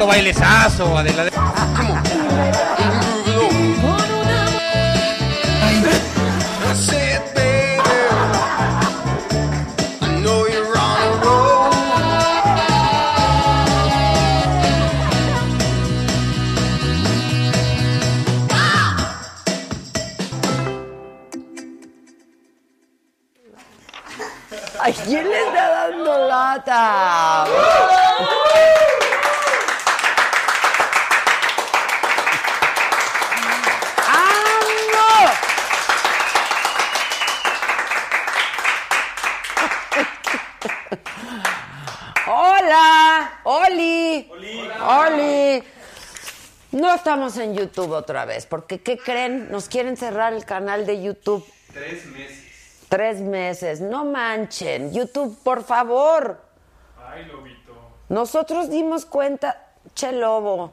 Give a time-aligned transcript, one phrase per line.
[0.00, 1.30] ¿Cómo bailecito, bailezazo, Adela?
[24.82, 27.44] ¿A quién le está dando lata?
[34.08, 35.10] ¡Ando!
[42.26, 44.30] Hola, Oli.
[44.80, 45.62] Oli.
[46.94, 49.50] Estamos en YouTube otra vez, porque ¿qué creen?
[49.50, 51.44] Nos quieren cerrar el canal de YouTube.
[51.72, 52.86] Tres meses.
[52.88, 54.92] Tres meses, no manchen.
[54.92, 56.42] YouTube, por favor.
[57.08, 57.72] Ay, lobito.
[58.08, 60.72] Nosotros dimos cuenta, che lobo.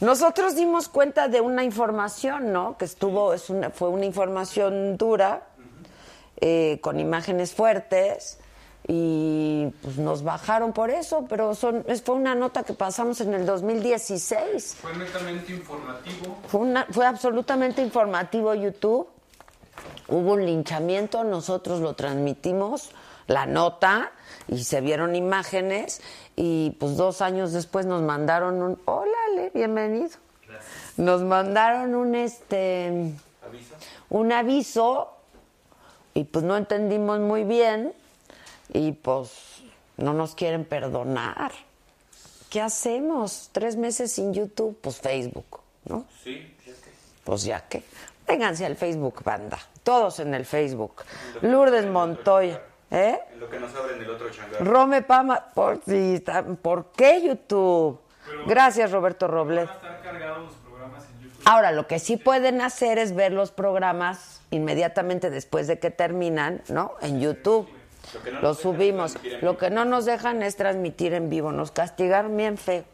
[0.00, 2.76] Nosotros dimos cuenta de una información, ¿no?
[2.78, 5.42] Que estuvo, es una, fue una información dura,
[6.40, 8.38] eh, con imágenes fuertes,
[8.88, 13.46] y pues nos bajaron por eso, pero son, fue una nota que pasamos en el
[13.46, 14.76] 2016.
[14.80, 16.36] Fue netamente informativo.
[16.48, 19.08] Fue, una- fue absolutamente informativo YouTube.
[20.08, 22.90] Hubo un linchamiento, nosotros lo transmitimos,
[23.28, 24.10] la nota,
[24.48, 26.02] y se vieron imágenes,
[26.36, 28.78] y pues dos años después nos mandaron un...
[28.84, 30.10] Hola, Ale, bienvenido.
[30.96, 33.12] Nos mandaron un, este...
[34.10, 35.12] Un aviso,
[36.14, 37.94] y pues no entendimos muy bien,
[38.72, 39.62] y pues
[39.96, 41.52] no nos quieren perdonar.
[42.50, 43.48] ¿Qué hacemos?
[43.52, 46.04] Tres meses sin YouTube, pues Facebook, ¿no?
[46.22, 46.54] Sí,
[47.24, 47.82] Pues ya que.
[48.26, 49.58] Vénganse al Facebook, banda.
[49.82, 51.02] Todos en el Facebook.
[51.42, 52.60] Lourdes Montoya.
[52.90, 53.18] ¿Eh?
[53.32, 54.64] En lo que nos abren el otro changar.
[54.66, 55.46] Rome Pama.
[55.54, 57.98] Por, sí, está- ¿por qué YouTube?
[58.46, 59.66] Gracias, Roberto Roblet.
[59.66, 61.42] Van a estar cargados los programas en YouTube.
[61.46, 66.62] Ahora, lo que sí pueden hacer es ver los programas inmediatamente después de que terminan,
[66.68, 66.94] ¿no?
[67.00, 67.66] En YouTube.
[68.14, 69.16] Lo que no subimos.
[69.40, 71.52] Lo que no nos dejan es transmitir en vivo.
[71.52, 72.84] Nos castigaron bien feo.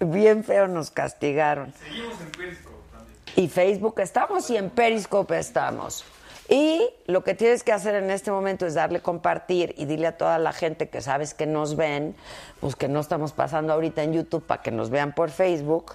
[0.00, 1.72] Bien feo nos castigaron.
[1.74, 3.18] Seguimos en Periscope también.
[3.36, 6.04] Y Facebook estamos y en Periscope estamos.
[6.48, 10.16] Y lo que tienes que hacer en este momento es darle compartir y dile a
[10.16, 12.16] toda la gente que sabes que nos ven,
[12.60, 15.94] pues que no estamos pasando ahorita en YouTube para que nos vean por Facebook.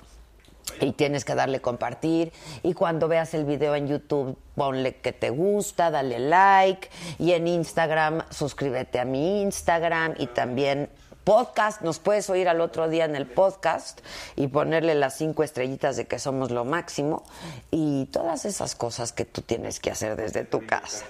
[0.80, 2.32] Y tienes que darle compartir.
[2.64, 6.90] Y cuando veas el video en YouTube, ponle que te gusta, dale like.
[7.20, 10.16] Y en Instagram, suscríbete a mi Instagram.
[10.18, 10.90] Y también
[11.28, 11.82] podcast.
[11.82, 14.00] Nos puedes oír al otro día en el podcast
[14.38, 17.24] y ponerle las cinco estrellitas de que somos lo máximo.
[17.70, 21.06] Y todas esas cosas que tú tienes que hacer desde tu casa.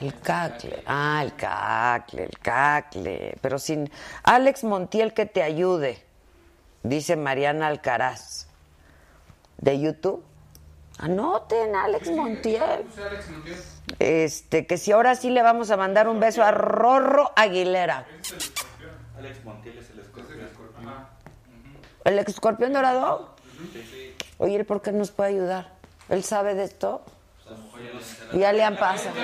[0.00, 0.82] El cacle.
[0.86, 3.36] Ah, el cacle, el cacle.
[3.40, 3.90] Pero sin
[4.22, 6.02] Alex Montiel que te ayude,
[6.82, 8.46] dice Mariana Alcaraz.
[9.58, 10.24] ¿De YouTube?
[10.98, 12.84] Anoten, Alex Montiel.
[13.98, 18.06] Este, que si ahora sí le vamos a mandar un beso a Rorro Aguilera.
[19.18, 20.40] Alex Montiel es el escorpión.
[22.04, 23.34] ¿El escorpión dorado?
[24.38, 25.72] Oye, ¿él por qué nos puede ayudar?
[26.08, 27.02] ¿Él sabe de esto?
[28.32, 29.14] Ya le han pasado.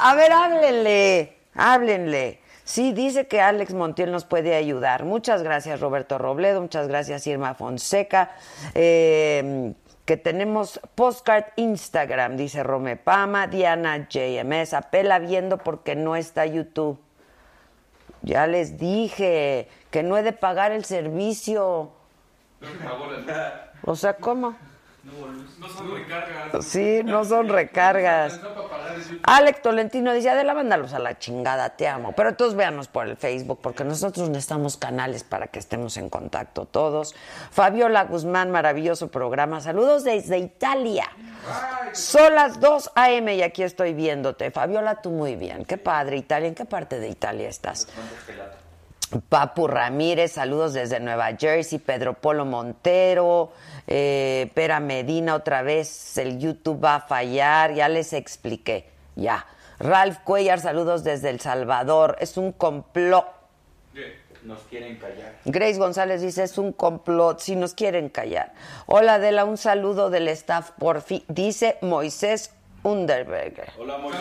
[0.00, 2.40] A ver, háblenle, háblenle.
[2.66, 5.04] Sí, dice que Alex Montiel nos puede ayudar.
[5.04, 6.60] Muchas gracias, Roberto Robledo.
[6.60, 8.32] Muchas gracias, Irma Fonseca.
[8.74, 9.72] Eh,
[10.04, 13.46] que tenemos postcard Instagram, dice Rome Pama.
[13.46, 14.74] Diana JMS.
[14.74, 16.98] Apela viendo porque no está YouTube.
[18.22, 21.92] Ya les dije que no he de pagar el servicio.
[23.84, 24.56] O sea, ¿cómo?
[25.06, 26.64] No son recargas.
[26.64, 28.40] Sí, no son recargas.
[29.22, 32.12] Alex Tolentino dice, Adela, mándalos a la chingada, te amo.
[32.16, 36.64] Pero todos véanos por el Facebook, porque nosotros necesitamos canales para que estemos en contacto
[36.64, 37.14] todos.
[37.52, 39.60] Fabiola Guzmán, maravilloso programa.
[39.60, 41.06] Saludos desde Italia.
[41.92, 43.34] Son las 2 a.m.
[43.36, 44.50] y aquí estoy viéndote.
[44.50, 45.64] Fabiola, tú muy bien.
[45.64, 46.48] Qué padre, Italia.
[46.48, 47.86] ¿En qué parte de Italia estás?
[49.28, 53.52] Papu Ramírez, saludos desde Nueva Jersey, Pedro Polo Montero,
[53.86, 59.46] eh, Pera Medina, otra vez el YouTube va a fallar, ya les expliqué, ya.
[59.78, 63.26] Ralph Cuellar, saludos desde El Salvador, es un complot.
[64.42, 65.34] Nos quieren callar.
[65.44, 68.52] Grace González dice, es un complot, si nos quieren callar.
[68.86, 73.70] Hola Adela, un saludo del staff por fin, dice Moisés Underberger.
[73.78, 74.20] Hola, Moisés.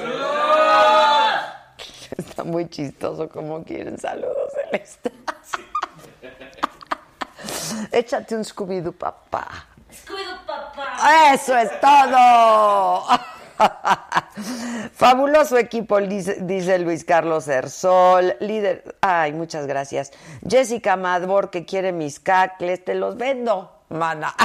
[2.18, 5.14] Está muy chistoso como quieren saludos del staff.
[7.92, 9.68] Échate un Scooby-Doo, papá.
[9.92, 11.34] Scooby-Doo, papá.
[11.34, 13.04] Eso es todo.
[14.94, 18.36] Fabuloso equipo, dice, dice Luis Carlos Ersol.
[18.40, 18.96] Líder.
[19.02, 20.12] Ay, muchas gracias.
[20.48, 24.36] Jessica Madbor, que quiere mis cacles, te los vendo, mana.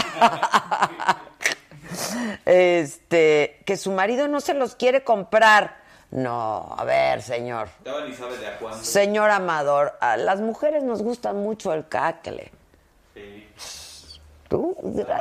[2.44, 5.79] Este, que su marido no se los quiere comprar.
[6.10, 7.68] No, a ver, señor.
[8.06, 8.82] Ni sabe de a cuándo.
[8.82, 12.50] Señor Amador, a las mujeres nos gusta mucho el cacle.
[13.14, 13.48] Sí.
[14.48, 14.76] Tú,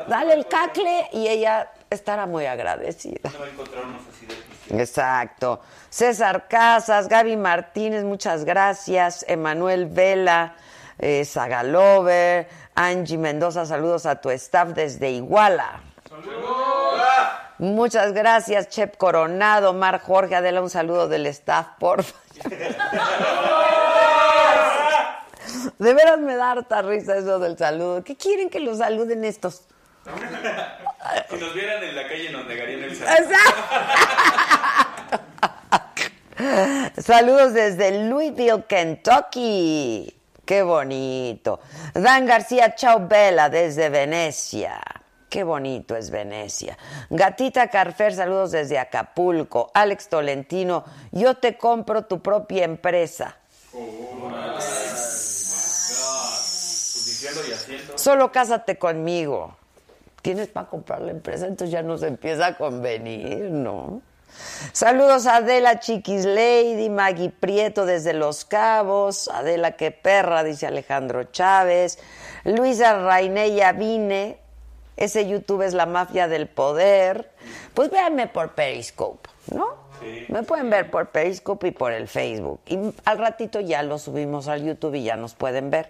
[0.07, 3.29] dale el cacle y ella estará muy agradecida.
[3.31, 3.45] No
[4.09, 4.81] así de.
[4.81, 5.61] Exacto.
[5.89, 9.23] César Casas, Gaby Martínez, muchas gracias.
[9.27, 10.55] Emanuel Vela,
[10.97, 15.81] eh, Sagalover, Angie Mendoza, saludos a tu staff desde Iguala.
[17.59, 22.03] Muchas gracias, Chep Coronado, Mar Jorge, Adela, un saludo del staff, por
[25.77, 28.03] De veras me da harta risa eso del saludo.
[28.03, 29.63] ¿Qué quieren que los saluden estos?
[31.29, 33.13] Si nos vieran en la calle nos negarían el saludo.
[33.17, 33.61] Exacto.
[37.01, 40.15] Saludos desde Louisville, Kentucky.
[40.45, 41.59] Qué bonito.
[41.93, 44.79] Dan García, chao Bella, desde Venecia.
[45.29, 46.77] Qué bonito es Venecia.
[47.11, 49.69] Gatita Carfer, saludos desde Acapulco.
[49.75, 53.37] Alex Tolentino, yo te compro tu propia empresa.
[53.71, 53.85] Pues
[57.05, 57.97] diciendo y haciendo.
[57.97, 59.55] Solo cásate conmigo.
[60.23, 64.01] Tienes para comprar la empresa, entonces ya nos empieza a convenir, ¿no?
[64.73, 71.23] Saludos a Adela Chiquis Lady, Maggie Prieto desde Los Cabos, Adela qué perra, dice Alejandro
[71.25, 71.99] Chávez,
[72.43, 74.39] Luisa Raineya Vine,
[74.99, 77.31] ese YouTube es la mafia del poder.
[77.73, 79.89] Pues véanme por Periscope, ¿no?
[80.01, 80.25] Sí.
[80.27, 82.59] Me pueden ver por Periscope y por el Facebook.
[82.67, 85.89] Y al ratito ya lo subimos al YouTube y ya nos pueden ver.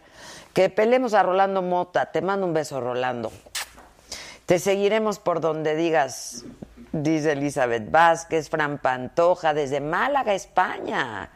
[0.53, 2.11] Que pelemos a Rolando Mota.
[2.11, 3.31] Te mando un beso, Rolando.
[4.45, 6.45] Te seguiremos por donde digas,
[6.91, 11.31] dice Elizabeth Vázquez, Fran Pantoja, desde Málaga, España.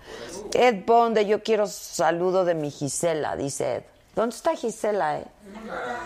[0.53, 3.83] Ed Bonde, yo quiero saludo de mi Gisela, dice Ed.
[4.15, 5.25] ¿Dónde está Gisela, eh?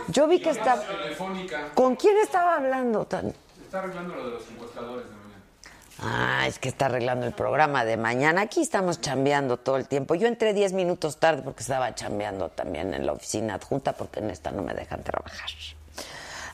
[0.08, 0.82] Yo vi que está...
[1.74, 3.02] ¿Con quién estaba hablando?
[3.02, 5.28] Está arreglando lo de los encuestadores de mañana.
[6.00, 8.42] Ah, es que está arreglando el programa de mañana.
[8.42, 10.16] Aquí estamos chambeando todo el tiempo.
[10.16, 14.30] Yo entré 10 minutos tarde porque estaba chambeando también en la oficina adjunta porque en
[14.30, 15.50] esta no me dejan trabajar.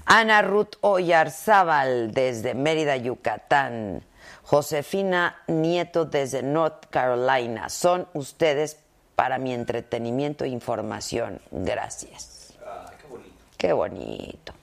[0.05, 4.03] Ana Ruth Oyarzábal desde Mérida, Yucatán.
[4.43, 7.69] Josefina Nieto desde North Carolina.
[7.69, 8.77] Son ustedes
[9.15, 11.41] para mi entretenimiento e información.
[11.51, 12.53] Gracias.
[12.65, 13.33] Ay, qué bonito.
[13.57, 14.53] Qué bonito.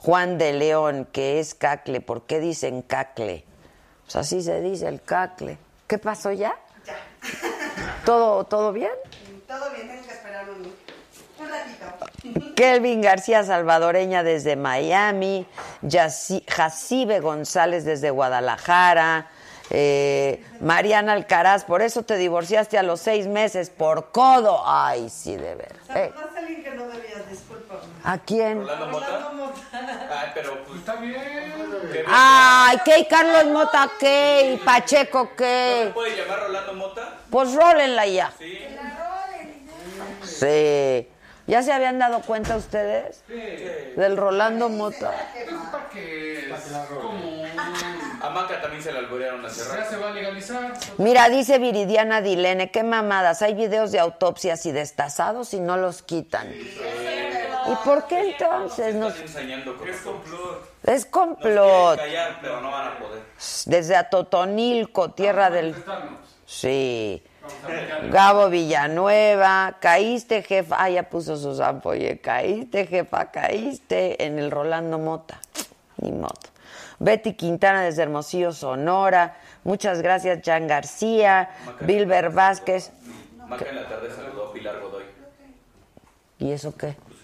[0.00, 2.00] Juan de León, que es cacle.
[2.00, 3.44] ¿Por qué dicen cacle?
[4.04, 5.58] Pues así se dice el cacle.
[5.86, 6.54] ¿Qué pasó ya?
[6.86, 6.96] Ya.
[8.04, 8.90] ¿Todo, ¿todo bien?
[9.46, 10.72] Todo bien, tengo que esperar un,
[11.38, 12.54] un ratito.
[12.54, 15.46] Kelvin García Salvadoreña desde Miami,
[15.82, 19.28] Yaci- Jacibe González desde Guadalajara,
[19.70, 24.62] eh, Mariana Alcaraz, por eso te divorciaste a los seis meses, por codo.
[24.66, 25.72] Ay, sí, de ver.
[25.94, 26.12] Eh,
[26.64, 27.80] que no debías, discúlpame.
[28.04, 28.60] ¿A quién?
[28.60, 29.06] Rolando Mota.
[29.06, 29.60] Rolando Mota.
[30.20, 30.78] Ay, pero pues.
[30.80, 31.14] Está bien.
[31.92, 33.06] ¿qué- Ay, ¿qué?
[33.08, 34.60] Carlos Mota, ¿qué?
[34.64, 35.90] Pacheco, ¿No se ¿qué?
[35.94, 37.14] puede llamar Rolando Mota?
[37.30, 38.32] Pues rólenla ya.
[38.38, 38.58] Sí.
[40.24, 41.08] Sí.
[41.50, 43.24] ¿Ya se habían dado cuenta ustedes?
[43.96, 45.12] Del Rolando Mota.
[45.36, 47.44] Es para que es como
[48.22, 50.74] A Maca también se la alborearon hace ya se va a legalizar.
[50.98, 56.02] Mira, dice Viridiana Dilene, qué mamadas, hay videos de autopsias y destazados y no los
[56.02, 56.52] quitan.
[56.52, 58.94] ¿Y por qué entonces?
[58.94, 60.70] Nos- Están ensañando con Es complot.
[60.84, 61.96] Es complot.
[61.98, 63.22] callar, pero no van a poder.
[63.66, 65.70] Desde Atotonilco, tierra del...
[65.72, 66.20] Manifestarnos.
[66.46, 67.22] Sí.
[68.10, 71.50] Gabo Villanueva, caíste jefa, ah, ya puso su
[71.84, 75.40] oye, caíste jefa, caíste en el Rolando Mota,
[75.98, 76.34] ni modo.
[76.98, 82.92] Betty Quintana desde Hermosillo, Sonora, muchas gracias, Jan García, Bilber Vázquez.
[83.46, 85.04] Maca en la tarde saludó a Pilar Godoy.
[86.38, 86.94] ¿Y eso qué?
[87.06, 87.20] Pues.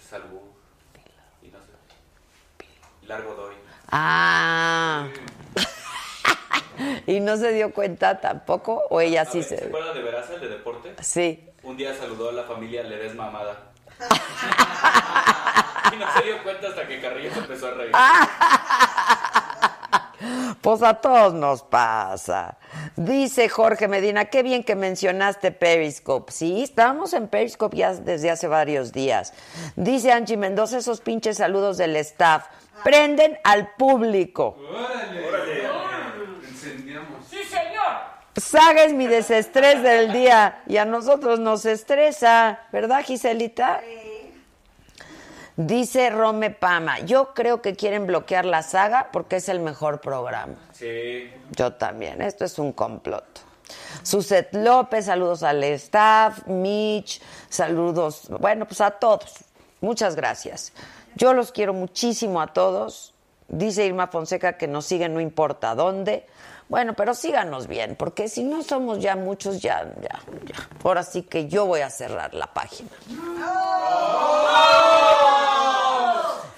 [3.00, 3.54] Pilar Godoy.
[3.90, 5.06] Ah.
[7.06, 8.82] ¿Y no se dio cuenta tampoco?
[8.90, 9.64] ¿O ella sí ver, ¿Se se.?
[9.66, 10.94] acuerda de Veraza, el de deporte?
[11.02, 11.48] Sí.
[11.62, 13.72] Un día saludó a la familia Ledesma Amada.
[15.92, 17.92] y no se dio cuenta hasta que Carrillo se empezó a reír.
[20.62, 22.56] Pues a todos nos pasa.
[22.96, 26.32] Dice Jorge Medina, qué bien que mencionaste Periscope.
[26.32, 29.34] Sí, estamos en Periscope ya desde hace varios días.
[29.76, 32.46] Dice Angie Mendoza, esos pinches saludos del staff.
[32.82, 34.56] Prenden al público.
[34.68, 35.26] ¡Órale!
[36.66, 37.26] Incendiamos.
[37.28, 38.16] Sí, señor.
[38.36, 43.80] Saga es mi desestrés del día y a nosotros nos estresa, ¿verdad, Giselita?
[45.56, 50.56] Dice Rome Pama, yo creo que quieren bloquear la saga porque es el mejor programa.
[50.72, 51.32] Sí.
[51.52, 53.24] Yo también, esto es un complot.
[54.02, 59.44] Suset López, saludos al staff, Mitch, saludos, bueno, pues a todos.
[59.80, 60.74] Muchas gracias.
[61.14, 63.14] Yo los quiero muchísimo a todos.
[63.48, 66.26] Dice Irma Fonseca que nos siguen no importa dónde.
[66.68, 70.68] Bueno, pero síganos bien, porque si no somos ya muchos, ya, ya, ya.
[70.82, 72.90] Ahora sí que yo voy a cerrar la página.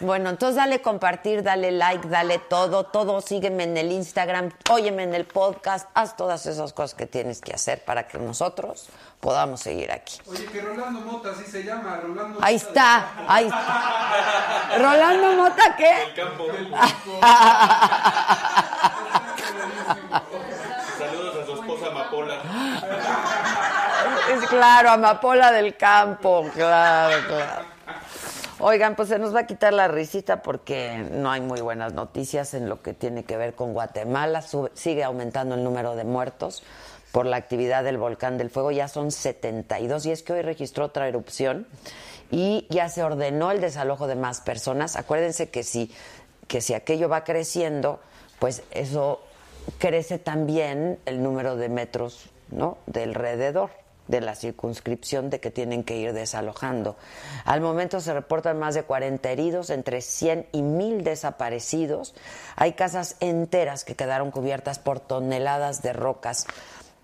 [0.00, 5.12] Bueno, entonces dale compartir, dale like, dale todo, todo, sígueme en el Instagram, óyeme en
[5.12, 8.88] el podcast, haz todas esas cosas que tienes que hacer para que nosotros
[9.19, 10.21] podamos seguir aquí.
[10.31, 14.71] Oye, que Rolando Mota, así se llama, Rolando Ahí Mota está, ahí está.
[14.79, 16.03] Rolando Mota, ¿qué?
[16.05, 16.45] El campo.
[20.99, 22.42] Saludos a su esposa Amapola.
[24.33, 27.64] Es claro, Amapola del Campo, claro, claro.
[28.61, 32.54] Oigan, pues se nos va a quitar la risita porque no hay muy buenas noticias
[32.54, 34.42] en lo que tiene que ver con Guatemala.
[34.75, 36.64] Sigue aumentando el número de muertos
[37.12, 38.73] por la actividad del volcán del fuego.
[38.73, 41.68] Ya son 72 y es que hoy registró otra erupción
[42.33, 44.97] y ya se ordenó el desalojo de más personas.
[44.97, 45.95] Acuérdense que si,
[46.49, 48.00] que si aquello va creciendo,
[48.40, 49.21] pues eso
[49.78, 52.78] crece también el número de metros ¿no?
[52.87, 53.70] de alrededor
[54.08, 56.96] de la circunscripción de que tienen que ir desalojando.
[57.44, 62.14] Al momento se reportan más de 40 heridos, entre 100 y 1000 desaparecidos.
[62.56, 66.46] Hay casas enteras que quedaron cubiertas por toneladas de rocas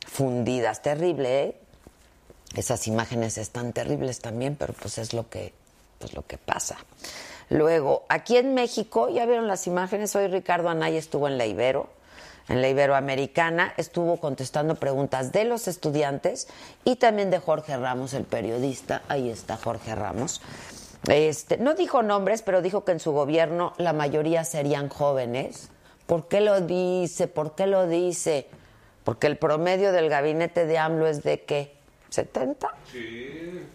[0.07, 0.83] fundidas.
[0.83, 1.61] Terrible, ¿eh?
[2.57, 5.53] Esas imágenes están terribles también, pero pues es lo que,
[5.99, 6.79] pues lo que pasa.
[7.51, 11.89] Luego, aquí en México, ya vieron las imágenes, hoy Ricardo Anaya estuvo en la Ibero,
[12.49, 16.49] en la Iberoamericana, estuvo contestando preguntas de los estudiantes
[16.85, 19.03] y también de Jorge Ramos, el periodista.
[19.09, 20.41] Ahí está Jorge Ramos.
[21.09, 25.71] Este, no dijo nombres, pero dijo que en su gobierno la mayoría serían jóvenes.
[26.07, 27.29] ¿Por qué lo dice?
[27.29, 28.47] ¿Por qué lo dice?
[29.05, 31.75] Porque el promedio del gabinete de AMLO es de qué?
[32.11, 32.69] ¿70?
[32.91, 33.67] Sí.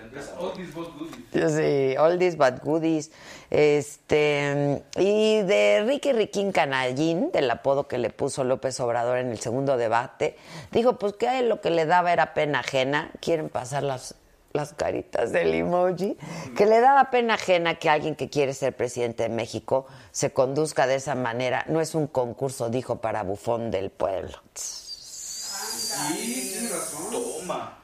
[0.00, 0.20] 70.
[0.20, 1.52] Es Otis Bot Goodies.
[1.52, 3.10] Sí, oldies but goodies.
[3.50, 9.38] Este, y de Ricky Riquín Canallín, del apodo que le puso López Obrador en el
[9.40, 10.36] segundo debate,
[10.72, 13.10] dijo pues que a él lo que le daba era pena ajena.
[13.20, 14.14] Quieren pasar las,
[14.52, 16.16] las caritas del emoji.
[16.56, 20.86] Que le daba pena ajena que alguien que quiere ser presidente de México se conduzca
[20.86, 21.64] de esa manera.
[21.68, 24.38] No es un concurso, dijo, para bufón del pueblo.
[24.54, 27.10] Sí, tiene razón.
[27.10, 27.79] Toma.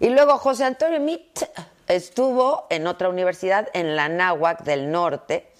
[0.00, 1.42] Y luego José Antonio Mit
[1.86, 5.52] estuvo en otra universidad, en la Náhuac del Norte.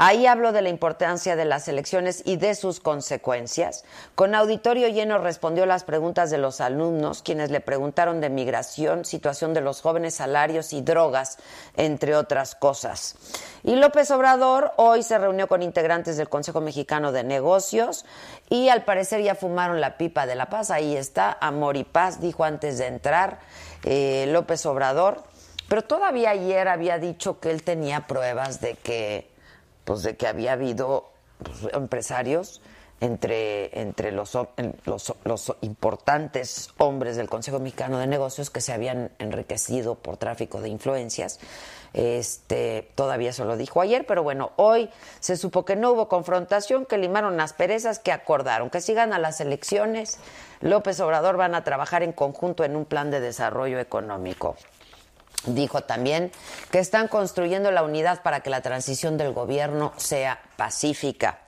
[0.00, 3.84] Ahí habló de la importancia de las elecciones y de sus consecuencias.
[4.14, 9.54] Con auditorio lleno respondió las preguntas de los alumnos, quienes le preguntaron de migración, situación
[9.54, 11.38] de los jóvenes, salarios y drogas,
[11.74, 13.16] entre otras cosas.
[13.64, 18.04] Y López Obrador hoy se reunió con integrantes del Consejo Mexicano de Negocios
[18.50, 20.70] y al parecer ya fumaron la pipa de la paz.
[20.70, 23.40] Ahí está, amor y paz, dijo antes de entrar
[23.84, 25.22] eh, López Obrador.
[25.68, 29.30] Pero todavía ayer había dicho que él tenía pruebas de que,
[29.84, 31.10] pues de que había habido
[31.42, 32.62] pues, empresarios
[33.00, 34.36] entre, entre los,
[34.84, 40.60] los, los importantes hombres del Consejo Mexicano de Negocios que se habían enriquecido por tráfico
[40.60, 41.38] de influencias.
[41.92, 44.90] Este, todavía eso lo dijo ayer, pero bueno, hoy
[45.20, 49.40] se supo que no hubo confrontación, que limaron asperezas, que acordaron que sigan a las
[49.40, 50.18] elecciones.
[50.60, 54.56] López Obrador van a trabajar en conjunto en un plan de desarrollo económico.
[55.46, 56.32] Dijo también
[56.70, 61.38] que están construyendo la unidad para que la transición del gobierno sea pacífica.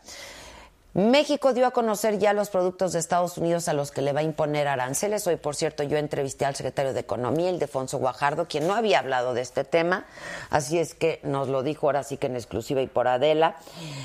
[0.92, 4.20] México dio a conocer ya los productos de Estados Unidos a los que le va
[4.20, 5.24] a imponer aranceles.
[5.28, 8.98] Hoy, por cierto, yo entrevisté al secretario de Economía, el Defonso Guajardo, quien no había
[8.98, 10.06] hablado de este tema,
[10.50, 13.56] así es que nos lo dijo ahora sí que en exclusiva y por Adela.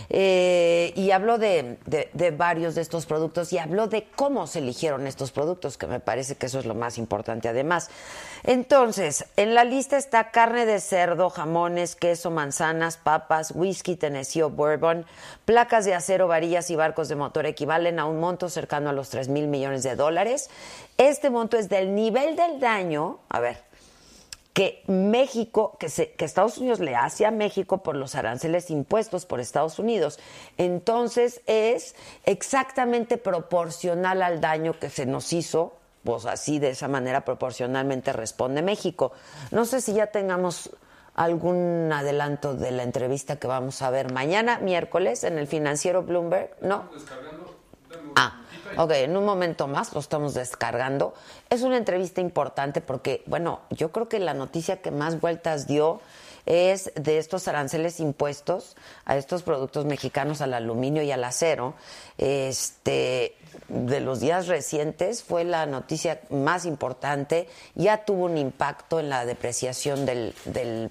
[0.10, 1.78] Eh, y habló de,
[2.38, 6.36] varios de estos productos y habló de cómo se eligieron estos productos, que me parece
[6.36, 7.90] que eso es lo más importante además.
[8.44, 14.52] Entonces, en la lista está carne de cerdo, jamones, queso, manzanas, papas, whisky, Tennessee o
[14.52, 15.06] bourbon,
[15.46, 19.10] placas de acero, varillas y barcos de motor equivalen a un monto cercano a los
[19.10, 20.50] 3 mil millones de dólares.
[20.98, 23.64] Este monto es del nivel del daño, a ver,
[24.54, 29.26] que México, que, se- que Estados Unidos le hace a México por los aranceles impuestos
[29.26, 30.18] por Estados Unidos.
[30.58, 35.74] Entonces es exactamente proporcional al daño que se nos hizo,
[36.06, 39.12] pues así de esa manera proporcionalmente responde México.
[39.52, 40.70] No sé si ya tengamos
[41.16, 46.52] algún adelanto de la entrevista que vamos a ver mañana, miércoles, en el financiero Bloomberg,
[46.62, 46.90] ¿no?
[48.16, 48.42] Ah,
[48.78, 51.14] ok, en un momento más lo estamos descargando.
[51.50, 56.02] Es una entrevista importante porque, bueno, yo creo que la noticia que más vueltas dio
[56.46, 61.74] es de estos aranceles impuestos a estos productos mexicanos, al aluminio y al acero.
[62.18, 63.36] Este,
[63.68, 67.48] de los días recientes fue la noticia más importante.
[67.76, 70.34] Ya tuvo un impacto en la depreciación del,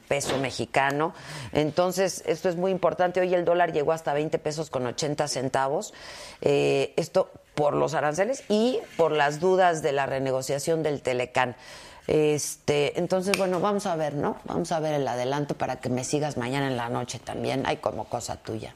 [0.08, 1.14] peso mexicano.
[1.52, 3.20] Entonces, esto es muy importante.
[3.20, 5.94] Hoy el dólar llegó hasta 20 pesos con 80 centavos.
[6.40, 11.56] Eh, esto por los aranceles y por las dudas de la renegociación del Telecán.
[12.06, 14.36] Este, entonces, bueno, vamos a ver, ¿no?
[14.44, 17.64] Vamos a ver el adelanto para que me sigas mañana en la noche también.
[17.66, 18.74] Hay como cosa tuya.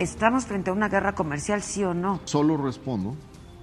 [0.00, 2.20] ¿Estamos frente a una guerra comercial, sí o no?
[2.24, 3.14] Solo respondo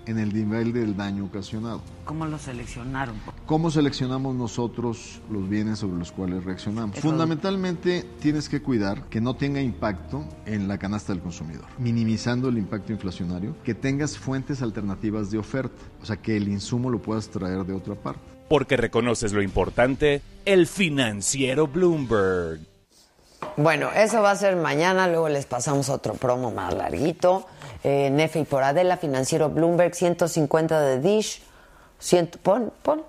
[0.05, 1.81] en el nivel del daño ocasionado.
[2.05, 3.15] ¿Cómo lo seleccionaron?
[3.47, 6.95] ¿Cómo seleccionamos nosotros los bienes sobre los cuales reaccionamos?
[6.95, 12.49] Eso- Fundamentalmente tienes que cuidar que no tenga impacto en la canasta del consumidor, minimizando
[12.49, 17.01] el impacto inflacionario, que tengas fuentes alternativas de oferta, o sea, que el insumo lo
[17.01, 18.21] puedas traer de otra parte.
[18.47, 22.59] Porque reconoces lo importante, el financiero Bloomberg.
[23.57, 27.47] Bueno, eso va a ser mañana, luego les pasamos otro promo más larguito.
[27.83, 31.41] Eh, Nefe y por Adela, financiero Bloomberg, 150 de Dish.
[31.97, 33.03] 100, pon, pon.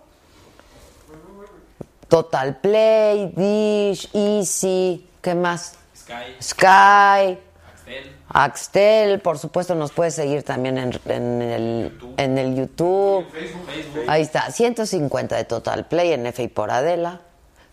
[2.08, 5.74] Total Play, Dish, Easy, ¿qué más?
[5.94, 12.54] Sky, Sky, Axtel, Axtel, por supuesto nos puedes seguir también en, en el, en el
[12.56, 13.26] YouTube.
[13.30, 17.20] Facebook, Ahí está, 150 de Total Play en F y por Adela,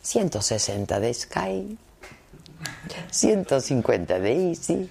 [0.02, 1.78] 160 de Sky,
[3.12, 4.90] 150 de Easy.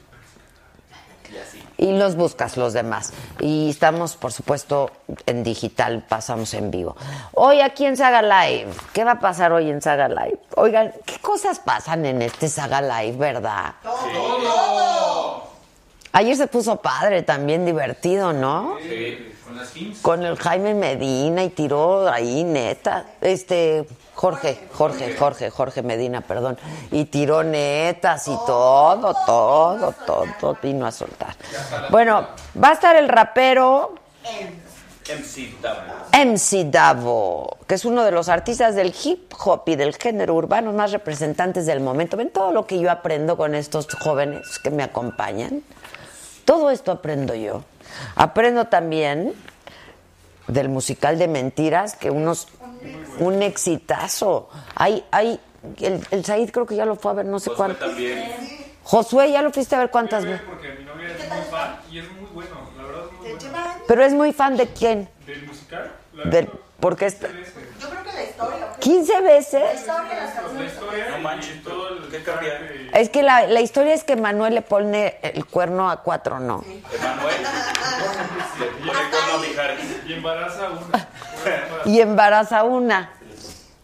[1.77, 3.13] Y los buscas los demás.
[3.41, 4.93] Y estamos, por supuesto,
[5.27, 6.97] en digital, pasamos en vivo.
[7.33, 10.39] Hoy aquí en Saga Live, ¿qué va a pasar hoy en Saga Live?
[10.57, 13.75] Oigan, ¿qué cosas pasan en este Saga Live, verdad?
[16.13, 18.77] Ayer se puso padre, también divertido, ¿no?
[18.81, 20.01] Sí, con las fins.
[20.01, 23.07] Con el Jaime Medina y tiró ahí, neta.
[23.21, 26.59] Este, Jorge, Jorge, Jorge, Jorge Medina, perdón.
[26.91, 31.37] Y tiró netas y todo, todo, todo vino a soltar.
[31.91, 32.27] Bueno,
[32.63, 36.05] va a estar el rapero MCW.
[36.13, 40.73] MC Davo, que es uno de los artistas del hip hop y del género urbano
[40.73, 42.17] más representantes del momento.
[42.17, 45.63] Ven todo lo que yo aprendo con estos jóvenes que me acompañan.
[46.45, 47.65] Todo esto aprendo yo.
[48.17, 49.33] Aprendo también
[50.47, 52.49] del musical de mentiras, que unos
[53.19, 54.49] un exitazo.
[54.75, 55.41] Hay, hay,
[55.81, 57.87] el, el Said creo que ya lo fue a ver, no sé cuánto.
[58.83, 60.43] Josué, ya lo fuiste a ver cuántas veces.
[60.47, 63.75] Porque mi novia es muy fan y es muy bueno, la verdad es muy bueno.
[63.89, 65.09] Pero es muy fan de quién?
[65.27, 65.93] ¿Del musical?
[66.25, 68.67] Del, porque es Yo creo que historia.
[68.67, 68.81] ¿o qué?
[68.81, 69.63] 15 veces.
[69.63, 70.73] La historia, las la canciones.
[70.73, 71.85] historia No manches, todo
[72.25, 72.91] traje.
[72.93, 76.65] Es que la, la historia es que Manuel le pone el cuerno a cuatro, ¿no?
[76.65, 77.43] Emanuel.
[78.59, 79.81] Le pone el cuerno a Mijares.
[80.07, 81.09] Y embaraza una.
[81.85, 83.11] Y embaraza una.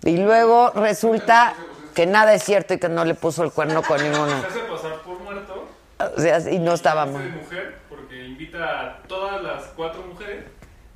[0.02, 1.54] Y luego resulta
[1.94, 4.40] que nada es cierto y que no le puso el cuerno con ninguno.
[4.40, 5.68] Se hace pasar por muerto.
[6.16, 7.20] O sea, y no estábamos.
[7.22, 10.44] mujer porque invita a todas las cuatro mujeres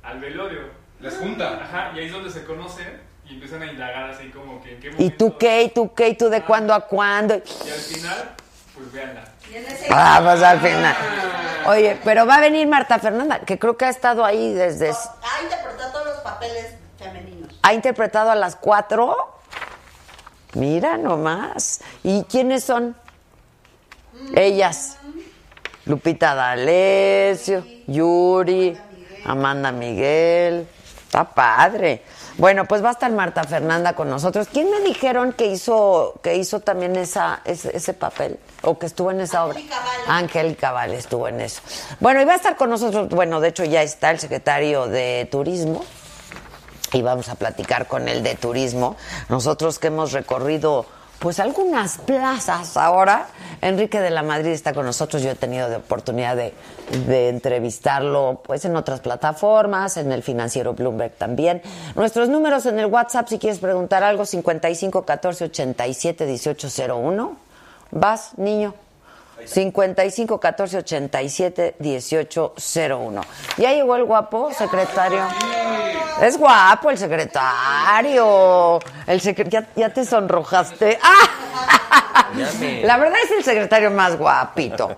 [0.01, 0.61] al velorio.
[0.99, 1.61] Las junta.
[1.61, 4.79] Ajá, y ahí es donde se conocen y empiezan a indagar así como que en
[4.79, 5.63] qué ¿Y tú qué?
[5.63, 6.09] ¿Y tú qué?
[6.09, 7.35] ¿Y tú de cuándo a cuándo?
[7.35, 8.35] Y al final,
[8.75, 9.23] pues véanla.
[9.89, 10.95] Ah, pues al final.
[11.67, 14.89] Oye, pero va a venir Marta Fernanda, que creo que ha estado ahí desde...
[14.89, 17.59] ha interpretado todos los papeles femeninos.
[17.63, 19.39] Ha interpretado a las cuatro.
[20.53, 21.81] Mira nomás.
[22.03, 22.95] ¿Y quiénes son?
[24.35, 24.97] Ellas.
[25.85, 28.75] Lupita D'Alessio, Yuri,
[29.25, 30.67] Amanda Miguel.
[31.05, 32.03] Está padre.
[32.37, 34.47] Bueno, pues va a estar Marta Fernanda con nosotros.
[34.51, 39.11] ¿Quién me dijeron que hizo que hizo también esa ese, ese papel o que estuvo
[39.11, 39.59] en esa obra?
[40.07, 41.61] Angélica Vale estuvo en eso.
[42.01, 45.27] Bueno, y va a estar con nosotros, bueno, de hecho ya está el secretario de
[45.31, 45.85] Turismo
[46.91, 48.95] y vamos a platicar con él de turismo.
[49.29, 50.85] Nosotros que hemos recorrido
[51.19, 53.27] pues algunas plazas ahora.
[53.61, 55.23] Enrique de la Madrid está con nosotros.
[55.23, 56.53] Yo he tenido de oportunidad de,
[57.29, 61.61] entrevistarlo pues en otras plataformas, en el financiero Bloomberg también.
[61.95, 67.37] Nuestros números en el WhatsApp, si quieres preguntar algo, 55 14 87 18 01.
[67.91, 68.73] Vas, niño.
[69.45, 72.53] 55 14 87 18
[72.89, 73.21] 01.
[73.57, 75.21] ¿Ya llegó el guapo secretario?
[76.21, 78.79] Es guapo el secretario.
[79.07, 80.97] El secre- ya, ya te sonrojaste.
[81.03, 82.31] ¡Ah!
[82.83, 84.97] La verdad es el secretario más guapito.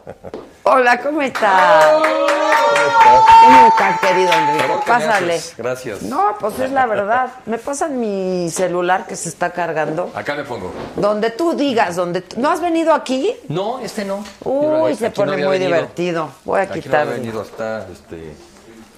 [0.64, 1.94] Hola, ¿cómo estás?
[1.94, 4.74] ¿Cómo estás, querido Enrique?
[4.86, 5.42] Pásale.
[5.58, 6.02] Gracias.
[6.02, 7.30] No, pues es la verdad.
[7.46, 10.12] ¿Me pasan mi celular que se está cargando?
[10.14, 10.74] Acá le pongo.
[10.96, 13.34] Donde tú digas, donde ¿No has venido aquí?
[13.48, 14.24] No, este no.
[14.44, 15.76] Uy, se no pone había muy venido.
[15.78, 16.30] divertido.
[16.46, 17.12] Voy a no quitarlo.
[17.12, 18.34] había venido hasta, este...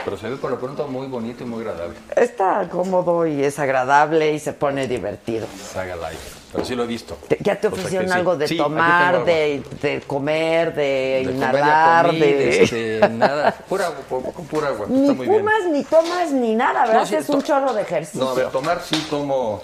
[0.06, 1.98] Pero se ve por lo pronto muy bonito y muy agradable.
[2.16, 5.46] Está cómodo y es agradable y se pone divertido.
[5.74, 6.40] Saga Life.
[6.54, 7.18] Pero sí lo he visto.
[7.42, 8.18] ¿Ya te O sea ofrecieron que sí.
[8.18, 12.64] algo de Sí, tomar, de, de comer, de, De comer inhalar, comí, de...
[12.64, 14.86] este, nada, pura agua, con pura agua.
[14.90, 15.40] Ni Está muy bien.
[15.42, 17.02] fumas, ni tomas, ni nada, ¿verdad?
[17.02, 18.24] No, sí, es un chorro de ejercicio.
[18.24, 19.62] No, a ver, tomar sí tomo...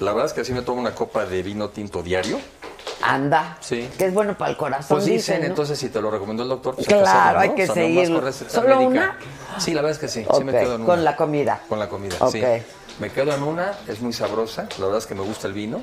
[0.00, 2.38] la verdad es que sí me tomo una copa de vino tinto diario.
[3.02, 3.56] Anda.
[3.60, 3.88] Sí.
[3.96, 5.46] Que es bueno para el corazón, Pues dicen, dicen, ¿no?
[5.46, 7.54] entonces si te lo recomendó el doctor, pues Claro, hacerlo, hay ¿no?
[7.54, 8.14] que O sea, nomás seguirlo.
[8.16, 9.16] con receta ¿Solo médica.
[9.58, 10.86] Sí, la verdad es que sí, sí me quedo en una.
[10.86, 11.60] con la comida.
[11.68, 12.30] Con la comida, Ok.
[12.32, 12.42] sí.
[13.00, 15.80] Me quedo en una, es muy sabrosa, la verdad es que me gusta el vino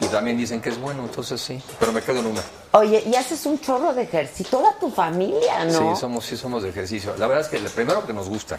[0.00, 2.42] y también dicen que es bueno, entonces sí, pero me quedo en una.
[2.72, 4.58] Oye, y haces un chorro de ejercicio.
[4.58, 5.94] Toda tu familia, ¿no?
[5.94, 7.14] Sí, somos, sí somos de ejercicio.
[7.18, 8.58] La verdad es que lo primero que nos gusta,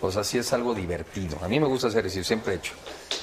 [0.00, 1.36] o sea, sí es algo divertido.
[1.42, 2.72] A mí me gusta hacer ejercicio, siempre he hecho.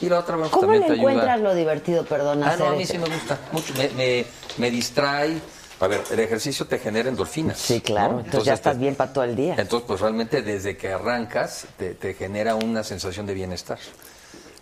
[0.01, 1.11] Y la otra, bueno, ¿Cómo también le te ayuda.
[1.11, 3.73] encuentras lo divertido, perdón, Ah, no, a mí sí me gusta mucho.
[3.75, 4.25] Me, me,
[4.57, 5.41] me distrae.
[5.81, 7.57] A ver, el ejercicio te genera endorfinas.
[7.57, 8.13] Sí, claro.
[8.15, 8.19] ¿no?
[8.19, 9.55] Entonces, ya estás te- bien para todo el día.
[9.57, 13.79] Entonces, pues realmente desde que arrancas te, te genera una sensación de bienestar.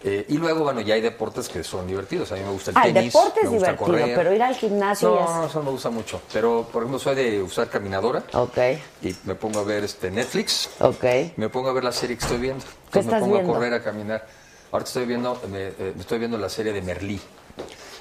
[0.03, 2.31] Eh, y luego, bueno, ya hay deportes que son divertidos.
[2.31, 3.13] A mí me gusta el Ah, el tenis.
[3.13, 4.15] deporte es divertido, correr.
[4.15, 6.21] pero ir al gimnasio No, no, eso no me gusta mucho.
[6.31, 8.23] Pero, por ejemplo, soy de usar caminadora.
[8.33, 8.57] Ok,
[9.01, 10.69] Y me pongo a ver este Netflix.
[10.79, 11.03] ok.
[11.35, 12.63] Me pongo a ver la serie que estoy viendo.
[12.63, 13.51] ¿Qué Entonces estás me pongo viendo?
[13.51, 14.27] a correr, a caminar.
[14.71, 17.19] Ahorita estoy viendo, me, eh, estoy viendo la serie de Merlí,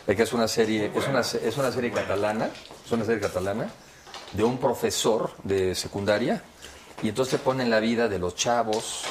[0.06, 2.50] eh, que es una serie, es una, es una serie catalana,
[2.84, 3.70] es una serie catalana
[4.32, 6.42] de un profesor de secundaria
[7.02, 9.04] y entonces te ponen la vida de los chavos,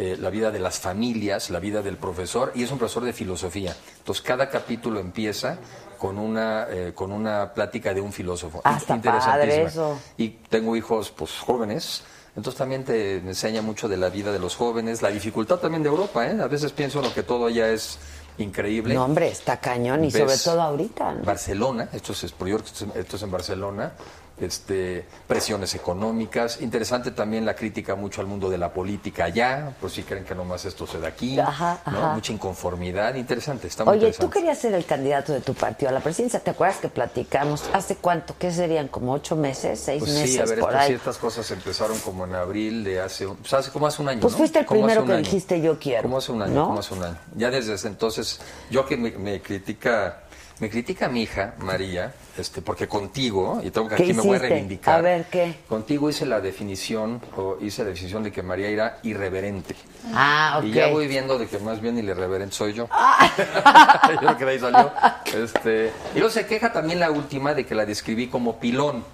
[0.00, 3.12] eh, la vida de las familias, la vida del profesor y es un profesor de
[3.12, 3.76] filosofía.
[3.98, 5.58] Entonces cada capítulo empieza
[5.98, 8.62] con una eh, con una plática de un filósofo.
[8.64, 9.98] Ah, está padre eso.
[10.16, 12.02] Y tengo hijos pues jóvenes,
[12.34, 15.90] entonces también te enseña mucho de la vida de los jóvenes, la dificultad también de
[15.90, 16.38] Europa, ¿eh?
[16.40, 17.98] A veces pienso uno que todo allá es
[18.38, 18.94] increíble.
[18.94, 21.12] No, hombre, está cañón y Ves sobre todo ahorita.
[21.12, 21.24] ¿no?
[21.24, 23.92] Barcelona, esto es- esto es en Barcelona,
[24.40, 29.90] este, presiones económicas, interesante también la crítica mucho al mundo de la política allá, por
[29.90, 31.98] si creen que nomás esto se da aquí, Ajá, ¿no?
[31.98, 32.14] ajá.
[32.14, 35.92] mucha inconformidad, interesante, está muy Oye, tú querías ser el candidato de tu partido a
[35.92, 36.40] la presidencia.
[36.40, 37.64] ¿Te acuerdas que platicamos?
[37.72, 38.34] ¿Hace cuánto?
[38.38, 38.88] ¿Qué serían?
[38.88, 39.80] ¿Como ocho meses?
[39.80, 40.30] ¿Seis Pues meses?
[40.32, 40.88] sí, a ver, por ahí.
[40.88, 44.32] ciertas cosas empezaron como en abril de hace, pues hace como hace un año, Pues
[44.32, 44.38] ¿no?
[44.38, 45.22] fuiste el Como primero que año.
[45.22, 46.02] dijiste yo quiero.
[46.02, 46.66] Como hace un año, ¿no?
[46.66, 47.16] como hace un año.
[47.36, 50.20] Ya desde ese entonces, yo que me, me critica,
[50.60, 54.36] me critica mi hija, María, este, porque contigo, y tengo que ¿Qué aquí me voy
[54.36, 54.98] a reivindicar.
[54.98, 55.56] A ver, ¿qué?
[55.68, 59.74] Contigo hice la definición, o hice la definición de que María era irreverente.
[60.14, 60.64] Ah, ok.
[60.64, 62.88] Y ya voy viendo de que más bien el irreverente soy yo.
[64.12, 64.90] yo creo que de ahí salió.
[65.34, 69.04] Este, y luego se queja también la última de que la describí como pilón.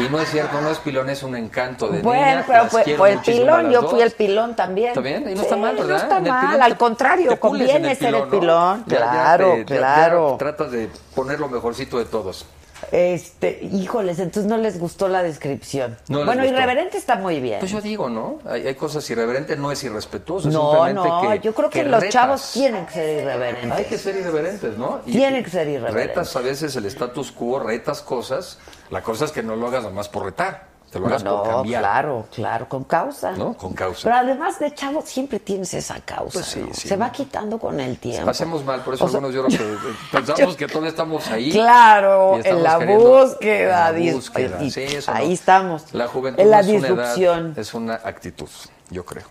[0.00, 2.44] Y no es cierto, no es pilón, es un encanto de Bueno, niña.
[2.46, 2.82] pero las fue,
[3.12, 3.90] el pilón, yo dos.
[3.92, 4.88] fui el pilón también.
[4.88, 5.22] ¿Está bien?
[5.28, 5.88] Y no Sí, está mal, ¿verdad?
[5.88, 8.28] No está mal, al te- contrario, te conviene ser el ¿no?
[8.30, 8.84] pilón.
[8.86, 10.30] Ya- ya claro, te- claro.
[10.32, 12.46] ya tratas de poner lo mejorcito de todos.
[12.90, 15.96] Este, híjoles, entonces no les gustó la descripción.
[16.08, 17.60] No bueno, irreverente está muy bien.
[17.60, 18.40] Pues yo digo, ¿no?
[18.44, 20.48] Hay, hay cosas irreverentes, no es irrespetuoso.
[20.48, 22.12] es no, simplemente no, que- yo creo que, que los retas.
[22.12, 23.70] chavos tienen que ser irreverentes.
[23.72, 25.00] Hay que ser irreverentes, ¿no?
[25.04, 26.08] Tienen que ser irreverentes.
[26.16, 28.58] Retas a veces el status quo, retas cosas.
[28.90, 31.48] La cosa es que no lo hagas nomás por retar, te lo hagas no, por
[31.52, 31.80] cambiar.
[31.82, 33.32] claro, claro, con causa.
[33.32, 33.54] ¿No?
[33.54, 34.02] Con causa.
[34.04, 36.34] Pero además de chavo siempre tienes esa causa.
[36.34, 36.74] Pues sí, ¿no?
[36.74, 36.86] sí.
[36.86, 38.28] Se va quitando con el tiempo.
[38.28, 39.76] Hacemos mal, por eso O sea- algunos eh,
[40.12, 41.50] pensamos que todavía estamos ahí.
[41.50, 45.32] Claro, estamos en la búsqueda, en la dis- búsqueda, y- sí, eso ahí no.
[45.34, 45.94] estamos.
[45.94, 48.50] La juventud En la es una edad, es una actitud,
[48.90, 49.24] yo creo.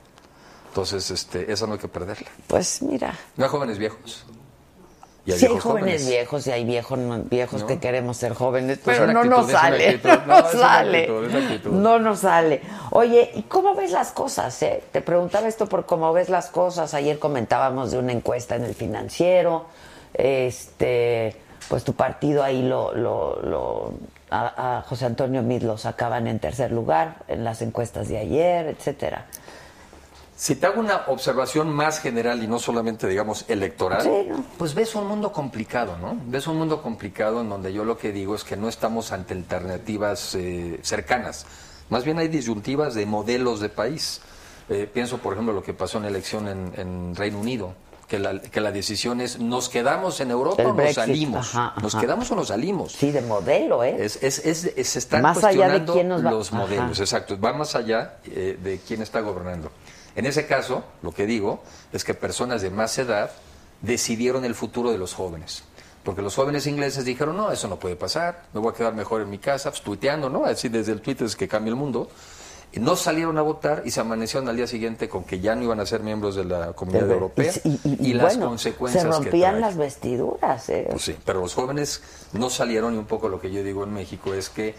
[0.69, 2.27] Entonces, este, esa no hay que perderla.
[2.47, 4.25] Pues mira, No hay jóvenes viejos.
[5.25, 7.67] Y hay Sí hay jóvenes viejos y hay viejos, viejos ¿No?
[7.67, 10.09] que queremos ser jóvenes, pero no nos sale, actitud.
[10.25, 11.71] no No, nos sale, actitud.
[11.71, 12.61] no nos sale.
[12.89, 14.59] Oye, ¿y cómo ves las cosas?
[14.63, 14.81] Eh?
[14.91, 16.93] Te preguntaba esto por cómo ves las cosas.
[16.95, 19.65] Ayer comentábamos de una encuesta en el financiero,
[20.13, 21.35] este,
[21.69, 23.93] pues tu partido ahí lo, lo, lo-
[24.31, 28.67] a, a José Antonio Mid lo sacaban en tercer lugar en las encuestas de ayer,
[28.67, 29.25] etcétera.
[30.41, 34.43] Si te hago una observación más general y no solamente, digamos, electoral, Sí, ¿no?
[34.57, 36.17] pues ves un mundo complicado, ¿no?
[36.25, 39.35] Ves un mundo complicado en donde yo lo que digo es que no estamos ante
[39.35, 41.45] alternativas eh, cercanas.
[41.91, 44.19] Más bien hay disyuntivas de modelos de país.
[44.67, 47.75] Eh, pienso, por ejemplo, lo que pasó en la elección en, en Reino Unido,
[48.07, 51.53] que la, que la decisión es, ¿nos quedamos en Europa o nos salimos?
[51.55, 52.93] ajá, ¿Nos quedamos o nos salimos?
[52.93, 53.95] Sí, de modelo, ¿eh?
[53.99, 56.61] Es, es, es- es- se están Más allá de cuestionando quién nos va- los Ajá.
[56.63, 57.39] modelos, exacto.
[57.39, 59.69] Va más allá eh, de quién está gobernando.
[60.15, 63.31] En ese caso, lo que digo es que personas de más edad
[63.81, 65.63] decidieron el futuro de los jóvenes.
[66.03, 69.21] Porque los jóvenes ingleses dijeron, no, eso no puede pasar, me voy a quedar mejor
[69.21, 70.45] en mi casa, pues, tuiteando, ¿no?
[70.45, 72.09] Así desde el Twitter es que cambia el mundo.
[72.73, 75.63] Y no salieron a votar y se amanecieron al día siguiente con que ya no
[75.63, 79.09] iban a ser miembros de la Comunidad Europea y, y- y las bueno, consecuencias se
[79.09, 80.87] que rompían las vestiduras, ¿eh?
[80.89, 83.93] Pues sí, pero los jóvenes no salieron y un poco lo que yo digo en
[83.93, 84.73] México es que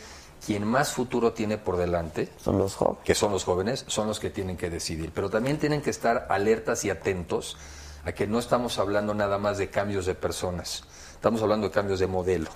[0.44, 4.18] quien más futuro tiene por delante, son los jóvenes, que son los jóvenes, son los
[4.18, 5.12] que tienen que decidir.
[5.14, 7.56] Pero también tienen que estar alertas y atentos
[8.04, 12.00] a que no estamos hablando nada más de cambios de personas, estamos hablando de cambios
[12.00, 12.50] de modelo.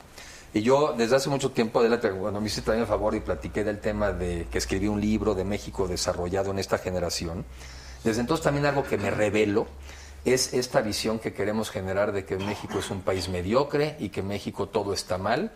[0.53, 3.63] Y yo desde hace mucho tiempo, adelante, cuando me hice también el favor y platiqué
[3.63, 7.45] del tema de que escribí un libro de México desarrollado en esta generación,
[8.03, 9.67] desde entonces también algo que me revelo
[10.25, 14.23] es esta visión que queremos generar de que México es un país mediocre y que
[14.23, 15.53] México todo está mal.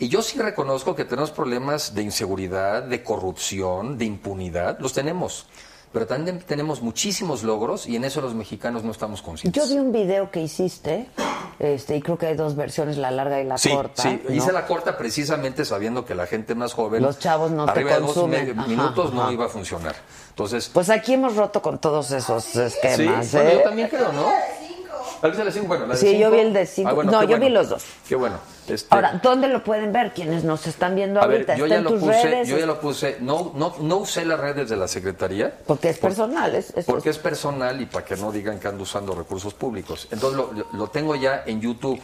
[0.00, 5.46] Y yo sí reconozco que tenemos problemas de inseguridad, de corrupción, de impunidad, los tenemos.
[5.92, 9.60] Pero también tenemos muchísimos logros y en eso los mexicanos no estamos conscientes.
[9.60, 11.08] Yo vi un video que hiciste,
[11.58, 14.02] este, y creo que hay dos versiones, la larga y la Sí, corta.
[14.02, 14.34] sí, ¿no?
[14.34, 17.92] hice la corta precisamente sabiendo que la gente más joven, Los chavos no te arriba
[17.94, 18.58] de dos consumen.
[18.58, 19.96] Ajá, minutos no iba a funcionar.
[20.28, 23.54] Entonces, Pues aquí hemos roto con todos esos esquemas, sí, bueno, ¿eh?
[23.56, 24.26] yo también creo, ¿no?
[25.20, 25.66] ¿Cuál es la de cinco?
[25.68, 26.30] Bueno, la de Sí, yo cinco.
[26.30, 26.88] vi el de cinco.
[26.90, 27.44] Ah, bueno, no, yo bueno.
[27.46, 27.84] vi los dos.
[28.08, 28.36] Qué bueno.
[28.68, 31.56] Este, Ahora, ¿dónde lo pueden ver quienes nos están viendo a ver, ahorita?
[31.56, 32.48] yo ¿Está ya lo tus puse, redes?
[32.48, 33.16] yo ya lo puse.
[33.20, 35.56] No, no, no usé las redes de la Secretaría.
[35.66, 36.54] Porque es Por- personal.
[36.54, 40.06] Es, es- Porque es personal y para que no digan que ando usando recursos públicos.
[40.10, 41.98] Entonces lo- lo tengo ya en YouTube.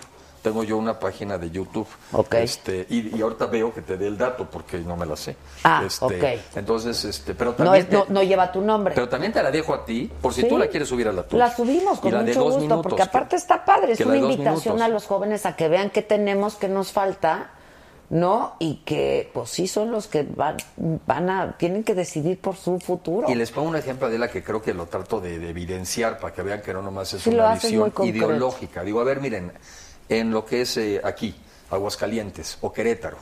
[0.45, 1.87] Tengo yo una página de YouTube.
[2.13, 2.35] Ok.
[2.35, 5.37] Este, y, y ahorita veo que te dé el dato porque no me la sé.
[5.65, 6.39] Ah, Este.
[6.55, 8.93] Entonces, este, pero no, también es- no, te- no lleva tu nombre.
[8.95, 10.49] pero también te la dejo a ti, por si Sí.
[10.51, 11.47] tú la quieres subir a la tuya.
[11.47, 13.93] La subimos Y con la de mucho dos gusto, minutos, porque que- aparte está padre,
[13.95, 17.51] es una invitación a los jóvenes a que vean qué tenemos, qué nos falta,
[18.11, 18.57] ¿no?
[18.59, 20.59] Y que, pues sí, son los que van,
[21.07, 23.31] van a, tienen que decidir por su futuro.
[23.31, 26.19] Y les pongo un ejemplo de la que creo que lo trato de, de evidenciar
[26.19, 28.83] para que vean que no nomás es Sí, una visión ideológica.
[28.83, 29.51] Digo, a ver, miren,
[30.09, 31.35] en lo que es eh, aquí,
[31.71, 33.19] Aguascalientes o Querétaro,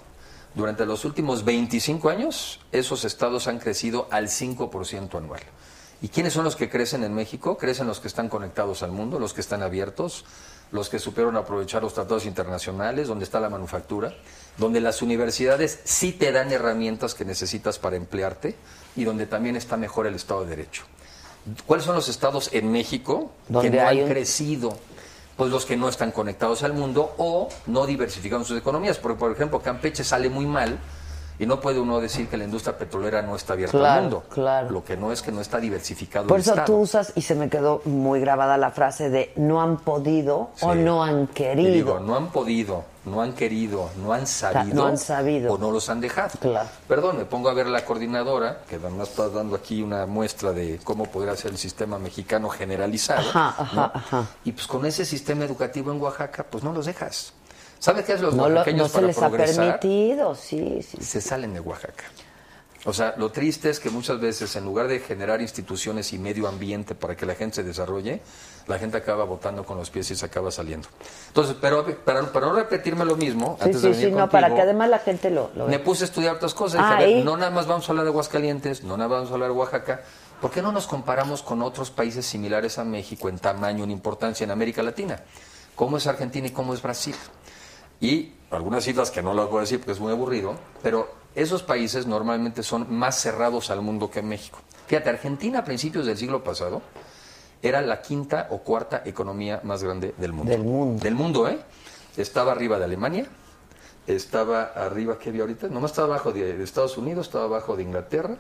[0.55, 5.40] durante los últimos 25 años, esos estados han crecido al 5% anual.
[6.03, 7.57] ¿Y quiénes son los que crecen en México?
[7.57, 10.25] Crecen los que están conectados al mundo, los que están abiertos,
[10.73, 14.14] los que supieron aprovechar los tratados internacionales, donde está la manufactura,
[14.59, 18.57] donde las universidades sí te dan herramientas que necesitas para emplearte
[18.97, 20.83] y donde también está mejor el Estado de Derecho.
[21.66, 24.77] ¿Cuáles son los estados en México que no hay han un- crecido?
[25.42, 28.98] Pues los que no están conectados al mundo o no diversificaron sus economías.
[28.98, 30.78] Porque, por ejemplo, Campeche sale muy mal
[31.38, 34.25] y no puede uno decir que la industria petrolera no está abierta Claro, al mundo.
[34.29, 34.71] claro.
[34.71, 36.66] Lo que no es que no está diversificado Por el eso Estado.
[36.66, 40.75] tú usas, y se me quedó muy grabada la frase de no han podido o
[40.75, 41.73] no han Y querido.
[41.73, 45.53] digo, no han podido, no han querido, no han sabido, no han sabido.
[45.53, 46.31] o no los han dejado.
[46.40, 46.68] Claro.
[46.87, 50.79] Perdón, me pongo a ver la coordinadora, que además está dando aquí una muestra de
[50.85, 53.21] cómo podría ser el sistema mexicano generalizado.
[53.31, 53.83] Ajá, ajá, ¿no?
[53.95, 54.27] ajá.
[54.45, 57.33] Y pues con ese sistema educativo en Oaxaca, pues no los dejas.
[57.83, 59.31] ¿Sabes qué es los no, lo- oaxaqueños no se para les ha
[59.77, 60.99] permitido, sí, sí.
[61.03, 62.05] se salen de Oaxaca.
[62.85, 66.47] O sea, lo triste es que muchas veces, en lugar de generar instituciones y medio
[66.47, 68.21] ambiente para que la gente se desarrolle,
[68.68, 70.87] la gente acaba votando con los pies y se acaba saliendo.
[71.29, 74.29] Entonces, pero para, para no repetirme lo mismo, Sí, antes sí, de venir sí, no,
[74.29, 76.81] para que además la gente lo, lo me puse a estudiar otras cosas.
[76.83, 77.25] Dije, a ver, ¿y?
[77.25, 79.57] no nada más vamos a hablar de Aguascalientes, no nada más vamos a hablar de
[79.57, 80.03] Oaxaca.
[80.40, 84.45] ¿Por qué no nos comparamos con otros países similares a México en tamaño, en importancia
[84.45, 85.21] en América Latina?
[85.77, 87.14] ¿Cómo es Argentina y cómo es Brasil?
[88.03, 91.62] Y algunas islas que no las voy a decir porque es muy aburrido, pero esos
[91.62, 94.59] países normalmente son más cerrados al mundo que México.
[94.88, 96.83] Fíjate, Argentina a principios del siglo pasado
[97.62, 100.51] era la quinta o cuarta economía más grande del mundo.
[100.51, 101.03] Del mundo.
[101.03, 101.61] Del mundo, ¿eh?
[102.17, 103.27] Estaba arriba de Alemania,
[104.09, 105.69] estaba arriba, ¿qué había ahorita?
[105.69, 108.37] Nomás estaba abajo de, de Estados Unidos, estaba abajo de Inglaterra,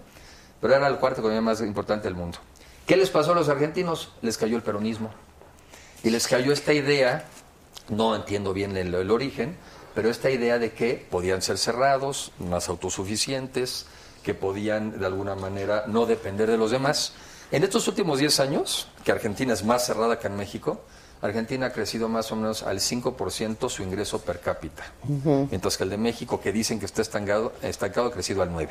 [0.60, 2.38] pero era la cuarta economía más importante del mundo.
[2.84, 4.12] ¿Qué les pasó a los argentinos?
[4.22, 5.10] Les cayó el peronismo.
[6.02, 7.24] Y les cayó esta idea
[7.88, 9.56] no entiendo bien el, el origen,
[9.94, 13.86] pero esta idea de que podían ser cerrados, más autosuficientes,
[14.22, 17.12] que podían de alguna manera no depender de los demás.
[17.50, 20.80] En estos últimos 10 años, que Argentina es más cerrada que en México,
[21.20, 24.82] Argentina ha crecido más o menos al 5% su ingreso per cápita,
[25.50, 28.70] mientras que el de México, que dicen que está estancado, estancado ha crecido al 9%.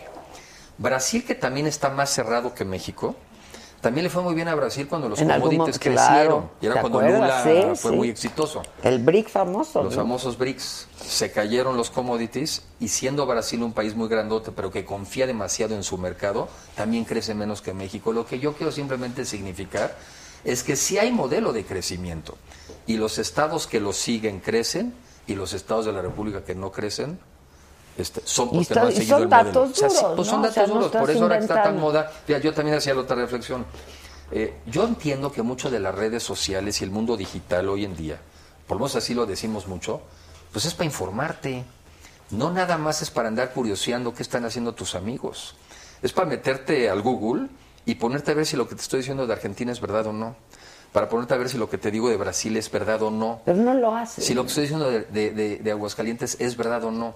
[0.78, 3.16] Brasil, que también está más cerrado que México,
[3.82, 5.98] también le fue muy bien a Brasil cuando los En algún commodities claro.
[6.06, 6.50] crecieron.
[6.62, 7.46] Y era ¿Te cuando acuerdas?
[7.46, 7.98] Lula Sí, fue sí.
[7.98, 8.62] muy exitoso.
[8.84, 9.84] El brick famoso.
[9.84, 10.02] Los ¿no?
[10.04, 10.88] famosos BRICS.
[11.04, 15.76] Se cayeron los commodities y siendo Brasil un país muy grandote, pero que confía demasiado
[15.76, 18.14] en su mercado, también crece menos que México.
[18.14, 19.98] Lo que yo quiero simplemente significar
[20.44, 22.38] es que sí hay modelo de crecimiento
[22.88, 24.94] y los estados que lo siguen crecen
[25.28, 27.20] y los estados de la República que no crecen
[27.98, 29.46] este, son porque está- no han seguido son el modelo.
[29.46, 30.32] datos O sea, sí, duros, pues ¿no?
[30.34, 32.12] son O datos no duros, por eso ahora que está tan moda.
[32.28, 33.66] Mira, yo también hacía la otra reflexión.
[34.32, 37.96] Eh, yo entiendo que mucho de las redes sociales y el mundo digital hoy en
[37.98, 38.18] día,
[38.68, 40.02] por lo menos así lo decimos mucho,
[40.54, 41.64] pues es para informarte.
[42.30, 45.56] No nada más es para andar curioseando qué están haciendo tus amigos.
[46.02, 47.48] Es para meterte al Google
[47.86, 50.14] y ponerte a ver si lo que te estoy diciendo de Argentina es verdad o
[50.14, 50.36] no.
[50.94, 53.42] Para ponerte a ver si lo que te digo de Brasil es verdad o no.
[53.46, 54.22] Pero no lo hace.
[54.22, 57.16] Si lo que estoy diciendo de, de- de- de Aguascalientes es verdad o no.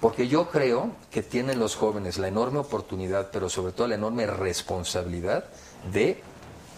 [0.00, 4.26] Porque yo creo que tienen los jóvenes la enorme oportunidad, pero sobre todo la enorme
[4.26, 5.44] responsabilidad
[5.92, 6.22] de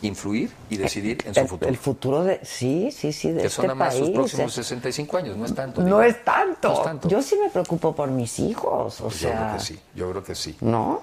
[0.02, 1.68] influir y decidir en su el, futuro.
[1.70, 2.40] el futuro de.
[2.44, 3.94] Sí, sí, sí, de que este son país.
[3.98, 4.64] sus próximos eh.
[4.64, 5.80] 65 años, no es tanto.
[5.82, 6.68] No es tanto.
[6.68, 7.08] No es tanto.
[7.08, 9.38] Yo sí me preocupo por mis hijos, o Pues yo sea.
[9.38, 10.56] creo que sí, yo creo que sí.
[10.60, 11.02] ¿No?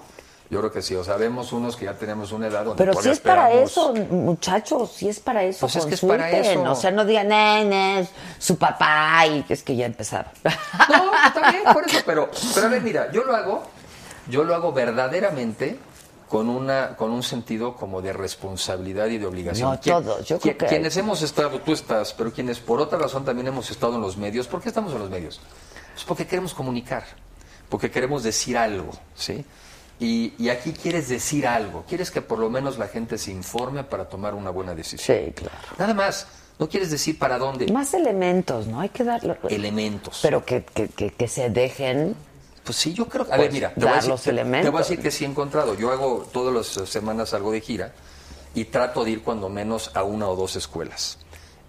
[0.50, 0.96] Yo creo que sí.
[0.96, 3.94] O sea, vemos unos que ya tenemos una edad donde Pero si es para eso,
[4.10, 6.62] muchachos, si es para eso, Pues es que es para eso.
[6.62, 8.08] O sea, no digan, nenes,
[8.38, 10.32] su papá, y es que ya empezaron.
[10.44, 13.62] No, está bien, por eso, pero, pero a ver, mira, yo lo hago,
[14.28, 15.78] yo lo hago verdaderamente
[16.28, 19.70] con una, con un sentido como de responsabilidad y de obligación.
[19.70, 23.24] No, todos, yo creo que- Quienes hemos estado, tú estás, pero quienes por otra razón
[23.24, 25.40] también hemos estado en los medios, ¿por qué estamos en los medios?
[25.94, 27.04] Pues porque queremos comunicar,
[27.68, 29.44] porque queremos decir algo, ¿sí?
[30.00, 33.84] Y, y aquí quieres decir algo, quieres que por lo menos la gente se informe
[33.84, 35.18] para tomar una buena decisión.
[35.26, 35.54] Sí, claro.
[35.78, 36.26] Nada más,
[36.58, 37.70] no quieres decir para dónde.
[37.70, 38.80] Más elementos, ¿no?
[38.80, 39.36] Hay que darlo.
[39.50, 40.20] Elementos.
[40.22, 42.16] Pero que, que, que, que se dejen.
[42.64, 43.32] Pues sí, yo creo que.
[43.32, 45.00] A Pues, ver, mira, te dar voy, a decir, los te- te voy a decir
[45.00, 45.74] que sí he encontrado.
[45.74, 47.92] Yo hago todas las semanas algo de gira
[48.54, 51.18] y trato de ir cuando menos a una o dos escuelas.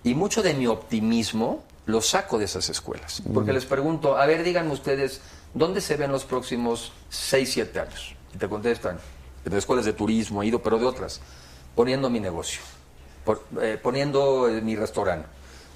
[0.05, 3.21] Y mucho de mi optimismo lo saco de esas escuelas.
[3.33, 5.19] Porque les pregunto, a ver, díganme ustedes,
[5.53, 8.15] ¿dónde se ven los próximos 6, 7 años?
[8.33, 8.97] Y te contestan,
[9.45, 11.19] de escuelas de turismo he ido, pero de otras,
[11.75, 12.61] poniendo mi negocio,
[13.25, 15.27] por- eh, poniendo eh, mi restaurante.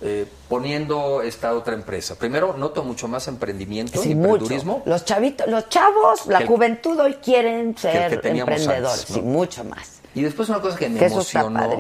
[0.02, 2.16] eh, poniendo esta otra empresa.
[2.16, 4.28] Primero, noto mucho más emprendimiento Sí, y mucho.
[4.34, 9.16] emprendedurismo Los chavitos, los chavos, la el- juventud hoy quieren ser que emprendedores, ¿no?
[9.16, 10.02] sí, mucho más.
[10.14, 11.78] Y después una cosa que me Que emocionó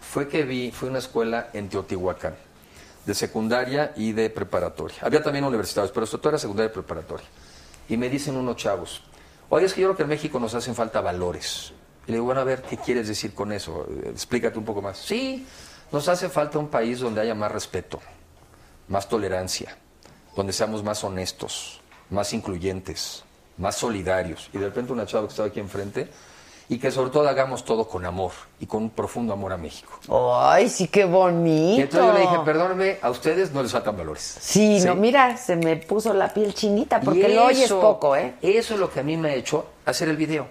[0.00, 2.36] fue que vi, fue una escuela en Teotihuacán,
[3.04, 4.98] de secundaria y de preparatoria.
[5.02, 7.26] Había también universitarios, pero esto todo era secundaria y preparatoria.
[7.88, 9.02] Y me dicen unos chavos,
[9.48, 11.72] oye, es que yo creo que en México nos hacen falta valores.
[12.06, 13.86] Y le digo, bueno, a ver, ¿qué quieres decir con eso?
[14.06, 14.98] Explícate un poco más.
[14.98, 15.46] Sí,
[15.92, 18.00] nos hace falta un país donde haya más respeto,
[18.88, 19.76] más tolerancia,
[20.34, 21.80] donde seamos más honestos,
[22.10, 23.24] más incluyentes,
[23.58, 24.48] más solidarios.
[24.52, 26.08] Y de repente una chava que estaba aquí enfrente,
[26.68, 29.98] y que sobre todo hagamos todo con amor y con un profundo amor a México.
[30.38, 31.78] Ay, sí, qué bonito.
[31.78, 34.38] Y entonces yo le dije, perdónenme, a ustedes no les faltan valores.
[34.40, 34.86] Sí, ¿Sí?
[34.86, 38.34] no, mira, se me puso la piel chinita porque lo oyes poco, ¿eh?
[38.42, 40.46] Eso es lo que a mí me ha hecho hacer el video.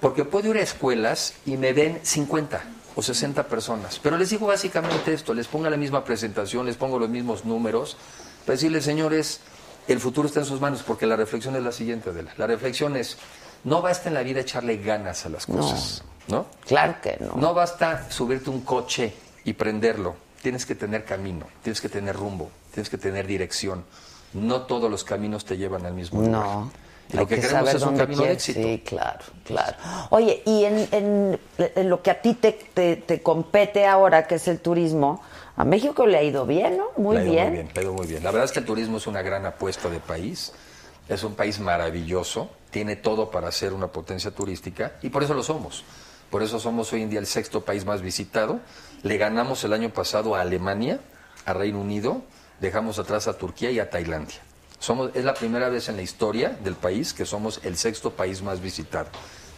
[0.00, 2.60] Porque puedo ir a escuelas y me ven 50
[2.96, 4.00] o 60 personas.
[4.02, 7.96] Pero les digo básicamente esto, les pongo la misma presentación, les pongo los mismos números,
[8.44, 9.40] para decirles, señores,
[9.88, 12.32] el futuro está en sus manos, porque la reflexión es la siguiente, Adela.
[12.36, 13.18] La reflexión es,
[13.64, 16.46] no basta en la vida echarle ganas a las cosas, ¿no?
[16.66, 17.34] Claro que no.
[17.36, 19.12] No basta subirte un coche
[19.44, 20.16] y prenderlo.
[20.42, 23.84] Tienes que tener camino, tienes que tener rumbo, tienes que tener dirección.
[24.34, 26.32] No todos los caminos te llevan al mismo lugar.
[26.42, 26.72] No.
[27.12, 28.60] Y lo que, que queremos es un camino de éxito.
[28.62, 29.76] Sí, claro, claro.
[30.10, 34.36] Oye, y en, en- en lo que a ti te, te- te compete ahora, que
[34.36, 35.20] es el turismo,
[35.56, 36.86] a México le ha ido bien, ¿no?
[36.96, 37.46] Muy Le ha ido bien.
[37.48, 38.24] Muy bien, ido muy bien.
[38.24, 40.52] La verdad es que el turismo es una gran apuesta de país.
[41.08, 42.48] Es un país maravilloso.
[42.72, 45.84] Tiene todo para ser una potencia turística y por eso lo somos.
[46.30, 48.60] Por eso somos hoy en día el sexto país más visitado.
[49.02, 50.98] Le ganamos el año pasado a Alemania,
[51.44, 52.22] a Reino Unido,
[52.60, 54.38] dejamos atrás a Turquía y a Tailandia.
[54.78, 58.42] Somos, es la primera vez en la historia del país que somos el sexto país
[58.42, 59.08] más visitado.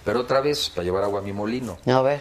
[0.04, 2.20] Pero otra vez, para llevar agua a mi molino, A ver.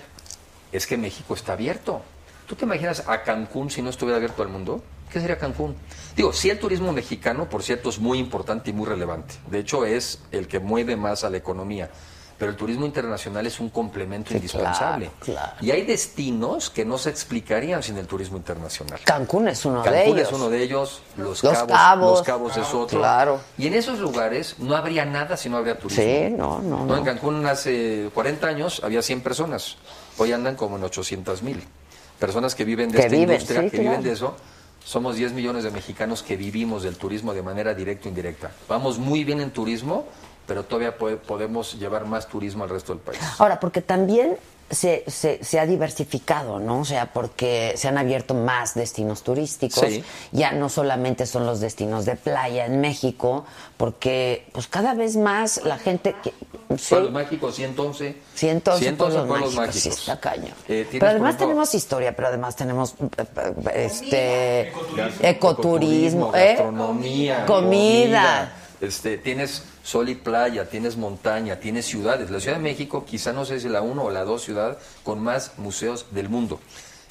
[0.72, 2.02] es que México está abierto.
[2.48, 4.84] ¿Tú te imaginas a Cancún si no estuviera abierto al mundo?
[5.14, 5.76] ¿Qué sería Cancún?
[6.18, 9.36] Digo, sí el turismo mexicano, por cierto, es muy importante y muy relevante.
[9.50, 11.90] De hecho, es el que mueve más a la economía.
[12.36, 15.12] pero el turismo internacional es un complemento indispensable.
[15.20, 15.54] claro.
[15.62, 19.00] Y hay destinos que no se explicarían sin el turismo internacional.
[19.06, 20.28] Cancún es uno de Cancún ellos.
[20.28, 22.12] es uno de ellos, Los, Los Cabos, Cabos.
[22.18, 23.00] Los Cabos es otro.
[23.00, 23.40] Claro.
[23.58, 26.04] Y en esos lugares no habría nada si no habría turismo.
[26.04, 26.98] Sí, no, no, no.
[26.98, 29.78] En Cancún hace 40 años había 100 personas.
[30.18, 31.64] Hoy andan como en 800 mil.
[32.20, 33.90] Personas que viven de Que esta viven, industria, sí, que claro.
[33.92, 34.36] viven de eso.
[34.86, 38.52] Somos 10 millones de mexicanos que vivimos del turismo de manera directa o indirecta.
[38.68, 40.06] Vamos muy bien en turismo,
[40.46, 43.20] pero todavía po- podemos llevar más turismo al resto del país.
[43.40, 44.36] Ahora, porque también
[44.70, 46.80] se, se, se ha diversificado, ¿no?
[46.82, 49.86] O sea, porque se han abierto más destinos turísticos.
[49.88, 50.04] Sí.
[50.32, 53.46] Ya no solamente son los destinos de playa en México,
[53.78, 56.16] porque pues cada vez más la gente...
[56.24, 56.34] Que,
[56.78, 58.18] sí, Pueblos mágicos, 111.
[58.36, 60.00] 111 111 pueblos pueblos mágicos, sí, mágicos.
[60.00, 60.54] está cañón.
[60.68, 66.48] Eh, pero además ejemplo, tenemos historia, pero además tenemos eh, eh, este ecoturismo, ecoturismo, ¿eh?
[66.48, 68.54] gastronomía, comida.
[68.84, 72.30] Este, tienes sol y playa, tienes montaña, tienes ciudades.
[72.30, 75.22] La Ciudad de México, quizá no sé si la uno o la dos ciudad con
[75.24, 76.60] más museos del mundo.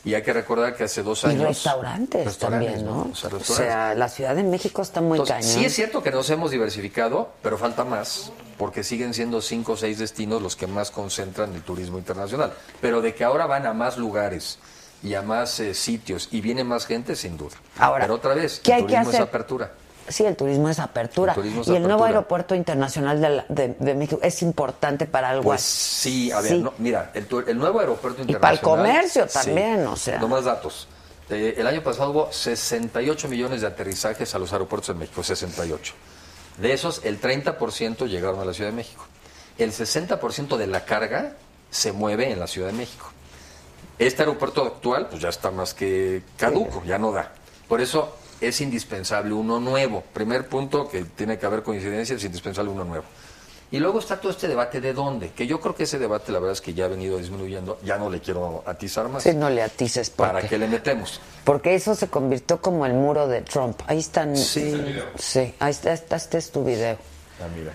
[0.05, 1.45] Y hay que recordar que hace dos Y años.
[1.49, 3.09] restaurantes, restaurantes, también, ¿no?
[3.13, 3.57] O sea, O restaurantes.
[3.57, 5.61] sea, la Ciudad de México está muy Entonces, cañón.
[5.61, 9.77] sí es cierto que nos hemos diversificado, pero falta más, porque siguen siendo cinco o
[9.79, 12.53] seis destinos los que más concentran el turismo internacional.
[12.83, 14.59] Pero de que ahora van a más lugares
[15.05, 17.57] y a más eh, sitios y viene más gente, sin duda.
[17.79, 19.23] Ahora, pero otra vez, ¿qué el hay que turismo es hacer?
[19.23, 19.73] apertura.
[20.09, 21.33] Sí, el turismo es apertura.
[21.33, 25.07] El turismo es y el nuevo aeropuerto internacional de, la- de- de México es importante
[25.07, 26.25] para algo Pues así.
[26.27, 26.59] sí, a ver, Sí.
[26.59, 28.61] no, mira, el, nuevo aeropuerto Y para el internacional.
[28.87, 29.33] comercio sí.
[29.35, 30.19] también, o sea.
[30.19, 30.89] No más datos.
[31.31, 35.95] Eh, el año pasado hubo 68 millones de aterrizajes a los aeropuertos en México, 68.
[36.59, 39.07] De esos, el 30% llegaron a la Ciudad de México.
[39.57, 41.33] El 60% de la carga
[41.71, 43.11] se mueve en la Ciudad de México.
[43.99, 47.33] Este aeropuerto actual, pues ya está más que caduco, ya no da.
[47.69, 48.17] Por eso
[48.49, 50.03] es indispensable uno nuevo.
[50.13, 53.05] Primer punto que tiene que haber coincidencia, es indispensable uno nuevo.
[53.71, 56.39] Y luego está todo este debate de dónde, que yo creo que ese debate la
[56.41, 59.23] verdad es que ya ha venido disminuyendo, ya no le quiero atizar más.
[59.23, 61.23] Sí, no le atices ¿Para porque, qué le metemos?
[61.45, 63.81] porque eso se convirtió como el muro de Trump.
[63.87, 64.37] Ahí están.
[64.37, 64.77] Sí.
[65.17, 66.99] Sí, ahí está, está- este es tu video.
[67.41, 67.73] Ah, mira.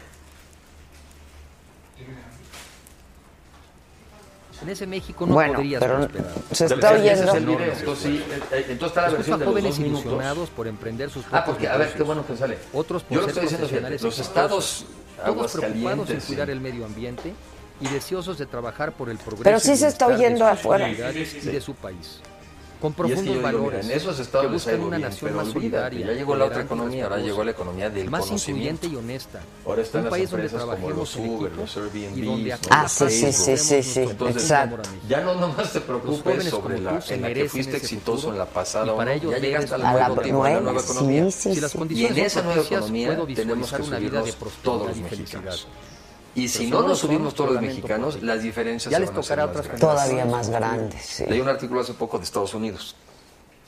[4.61, 6.31] En ese México no Bueno, podrías pero prosperar.
[6.51, 7.31] se está es oyendo.
[7.59, 8.23] Entonces, sí,
[8.69, 10.01] entonces está la Escucha versión de los jóvenes dos minutos.
[10.05, 12.57] ilusionados por emprender sus Ah, propios porque, a ver, qué bueno que sale.
[12.73, 13.67] Otros por Yo lo estoy diciendo,
[14.01, 14.85] los estados
[15.23, 16.51] todos preocupados en cuidar sí.
[16.51, 17.33] el medio ambiente
[17.81, 20.85] y deseosos de trabajar por el progreso Pero sí se está oyendo afuera.
[20.85, 22.21] comunidades y de su país.
[22.79, 24.71] Con Y es que yo profundos digo, mira, valores en esos estados que les ha
[24.71, 27.43] buscan ido una bien, nación pero más solidaria, ya llegó la otra economía, ahora llegó
[27.43, 28.85] la economía del más conocimiento.
[28.85, 29.41] incluyente y honesta.
[29.65, 32.49] Ahora están un las país donde empresas como trabajemos los Uber, los Airbnb, y donde
[32.49, 32.57] ¿no?
[32.69, 33.99] Ah, sí, sí, sí, sí, sí.
[34.01, 34.89] Entonces, Exacto.
[35.07, 38.45] ya no nomás te preocupes sobre la en la que fuiste exitoso futuro en la
[38.45, 41.31] pasada y para ello ya llegaste A la a la nueva, economía.
[41.31, 41.77] sí, Si las sí.
[41.77, 45.67] Y condiciones en esa nueva economía tenemos que una vida de prosperidad los y mexicanos.
[45.67, 45.96] felicidad.
[46.37, 49.19] Y si no nos subimos todos los mexicanos, las diferencias Ya se les van a
[49.21, 49.81] hacer tocará más otras grandes.
[49.81, 51.25] Todavía más grandes, sí.
[51.25, 52.95] Leí un artículo hace poco de Estados Unidos.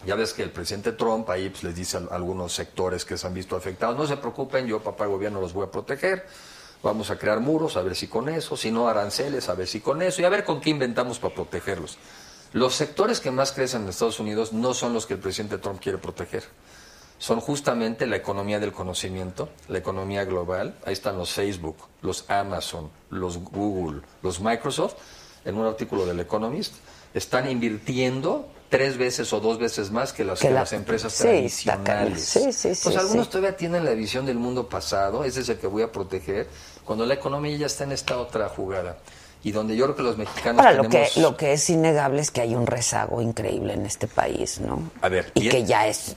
[0.05, 3.25] Ya ves que el presidente Trump ahí pues, les dice a algunos sectores que se
[3.25, 6.27] han visto afectados, no se preocupen, yo papá gobierno los voy a proteger,
[6.83, 9.79] vamos a crear muros, a ver si con eso, si no aranceles, a ver si
[9.79, 11.97] con eso, y a ver con qué inventamos para protegerlos.
[12.53, 15.81] Los sectores que más crecen en Estados Unidos no son los que el presidente Trump
[15.81, 16.43] quiere proteger.
[17.19, 20.75] Son justamente la economía del conocimiento, la economía global.
[20.85, 24.93] Ahí están los Facebook, los Amazon, los Google, los Microsoft.
[25.45, 26.73] En un artículo del Economist,
[27.13, 31.11] están invirtiendo tres veces o dos veces más que las, Que que la- las empresas
[31.13, 32.23] sí, tradicionales.
[32.23, 35.57] Sí, sí, sí, Pues algunos todavía tienen la visión del mundo pasado, ese es el
[35.57, 36.47] que voy a proteger,
[36.85, 38.97] cuando la economía ya está en esta otra jugada.
[39.43, 41.17] Y donde yo creo que los mexicanos Ahora, lo que, tenemos...
[41.17, 44.91] lo que es innegable es que hay un rezago increíble en este país, ¿no?
[45.01, 46.15] A ver, Y y- que ya es.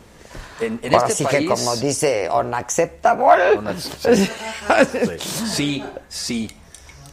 [0.60, 1.38] En, en ahora este sí país...
[1.38, 3.58] que, como dice, unacceptable.
[3.58, 3.74] Una-
[5.18, 5.84] sí.
[6.08, 6.50] Sí,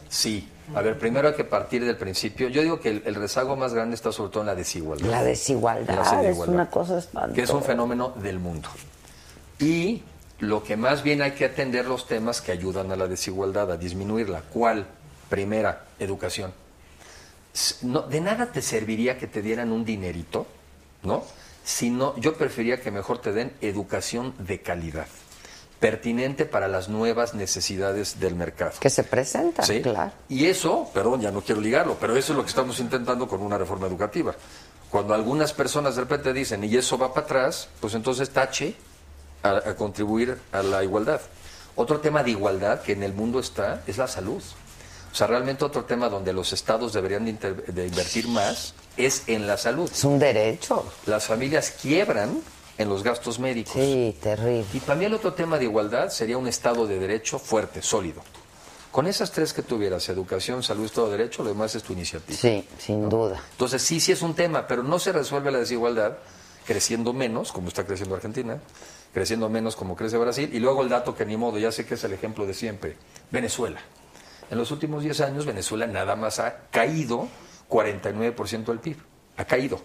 [0.08, 0.48] sí.
[0.74, 2.48] A ver, primero hay que partir del principio.
[2.48, 5.10] Yo digo que el, el rezago más grande está sobre todo en la desigualdad.
[5.10, 7.34] La desigualdad, La es una cosa espantosa.
[7.34, 8.68] que es un fenómeno del mundo.
[9.58, 10.02] Y
[10.38, 13.76] lo que más bien hay que atender los temas que ayudan a la desigualdad, a
[13.76, 14.42] disminuirla.
[14.52, 14.86] ¿Cuál?
[15.28, 16.52] Primera, educación.
[17.82, 20.46] No, de nada te serviría que te dieran un dinerito,
[21.02, 21.24] ¿no?
[21.64, 25.06] Sino, yo preferiría que mejor te den educación de calidad,
[25.78, 28.72] pertinente para las nuevas necesidades del mercado.
[28.80, 29.80] Que se presenta, Sí.
[29.82, 30.12] claro.
[30.28, 33.40] Y eso, perdón, ya no quiero ligarlo, pero eso es lo que estamos intentando con
[33.42, 34.34] una reforma educativa.
[34.90, 38.74] Cuando algunas personas de repente dicen, y eso va para atrás, pues entonces tache
[39.42, 41.20] a, a contribuir a la igualdad.
[41.76, 44.42] Otro tema de igualdad que en el mundo está es la salud.
[45.12, 49.46] O sea, realmente otro tema donde los estados deberían de, de invertir más es en
[49.46, 49.90] la salud.
[49.90, 50.84] Es un derecho.
[51.06, 52.40] Las familias quiebran
[52.78, 53.74] en los gastos médicos.
[53.74, 54.64] Sí, terrible.
[54.72, 58.22] Y también el otro tema de igualdad sería un Estado de Derecho fuerte, sólido.
[58.90, 62.38] Con esas tres que tuvieras, educación, salud, Estado de Derecho, lo demás es tu iniciativa.
[62.38, 63.40] Sí, sin duda.
[63.52, 66.18] Entonces sí, sí es un tema, pero no se resuelve la desigualdad
[66.66, 68.58] creciendo menos, como está creciendo Argentina,
[69.12, 71.94] creciendo menos como crece Brasil, y luego el dato que ni modo, ya sé que
[71.94, 72.96] es el ejemplo de siempre,
[73.30, 73.80] Venezuela.
[74.50, 77.28] En los últimos 10 años Venezuela nada más ha caído
[77.68, 78.96] 49% del PIB,
[79.36, 79.80] ha caído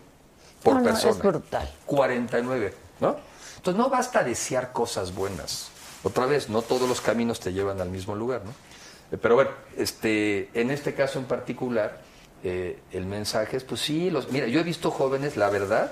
[0.64, 1.12] por No, no, persona.
[1.12, 1.72] es brutal.
[1.86, 3.16] 49, ¿no?
[3.58, 5.70] Entonces no basta desear cosas buenas.
[6.04, 8.52] Otra vez, no todos los caminos te llevan al mismo lugar, ¿no?
[9.12, 12.02] Eh, Pero bueno, este, en este caso en particular,
[12.44, 15.92] eh, el mensaje es, pues sí, los, mira, yo he visto jóvenes, la verdad,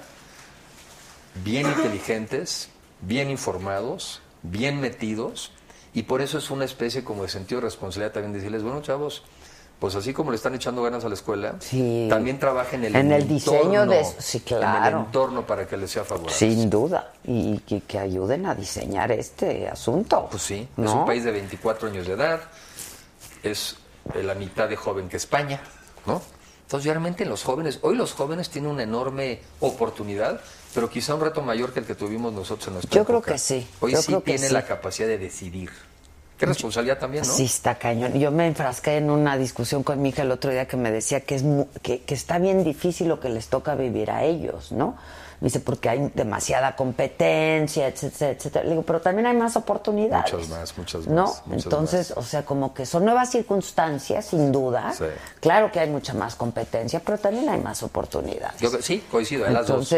[1.43, 2.69] bien inteligentes,
[3.01, 5.51] bien informados, bien metidos,
[5.94, 9.24] y por eso es una especie como de sentido de responsabilidad también decirles, bueno, chavos,
[9.80, 11.56] pues así como le están echando ganas a la escuela,
[12.10, 15.00] también trabajen en el, En el diseño de- entorno, sí, En el claro.
[15.00, 16.34] entorno para que les sea favorable.
[16.34, 17.12] Sin duda.
[17.26, 20.28] Y que, que ayuden a diseñar este asunto.
[20.32, 22.39] Pues sí, es un país de 24 años de edad,
[23.44, 23.76] es
[24.16, 25.62] la mitad de joven que España,
[26.06, 26.22] ¿no?
[26.62, 30.39] Entonces, realmente los jóvenes, hoy los jóvenes tienen una enorme oportunidad,
[30.74, 33.38] pero quizá un reto mayor que el que tuvimos nosotros en nuestra Yo creo que
[33.38, 34.53] sí, Hoy yo sí creo que tienen sí.
[34.53, 35.69] la capacidad de decidir.
[36.38, 37.32] Qué responsabilidad también, ¿no?
[37.34, 38.19] Sí, está cañón.
[38.19, 41.21] Yo me enfrasqué en una discusión con mi hija el otro día que me decía
[41.21, 44.71] que, es mu- que, que está bien difícil lo que les toca vivir a ellos,
[44.71, 44.97] ¿no?
[45.39, 48.63] Me dice, porque hay demasiada competencia, etcétera, etcétera.
[48.65, 50.34] Le digo, pero también hay más oportunidades.
[50.34, 51.15] Muchas más, muchas más.
[51.15, 51.34] ¿No?
[51.45, 54.93] muchas Entonces, o sea, como que son nuevas circunstancias, sin duda.
[54.97, 55.05] Sí.
[55.39, 58.59] Claro que hay mucha más competencia, pero también hay más oportunidades.
[58.59, 59.93] Yo- sí, coincido, en las dos.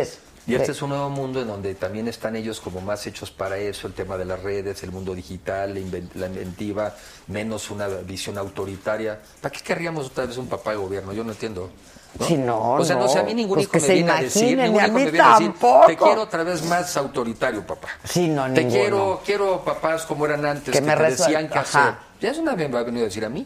[0.47, 3.57] Y este es un nuevo mundo en donde también están ellos como más hechos para
[3.57, 6.93] eso, el tema de las redes, el mundo digital, la, inven- la inventiva,
[7.27, 9.19] menos una visión autoritaria.
[9.41, 11.13] ¿Para qué querríamos otra vez un papá de gobierno?
[11.13, 11.71] Yo no entiendo.
[12.19, 12.25] ¿no?
[12.27, 13.07] Sí, no, o sea, no, no.
[13.09, 15.19] sé, a mí ningún Pues hijo que me viene a decir, ningún hijo me viene
[15.19, 15.53] a decir,
[15.87, 17.87] te quiero otra vez más autoritario, papá.
[18.03, 18.69] Sí, no, Te ninguno.
[18.69, 21.59] quiero, quiero papás como eran antes, Que que, me te decían Ajá.
[21.61, 21.93] hacer.
[22.21, 23.45] Ya es una vez me va a venir a decir a mí.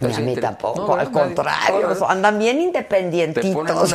[0.00, 3.92] Ni a mí tampoco, No, al contrario, No, andan bien independientitos.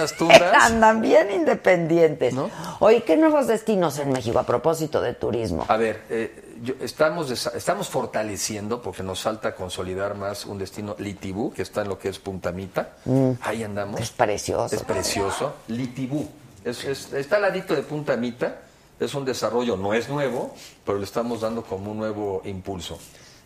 [0.61, 2.33] Andan bien independientes.
[2.79, 5.65] Oye, ¿qué nuevos destinos en México a propósito de turismo?
[5.67, 11.53] A ver, eh, yo- estamos, estamos fortaleciendo, porque nos falta consolidar más un destino Litibú,
[11.53, 12.89] que está en lo que es Puntamita.
[13.05, 13.31] Mm.
[13.41, 14.01] Ahí andamos.
[14.01, 14.75] Es precioso.
[14.75, 15.53] Es precioso.
[15.67, 16.27] Litibú.
[16.65, 18.57] Es, es- está al ladito de Puntamita.
[18.99, 20.53] Es un desarrollo, no es nuevo,
[20.85, 22.99] pero le estamos dando como un nuevo impulso.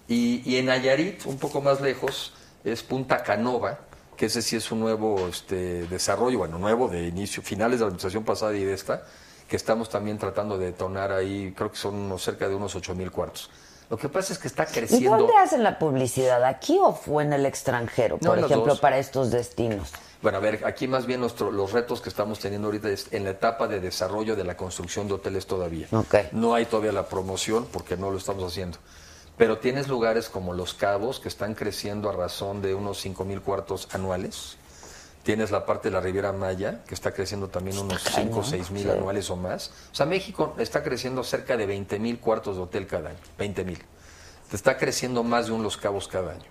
[0.07, 2.33] Y, y en Nayarit, un poco más lejos,
[2.71, 3.79] es Punta Canova,
[4.15, 7.87] que ese sí es un nuevo este, desarrollo, bueno, nuevo de inicio, finales de la
[7.87, 9.03] administración pasada y de esta,
[9.47, 12.95] que estamos también tratando de detonar ahí, creo que son unos, cerca de unos 8
[12.95, 13.49] mil cuartos.
[13.89, 15.17] Lo que pasa es que está ¿Y creciendo.
[15.17, 16.43] dónde hacen la publicidad?
[16.43, 18.79] ¿Aquí o fue en el extranjero, No, por ejemplo, dos.
[18.81, 19.93] para estos destinos?
[20.21, 23.23] Bueno, a ver, aquí más bien nuestro, los retos que estamos teniendo ahorita es en
[23.23, 25.87] la etapa de desarrollo de la construcción de hoteles todavía.
[25.91, 26.15] Ok.
[26.33, 28.77] No hay todavía la promoción porque no lo estamos haciendo.
[29.37, 33.41] Pero tienes lugares como Los Cabos que están creciendo a razón de unos 5 mil
[33.41, 34.57] cuartos anuales.
[35.21, 38.71] Tienes la parte de la Riviera Maya que está creciendo también unos 5 o 6
[38.71, 39.71] mil anuales o más.
[39.91, 43.19] O sea, México está creciendo cerca de 20 mil cuartos de hotel cada año.
[43.37, 43.83] 20 mil.
[44.51, 46.45] Está creciendo más de un Los Cabos cada año.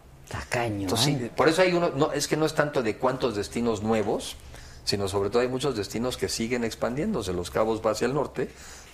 [0.48, 0.82] Cañón.
[0.82, 3.82] Entonces, sí, por eso hay uno, no, es que no es tanto de cuántos destinos
[3.82, 4.36] nuevos,
[4.84, 7.32] sino sobre todo hay muchos destinos que siguen expandiéndose.
[7.32, 8.50] Los Cabos va hacia el norte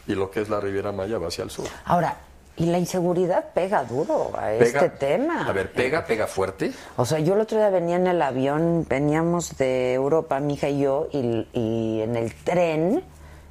[0.07, 1.67] y lo que es la Riviera Maya va hacia el sur.
[1.85, 2.19] Ahora,
[2.57, 5.47] y la inseguridad pega duro a Pega- este tema.
[5.49, 6.73] A ver, pega, pega fuerte.
[6.97, 10.69] O sea, yo el otro día venía en el avión, veníamos de Europa, mi hija
[10.69, 13.03] y yo, y, y en el tren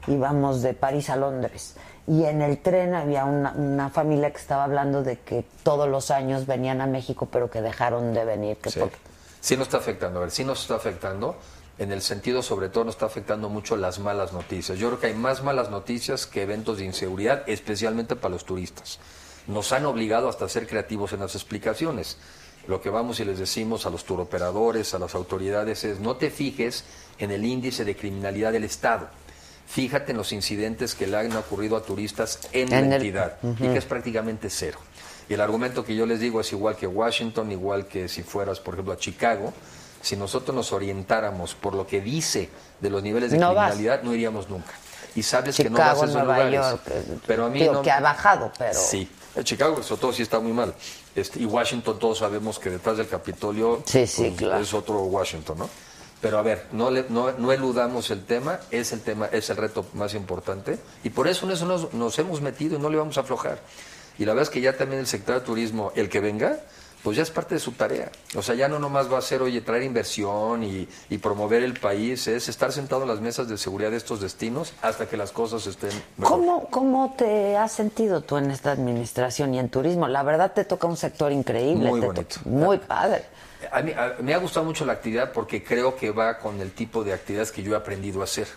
[0.08, 1.76] íbamos de París a Londres.
[2.08, 6.10] Y en el tren había una, una familia que estaba hablando de que todos los
[6.12, 8.58] años venían a México, pero que dejaron de venir.
[8.58, 8.80] Que Sí.
[9.40, 11.36] Sí nos está afectando, a ver, sí nos está afectando,
[11.82, 14.78] en el sentido sobre todo nos está afectando mucho las malas noticias.
[14.78, 19.00] Yo creo que hay más malas noticias que eventos de inseguridad, especialmente para los turistas.
[19.48, 22.18] Nos han obligado hasta a ser creativos en las explicaciones.
[22.68, 26.30] Lo que vamos y les decimos a los turoperadores, a las autoridades es no te
[26.30, 26.84] fijes
[27.18, 29.10] en el índice de criminalidad del Estado.
[29.66, 33.38] Fíjate en los incidentes que le han ocurrido a turistas en, En la el- entidad
[33.42, 34.78] y que es prácticamente cero.
[35.30, 38.60] Y el argumento que yo les digo es igual que Washington, igual que si fueras,
[38.60, 39.54] por ejemplo, a Chicago,
[40.02, 42.50] si nosotros nos orientáramos por lo que dice
[42.80, 43.72] de los niveles de No vas.
[43.72, 44.72] criminalidad, no iríamos nunca.
[45.16, 46.72] Y sabes que no Chicago, vas a esos Nueva lugares.
[46.72, 48.74] York, eh, pero a mí digo no- que ha bajado, pero...
[48.80, 50.74] Sí, en Chicago sobre todo sí está muy mal.
[51.16, 54.62] Este, y Washington todos sabemos que detrás del Capitolio Sí, sí, pues, claro.
[54.64, 55.70] es otro Washington, ¿no?
[56.22, 59.58] Pero a ver, no, le- no, no eludamos el tema, es el tema, es el
[59.58, 62.98] reto más importante y por eso en eso nos, nos hemos metido y no le
[62.98, 63.60] vamos a aflojar.
[64.20, 66.60] Y la verdad es que ya también el sector de turismo, el que venga,
[67.04, 68.12] pues ya es parte de su tarea.
[68.36, 71.74] O sea, ya no nomás va a ser, oye, traer inversión y, y promover el
[71.80, 75.32] país, es estar sentado en las mesas de seguridad de estos destinos hasta que las
[75.32, 76.38] cosas estén mejor.
[76.40, 80.08] ¿Cómo, ¿Cómo te has sentido tú en esta administración y en turismo?
[80.08, 81.90] La verdad te toca un sector increíble.
[81.90, 82.40] Muy te bonito.
[82.44, 83.26] to- Muy padre.
[83.72, 86.72] A mí, a- me ha gustado mucho la actividad porque creo que va con el
[86.72, 88.48] tipo de actividades que yo he aprendido a hacer.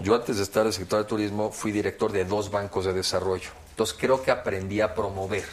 [0.00, 2.92] Yo antes de estar en el sector de turismo fui director de dos bancos de
[2.92, 3.50] desarrollo.
[3.70, 5.44] Entonces creo que aprendí a promover,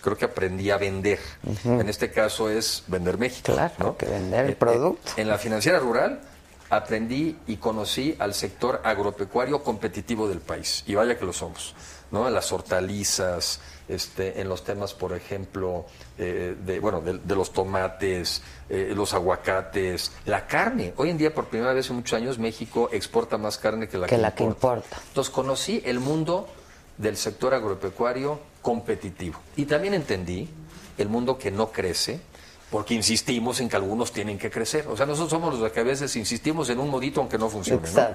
[0.00, 1.18] creo que aprendí a vender.
[1.64, 3.52] En este caso es vender México.
[3.52, 5.12] Claro, que vender el eh, producto.
[5.16, 6.20] En la financiera rural
[6.70, 10.84] aprendí y conocí al sector agropecuario competitivo del país.
[10.86, 11.74] Y vaya que lo somos.
[12.10, 12.26] ¿no?
[12.26, 15.86] En las hortalizas, este, en los temas, por ejemplo,
[16.18, 20.94] eh, de, bueno, de, de los tomates, eh, los aguacates, la carne.
[20.96, 24.06] Hoy en día, por primera vez en muchos años, México exporta más carne que la
[24.06, 24.96] Que que, la que importa.
[25.08, 26.48] Entonces conocí el mundo
[26.98, 29.38] del sector agropecuario competitivo.
[29.56, 30.48] Y también entendí
[30.98, 32.20] el mundo que no crece,
[32.70, 34.86] porque insistimos en que algunos tienen que crecer.
[34.88, 37.88] O sea, nosotros somos los que a veces insistimos en un modito aunque no funcione.
[37.92, 38.08] ¿no?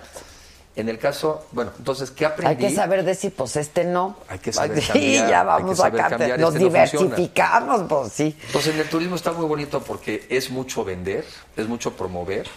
[0.78, 2.50] En el caso, bueno, entonces, ¿qué aprendí?
[2.50, 4.18] Hay que saber decir, pues este no.
[4.28, 6.10] Hay que saber Sí, cambiar, ya hay vamos acá.
[6.10, 6.86] cambiar, Nos este no funciona.
[7.16, 8.38] diversificamos, pues sí.
[8.52, 11.24] Pues en el turismo está muy bonito porque es mucho vender,
[11.56, 12.48] es mucho promover.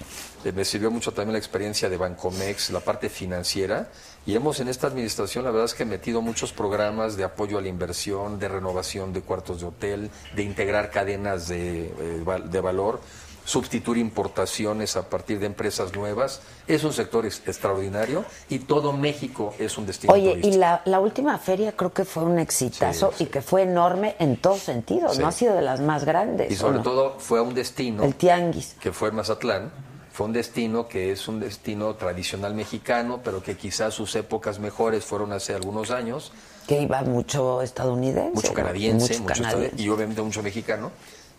[0.44, 3.88] Eh, me sirvió mucho también la experiencia de Bancomex, la parte financiera.
[4.26, 7.62] Y hemos en esta administración, la verdad es que metido muchos programas de apoyo a
[7.62, 13.00] la inversión, de renovación de cuartos de hotel, de integrar cadenas de, eh, de valor,
[13.48, 16.42] sustituir importaciones a partir de empresas nuevas.
[16.66, 20.54] Es un sector ex- extraordinario y todo México es un destino Oye, turístico.
[20.54, 24.36] y la, la última feria creo que fue un exitazo y que fue enorme en
[24.36, 25.22] todos sentidos, Sí.
[25.22, 25.28] ¿no?
[25.28, 26.50] Ha sido de las más grandes.
[26.50, 26.82] Y ¿o sobre no?
[26.82, 28.04] todo fue a un destino.
[28.04, 28.76] El tianguis.
[28.80, 29.70] que fue Mazatlán,
[30.12, 35.06] fue un destino que es un destino tradicional mexicano, pero que quizás sus épocas mejores
[35.06, 36.32] fueron hace algunos años,
[36.66, 38.34] Que iba mucho estadounidense.
[38.34, 39.46] mucho canadiense, Mucho mucho canadiense.
[39.48, 40.90] estadounidense, y obviamente mucho mexicano,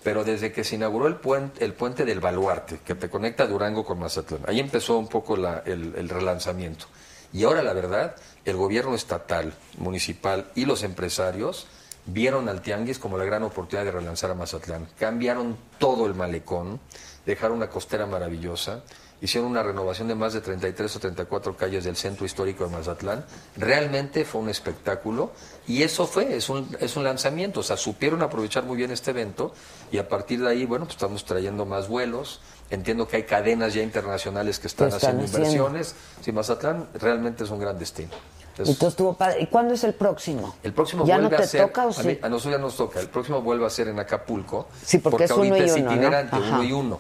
[0.04, 3.84] pero desde que se inauguró el puente, el puente del Baluarte, que te conecta Durango
[3.86, 6.86] con Mazatlán, ahí empezó un poco la- el, el relanzamiento.
[7.34, 11.68] Y ahora, la verdad, el gobierno estatal, municipal y los empresarios
[12.06, 14.88] vieron al Tianguis como la gran oportunidad de relanzar a Mazatlán.
[14.98, 16.80] Cambiaron todo el malecón,
[17.26, 18.82] dejaron una costera maravillosa,
[19.22, 23.26] hicieron una renovación de más de 33 o 34 calles del centro histórico de Mazatlán.
[23.58, 25.32] Realmente fue un espectáculo
[25.68, 27.60] y eso fue, es un, es un lanzamiento.
[27.60, 29.54] O sea, supieron aprovechar muy bien este evento
[29.92, 32.40] y a partir de ahí, bueno, pues estamos trayendo más vuelos.
[32.70, 35.40] Entiendo que hay cadenas ya internacionales que están, haciendo haciendo.
[35.40, 35.96] inversiones.
[36.22, 38.12] Sí, Mazatlán realmente es un gran destino.
[38.52, 39.42] Entonces, Entonces estuvo padre.
[39.42, 40.56] ¿Y cuándo es el próximo?
[40.64, 41.62] el próximo ¿Ya no vuelve te a ser.
[41.66, 42.08] toca o a, sí?
[42.08, 43.00] mí- a nosotros ya nos toca.
[43.00, 44.68] El próximo vuelve a ser en Acapulco.
[44.86, 45.92] Sí, porque es uno ahorita y es uno, ¿no?
[45.94, 47.00] itinerante, uno y uno.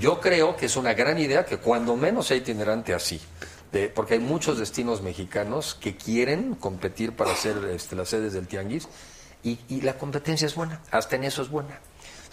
[0.00, 3.20] Yo creo que es una gran idea que cuando menos sea itinerante así.
[3.72, 8.46] De- porque hay muchos destinos mexicanos que quieren competir para ser este, las sedes del
[8.46, 8.88] Tianguis
[9.42, 10.80] y, y la competencia es buena.
[10.90, 11.78] Hasta en eso es buena.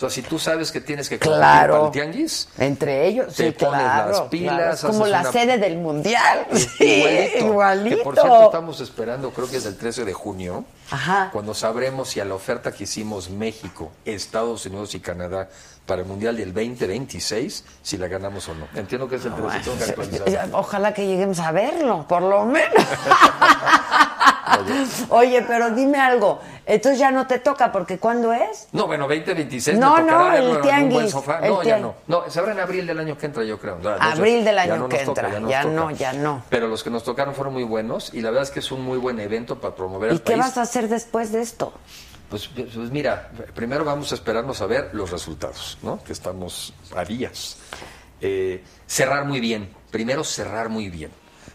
[0.01, 1.73] O sea, si tú sabes que tienes que Claro.
[1.73, 4.09] para el Tianguis, Entre ellos, Te sí, pones claro.
[4.11, 4.73] las pilas, claro.
[4.73, 6.47] Es como la una- sede del mundial.
[6.55, 7.37] Sí, igualito.
[7.45, 7.97] igualito.
[7.97, 11.29] Que por cierto estamos esperando, creo que es el 13 de junio, Ajá.
[11.31, 15.49] cuando sabremos si a la oferta que hicimos México, Estados Unidos y Canadá
[15.85, 18.67] para el Mundial del 2026, si la ganamos o no.
[18.73, 20.39] Entiendo que es el 13, tengo que.
[20.53, 22.73] Ojalá que lleguemos a verlo, por lo menos.
[25.09, 26.39] Oye, pero dime algo.
[26.65, 28.67] Entonces ya no te toca, porque ¿cuándo es?
[28.71, 31.39] No, bueno, 2026 No, me tocará no, el en un buen tianguis, sofá.
[31.39, 31.95] el No, ya tianguis.
[32.07, 32.19] no.
[32.23, 33.79] No, se habrá en abril del año que entra, yo creo.
[33.99, 35.49] Abril del año que toca, entra.
[35.49, 36.43] Ya no, ya no.
[36.49, 38.81] Pero los que nos tocaron fueron muy buenos y la verdad es que es un
[38.83, 40.39] muy buen evento para promover ¿Y al qué país.
[40.45, 41.73] vas a hacer después de esto?
[42.29, 46.01] Pues, pues mira, primero vamos a esperarnos a ver los resultados, ¿no?
[46.03, 47.57] Que estamos a días.
[48.21, 49.69] Eh, cerrar muy bien.
[49.89, 51.11] Primero cerrar muy bien.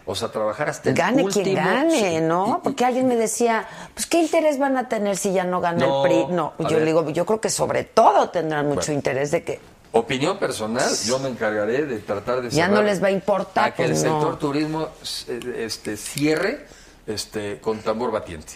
[0.09, 1.43] O sea, trabajar hasta el Gane último.
[1.43, 2.61] quien gane, ¿no?
[2.63, 6.05] Porque alguien me decía, pues ¿qué interés van a tener si ya no gana No,
[6.05, 6.33] el PRI?
[6.33, 6.79] No, yo ver.
[6.79, 8.93] le digo, yo creo que sobre todo tendrán mucho Bueno.
[8.93, 9.59] interés de que
[9.91, 13.73] Opinión personal, yo me encargaré de tratar de Ya no les va a importar, a
[13.73, 14.19] que pues, el no.
[14.21, 14.87] sector turismo
[15.27, 16.67] eh, este, cierre
[17.05, 18.53] este, con tambor batiente.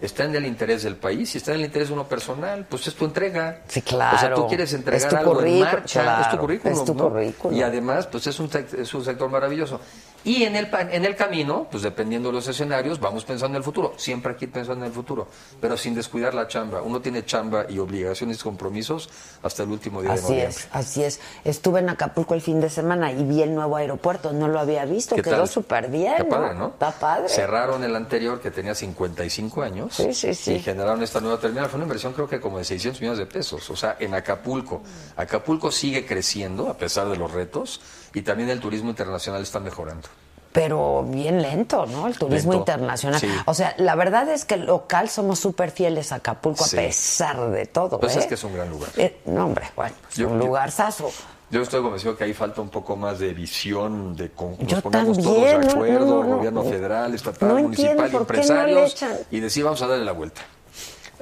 [0.00, 2.86] Está en el interés del país y está en el interés de uno personal, pues
[2.86, 3.60] es tu entrega.
[3.68, 4.16] Sí, claro.
[4.16, 6.78] O sea, tú quieres entregar algo en marcha, es tu currículum.
[6.78, 7.08] es tu ¿no?
[7.08, 7.56] currículum.
[7.56, 9.80] Y además, pues es un, es un sector maravilloso.
[10.24, 13.64] Y en el, en el camino, pues dependiendo de los escenarios, vamos pensando en el
[13.64, 13.92] futuro.
[13.96, 15.28] Siempre ir pensando en el futuro,
[15.60, 16.82] pero sin descuidar la chamba.
[16.82, 19.10] Uno tiene chamba y obligaciones y compromisos
[19.42, 20.48] hasta el último día de Así noviembre.
[20.48, 21.20] es, así es.
[21.44, 24.84] Estuve en Acapulco el fin de semana y vi el nuevo aeropuerto, no lo había
[24.86, 26.14] visto, ¿Qué quedó súper bien.
[26.16, 26.68] Qué padre, ¿no?
[26.68, 27.28] Está padre.
[27.28, 29.94] Cerraron el anterior que tenía 55 años.
[29.94, 30.54] Sí, sí, sí.
[30.54, 31.68] Y generaron esta nueva terminal.
[31.68, 33.68] Fue una inversión creo que como de 600 millones de pesos.
[33.70, 34.82] O sea, en Acapulco.
[35.16, 37.80] Acapulco sigue creciendo a pesar de los retos
[38.14, 40.08] y también el turismo internacional está mejorando.
[40.52, 42.06] pero bien lento, ¿no?
[42.06, 43.18] El turismo Lento, internacional.
[43.20, 43.28] sí.
[43.46, 46.76] O sea, la verdad es que local somos súper fieles a Acapulco Sí.
[46.76, 47.98] a pesar de todo.
[47.98, 48.20] Pues ¿eh?
[48.20, 48.88] es que es un gran lugar.
[48.96, 51.10] Eh, no, hombre, bueno, es Yo- un lugar saso.
[51.50, 54.80] Yo estoy convencido que ahí falta un poco más de visión, de con, nos Yo
[54.80, 56.70] ponemos también, todos de acuerdo, no, no, gobierno no.
[56.70, 58.96] federal, estatal, municipal, empresarios,
[59.32, 60.40] y decir vamos a darle la vuelta.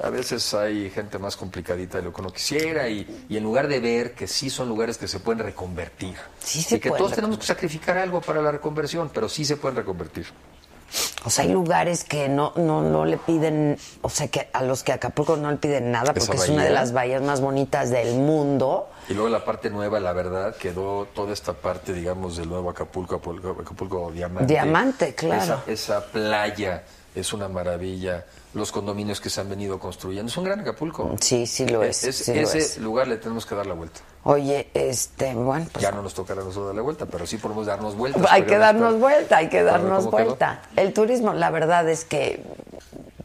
[0.01, 3.67] A veces hay gente más complicadita de lo que uno quisiera y, y en lugar
[3.67, 7.13] de ver que sí son lugares que se pueden reconvertir Sí se y que todos
[7.13, 10.25] tenemos que sacrificar algo para la reconversión, pero sí se pueden reconvertir.
[11.25, 14.83] O sea, hay lugares que no, no, no le piden, o sea, que a los
[14.83, 18.15] que Acapulco no le piden nada porque es una de las bahías más bonitas del
[18.15, 18.89] mundo.
[19.09, 23.15] Y luego la parte nueva, la verdad, quedó toda esta parte, digamos, del nuevo Acapulco,
[23.15, 24.53] Acapulco, Acapulco Diamante.
[24.53, 25.61] Diamante, claro.
[25.67, 26.83] Esa, esa playa
[27.15, 28.25] es una maravilla.
[28.53, 30.29] Los condominios que se han venido construyendo.
[30.29, 31.15] Es un gran Acapulco.
[31.19, 32.03] Sí, sí lo es.
[32.03, 32.77] Es- sí lo ese es.
[32.77, 34.01] lugar le tenemos que dar la vuelta.
[34.25, 37.65] Oye, este, bueno, pues ya no nos tocará nosotros dar la vuelta, pero sí podemos
[37.65, 38.25] darnos vueltas.
[38.29, 40.11] hay que darnos vuelta, hay que darnos quedó.
[40.11, 40.61] vuelta.
[40.75, 42.43] El turismo, la verdad es que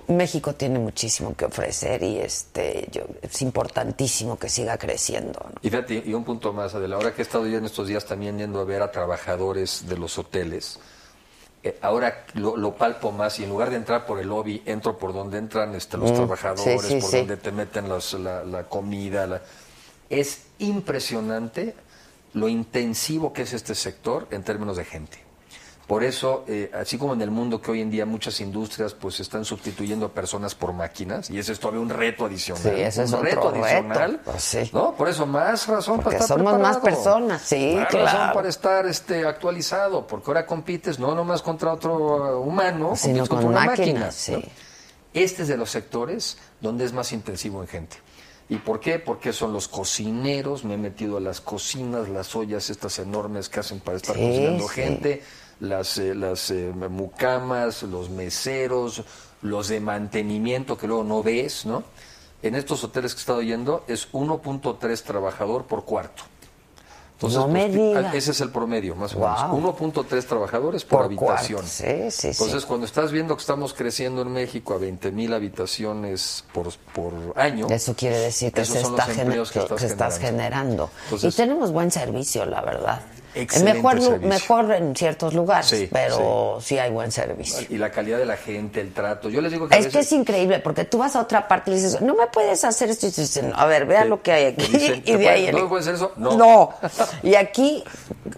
[0.08, 5.38] México tiene muchísimo que ofrecer y este, yo, es importantísimo que siga creciendo.
[5.44, 5.52] ¿no?
[5.60, 8.06] Y fíjate, y un punto más, Adela, ahora que he estado yo en estos días
[8.06, 10.80] también yendo a ver a trabajadores de los hoteles,
[11.62, 14.96] eh, ahora lo, lo palpo más y en lugar de entrar por el lobby, entro
[14.98, 17.16] por donde entran este, los Mm, trabajadores, sí, sí, por sí.
[17.18, 19.26] donde te meten los- la, la comida.
[19.26, 19.42] la-
[20.10, 21.74] Es impresionante
[22.34, 25.27] lo intensivo que es este sector en términos de gente.
[25.88, 29.20] Por eso, eh, así como en el mundo que hoy en día muchas industrias pues
[29.20, 32.62] están sustituyendo a personas por máquinas, y ese es todavía un reto adicional.
[32.62, 34.20] Sí, ese es un otro reto reto, adicional.
[34.22, 34.70] pues sí.
[34.74, 34.92] ¿no?
[34.94, 38.04] Por eso más razón Porque para estar somos más personas, sí, Más claro.
[38.06, 43.26] razón para estar este, actualizado, porque ahora compites no nomás contra otro uh, humano, Sino
[43.26, 44.12] compites con contra una máquinas, máquina.
[44.12, 44.32] sí.
[44.32, 44.42] ¿no?
[45.14, 47.96] Este es de los sectores donde es más intensivo en gente.
[48.50, 48.98] ¿Y por qué?
[48.98, 53.60] Porque son los cocineros, me he metido a las cocinas, las ollas estas enormes que
[53.60, 54.74] hacen para estar Sí, cocinando sí.
[54.74, 55.22] gente,
[55.60, 59.02] las, eh, las eh, mucamas, los meseros,
[59.42, 61.82] los de mantenimiento que luego no ves, ¿no?
[62.42, 66.22] En estos hoteles que he estado yendo es 1.3 trabajador por cuarto.
[67.20, 68.14] No me pues, digas.
[68.14, 69.58] ese es el promedio, más o Wow.
[69.58, 69.74] menos.
[69.76, 71.66] 1.3 trabajadores por, Por habitación.
[71.66, 72.28] sí, sí.
[72.28, 77.12] Entonces, cuando estás viendo que estamos creciendo en México a 20 mil habitaciones por, por
[77.34, 80.18] año, Eso quiere decir que esos se son está los gener- empleos que, que estás
[80.20, 80.28] generando.
[80.86, 80.90] generando.
[81.06, 83.00] Entonces- y tenemos buen servicio, la verdad.
[83.42, 84.28] Excelente mejor, servicio.
[84.28, 86.78] mejor en ciertos lugares, Sí, pero sí.
[86.78, 87.66] hay buen servicio.
[87.70, 89.28] y la calidad de la gente, el trato.
[89.28, 91.70] Yo les digo que a Es que es increíble, porque tú vas a otra parte
[91.70, 93.06] y le dices, no me puedes hacer esto.
[93.06, 94.08] Y te dicen, a ver, vea Sí.
[94.08, 94.66] lo que hay aquí.
[94.66, 95.40] Dicen, y ¿te de ahí.
[95.42, 96.12] puedes- ¿no me puedes hacer eso?
[96.16, 96.36] No.
[96.36, 96.74] No.
[97.22, 97.84] Y aquí,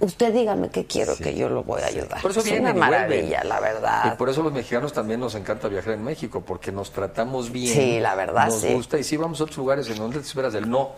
[0.01, 2.21] usted dígame qué quiero, que yo lo voy a ayudar.
[2.21, 2.91] Por eso es vienen una vuelven.
[2.91, 4.13] maravilla, la verdad.
[4.13, 7.75] Y por eso los mexicanos también nos encanta viajar en México, porque nos tratamos bien.
[7.75, 8.73] Sí, la verdad, Nos sí.
[8.75, 10.91] gusta y sí vamos a otros lugares en donde te esperas del no.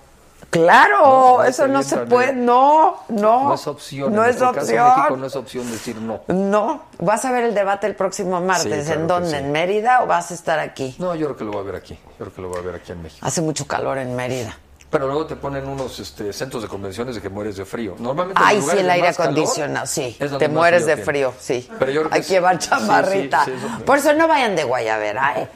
[0.51, 2.33] Claro, No, eso no se puede.
[2.33, 3.45] No, no.
[3.49, 4.15] No es opción.
[4.15, 4.97] No en es nuestro caso, opción.
[4.97, 6.21] México no es opción decir no.
[6.29, 6.83] No.
[6.99, 8.65] ¿Vas a ver el debate el próximo martes?
[8.81, 9.31] Sí, claro ¿En dónde?
[9.31, 9.37] sí.
[9.37, 10.95] ¿En Mérida o vas a estar aquí?
[10.99, 11.95] No, yo creo que lo voy a ver aquí.
[11.95, 13.27] Yo creo que lo voy a ver aquí en México.
[13.27, 14.59] Hace mucho calor en Mérida.
[14.91, 17.95] Pero luego te ponen unos este, centros de convenciones de que mueres de frío.
[17.99, 20.19] Normalmente Ay, sí, el de aire acondicionado, sí.
[20.39, 21.05] Te mueres de tiene.
[21.07, 21.67] frío, sí.
[21.79, 23.45] Pero yo creo que Hay que llevar chamarrita.
[23.47, 25.49] sí, eso- Por eso no vayan de guayabera, ¿eh?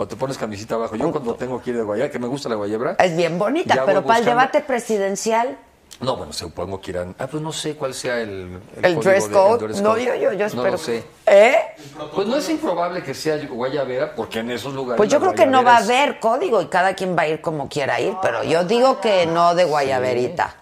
[0.00, 0.96] O te pones camisita abajo.
[0.96, 2.96] Yo cuando tengo que ir de guayabra, que me gusta la guayabra.
[2.98, 5.58] Es bien bonita, pero para el debate presidencial,
[6.00, 7.14] No, bueno, supongo que irán.
[7.18, 8.58] Ah, pues no sé cuál sea el.
[8.80, 9.52] el, dress de- code.
[9.52, 10.04] el dress No, code.
[10.06, 10.70] yo, yo, yo No espero.
[10.70, 11.04] lo sé.
[11.26, 11.54] ¿Eh?
[12.14, 14.96] Pues no es improbable que sea guayabera, porque en esos lugares.
[14.96, 17.42] Pues yo creo que no va a haber código y cada quien va a ir
[17.42, 20.54] como quiera ir, pero yo digo que no de guayaberita.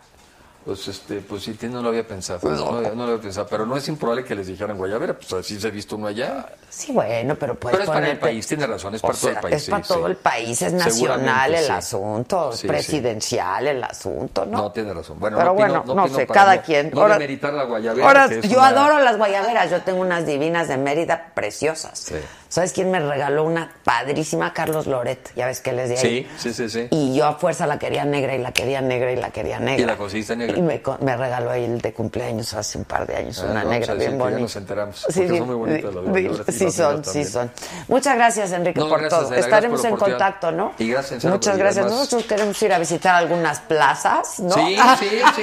[0.69, 2.41] Pues este, pues sí, no lo había pensado.
[2.47, 3.47] No, no lo había pensado.
[3.49, 6.45] Pero no es improbable que les dijeran guayabera, pues así se ha visto uno allá.
[6.69, 9.19] Sí, bueno, pero puedes Pero es para el ponerte- país, tiene razón, es O para
[9.19, 9.55] todo el país.
[9.57, 10.11] Es sí, para todo sí.
[10.11, 11.73] el país, es nacional el sí.
[11.73, 12.69] asunto, es Sí, sí.
[12.69, 14.59] presidencial el asunto, ¿no?
[14.59, 15.19] No, tiene razón.
[15.19, 16.91] Bueno, Pero no bueno, no no, sé, cada no- quien.
[16.93, 20.77] no ahora, la guayabera, ahora, yo una- adoro las guayaberas, yo tengo unas divinas de
[20.77, 22.13] Mérida preciosas.
[22.49, 24.53] ¿Sabes quién me regaló una padrísima?
[24.55, 26.29] Carlos Loret, ya ves que él es de ahí.
[26.39, 26.89] Sí, sí, sí, sí.
[26.91, 29.83] Y yo a fuerza la quería negra y la quería negra y la quería negra.
[29.83, 30.57] Y la conseguiste negra.
[30.57, 33.65] Y me, me regaló ahí el de cumpleaños hace un par de años, Ah, una
[33.65, 34.41] no, negra pues, bien sí, ya bonita.
[34.41, 37.51] nos enteramos, Sí, sí, son muy bonitas las sí, son, sí son.
[37.89, 39.35] Muchas gracias, Enrique, No, por gracias, todo.
[39.35, 40.73] Estaremos en contacto, ¿no?
[40.79, 41.85] Y gracias, en Muchas gracias.
[41.85, 44.55] además- Nosotros queremos ir a visitar algunas plazas, ¿no?
[44.55, 45.43] Sí, Ah, sí, sí,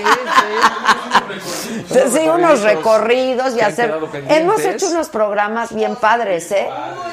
[1.93, 1.99] sí.
[2.13, 3.93] Sí, unos recorridos y hacer.
[4.27, 6.67] Hemos hecho unos programas bien padres, ¿eh?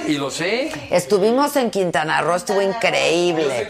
[0.07, 0.71] Y lo sé.
[0.91, 3.69] Estuvimos en Quintana Roo, estuvo increíble.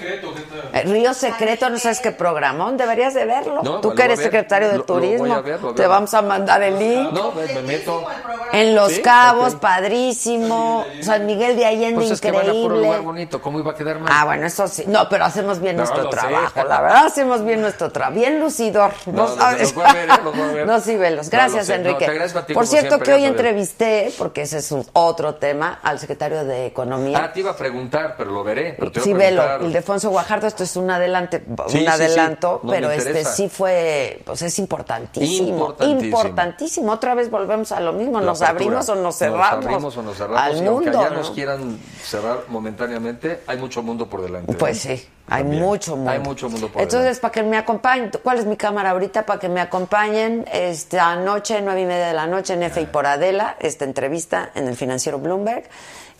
[0.73, 3.61] Eh, Río Secreto, no sabes qué programón, deberías de verlo.
[3.63, 4.27] No, Tú que eres ver.
[4.27, 6.63] secretario de Lo- lo voy a turismo, ver, lo voy a te vamos a mandar
[6.63, 7.13] el link.
[7.13, 8.05] No, me, me meto.
[8.53, 9.03] En Los ¿Sí?
[9.03, 10.85] Cabos, padrísimo.
[11.03, 13.01] San Miguel de Allende, Pues es que van a puro lugar increíble.
[13.07, 13.43] bonito.
[13.43, 14.09] ¿Cómo iba a quedar mal?
[14.13, 14.85] Ah, bueno, eso sí.
[14.87, 16.09] No, pero hacemos bien No, nuestro sé.
[16.11, 16.65] trabajo.
[16.65, 18.19] La verdad, hacemos bien nuestro trabajo.
[18.19, 18.93] Bien lucidor.
[19.07, 19.75] No, sabes.
[19.75, 20.13] voy a ver, ¿eh?
[20.25, 20.67] Voy a ver.
[20.73, 21.27] No, sí, velos.
[21.27, 22.07] No, Gracias, Enrique.
[22.55, 27.19] Por cierto, que hoy entrevisté, porque ese es un- otro tema, al secretario de Economía.
[27.25, 28.75] Ah, te iba a preguntar, pero lo veré.
[28.79, 29.63] Pero Sí, velo, preguntar.
[29.67, 32.67] el Defonso Guajardo, esto es un adelante, Sí, un sí, adelanto, sí.
[32.67, 36.05] No, pero este sí fue, pues es importantísimo, Importantísimo.
[36.19, 36.93] importantísimo.
[36.93, 38.81] Otra vez volvemos a lo mismo, La nos apertura.
[38.81, 39.41] abrimos o nos cerramos.
[39.57, 40.41] Nos abrimos o nos cerramos.
[40.43, 41.17] Al y aunque mundo, allá ¿no?
[41.17, 44.53] nos quieran cerrar momentáneamente, hay mucho mundo por delante.
[44.55, 44.97] Pues ¿eh?
[44.99, 45.63] sí, hay También.
[45.63, 46.11] mucho mundo.
[46.11, 49.25] Hay mucho mundo por Entonces, para que me acompañen, ¿cuál es mi cámara ahorita?
[49.25, 52.87] Para que me acompañen esta noche, nueve y media de la noche, en F y
[52.87, 55.65] por Adela, esta entrevista en el financiero Bloomberg.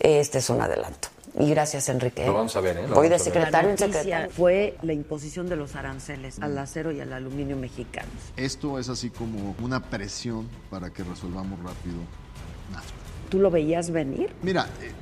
[0.01, 1.09] Este es un adelanto.
[1.39, 2.27] Y gracias, Enrique.
[2.27, 2.89] Lo vamos a ver, ¿eh?
[2.89, 4.31] Lo Voy de secretario en secretario.
[4.31, 8.13] fue la imposición de los aranceles al acero y al aluminio mexicanos.
[8.37, 11.97] Esto es así como una presión para que resolvamos rápido.
[13.31, 14.35] ¿Tú lo veías venir?
[14.43, 14.93] Mira, eh,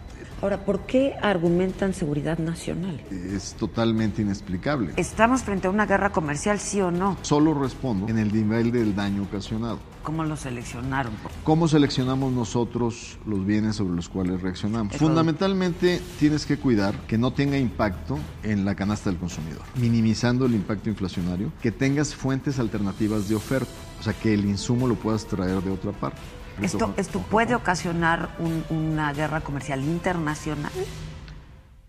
[0.43, 3.01] Ahora, ¿por qué argumentan seguridad nacional?
[3.11, 4.93] es totalmente inexplicable.
[4.97, 7.19] ¿Estamos frente a una guerra comercial, sí o no?
[7.23, 9.79] Solo respondo en el nivel del daño ocasionado.
[10.03, 11.13] ¿Cómo lo seleccionaron?
[11.45, 14.95] ¿Cómo seleccionamos nosotros los bienes sobre los cuales reaccionamos?
[14.95, 15.05] Eso.
[15.05, 20.55] Fundamentalmente tienes que cuidar que no tenga impacto en la canasta del consumidor, minimizando el
[20.55, 23.71] impacto inflacionario, que tengas fuentes alternativas de oferta,
[24.01, 26.19] o sea, que el insumo lo puedas traer de otra parte.
[26.63, 30.73] ¿Esto, esto puede ocasionar un- una guerra comercial internacional?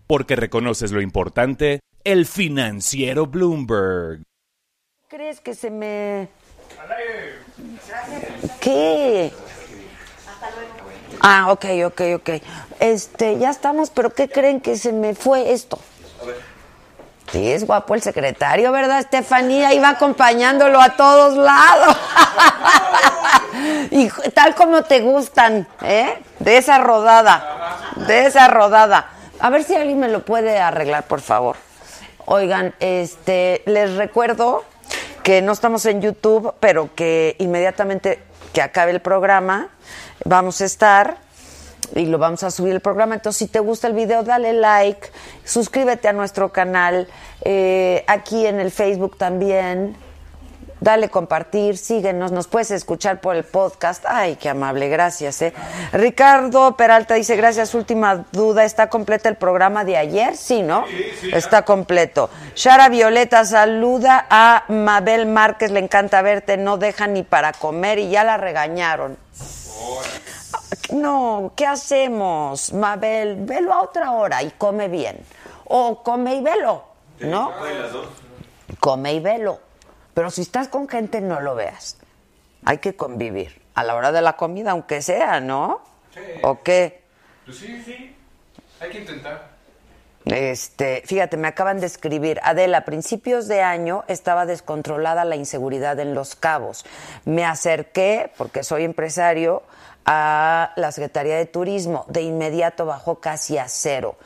[0.06, 4.22] Porque reconoces lo importante, el financiero Bloomberg.
[5.08, 6.28] ¿Crees que se me...
[8.60, 9.32] ¿Qué?
[11.20, 12.30] Ah, ok, ok, ok.
[12.80, 15.78] Este, ya estamos, pero ¿qué creen que se me fue esto?
[17.32, 19.72] Sí, es guapo el secretario, ¿verdad, Estefanía?
[19.72, 21.96] Iba acompañándolo a todos lados.
[23.90, 26.18] y tal como te gustan, ¿eh?
[26.40, 29.08] De esa rodada, de esa rodada.
[29.40, 31.56] A ver si alguien me lo puede arreglar, por favor.
[32.26, 34.64] Oigan, este, les recuerdo
[35.22, 38.22] que no estamos en YouTube, pero que inmediatamente
[38.52, 39.68] que acabe el programa
[40.26, 41.16] vamos a estar
[41.94, 43.14] y lo vamos a subir el programa.
[43.14, 45.08] Entonces, si te gusta el video, dale like,
[45.44, 47.08] suscríbete a nuestro canal,
[47.42, 49.96] eh, aquí en el Facebook también.
[50.80, 54.04] Dale compartir, síguenos, nos puedes escuchar por el podcast.
[54.04, 55.40] Ay, qué amable, gracias.
[55.40, 55.52] ¿eh?
[55.92, 60.36] Ricardo Peralta dice, gracias, última duda, ¿está completa el programa de ayer?
[60.36, 60.84] Sí, ¿no?
[61.32, 62.30] Está completo.
[62.56, 68.10] Shara Violeta saluda a Mabel Márquez, le encanta verte, no deja ni para comer y
[68.10, 69.16] ya la regañaron.
[70.90, 72.72] No, ¿qué hacemos?
[72.72, 75.18] Mabel, velo a otra hora y come bien.
[75.64, 76.84] O come y velo,
[77.20, 77.52] ¿no?
[78.80, 79.60] Come y velo.
[80.14, 81.96] Pero si estás con gente, no lo veas.
[82.64, 83.62] Hay que convivir.
[83.74, 85.80] A la hora de la comida, aunque sea, ¿no?
[86.12, 86.20] Sí.
[86.42, 87.02] ¿O qué?
[87.46, 88.14] Pues sí, sí.
[88.80, 89.52] Hay que intentar.
[90.24, 95.98] Este, fíjate, me acaban de escribir, Adela, a principios de año estaba descontrolada la inseguridad
[95.98, 96.84] en Los Cabos.
[97.24, 99.62] Me acerqué, porque soy empresario,
[100.06, 102.04] a la Secretaría de Turismo.
[102.08, 104.16] De inmediato bajó casi a cero.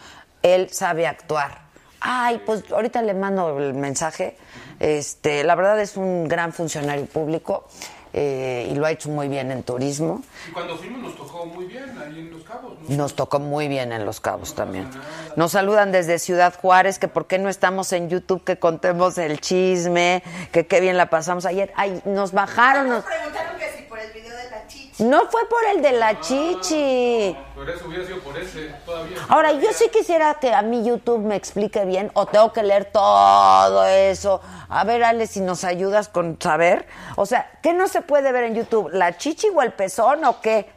[0.42, 1.66] Él sabe actuar.
[2.00, 4.36] Ay, pues ahorita le mando el mensaje.
[4.78, 7.66] Este, la verdad es un gran funcionario público
[8.12, 10.22] eh, y lo ha hecho muy bien en turismo.
[10.48, 12.74] Y cuando fuimos nos tocó muy bien ahí en Los Cabos.
[12.88, 12.96] ¿no?
[12.96, 14.88] Nos tocó muy bien en Los Cabos también.
[15.34, 19.40] Nos saludan desde Ciudad Juárez, que por qué no estamos en YouTube, que contemos el
[19.40, 20.22] chisme,
[20.52, 21.72] que qué bien la pasamos ayer.
[21.76, 22.88] Ay, nos bajaron.
[22.88, 24.85] nos- preguntaron que si por el video de la chicha.
[24.98, 27.36] No fue por el de la chichi.
[27.54, 29.18] Por eso hubiera sido por ese todavía.
[29.28, 32.86] Ahora, yo sí quisiera que a mí YouTube me explique bien, o tengo que leer
[32.86, 34.40] todo eso.
[34.70, 36.86] A ver, Ale, si nos ayudas con saber.
[37.16, 38.88] O sea, ¿qué no se puede ver en YouTube?
[38.90, 40.70] ¿La chichi o el pezón o qué?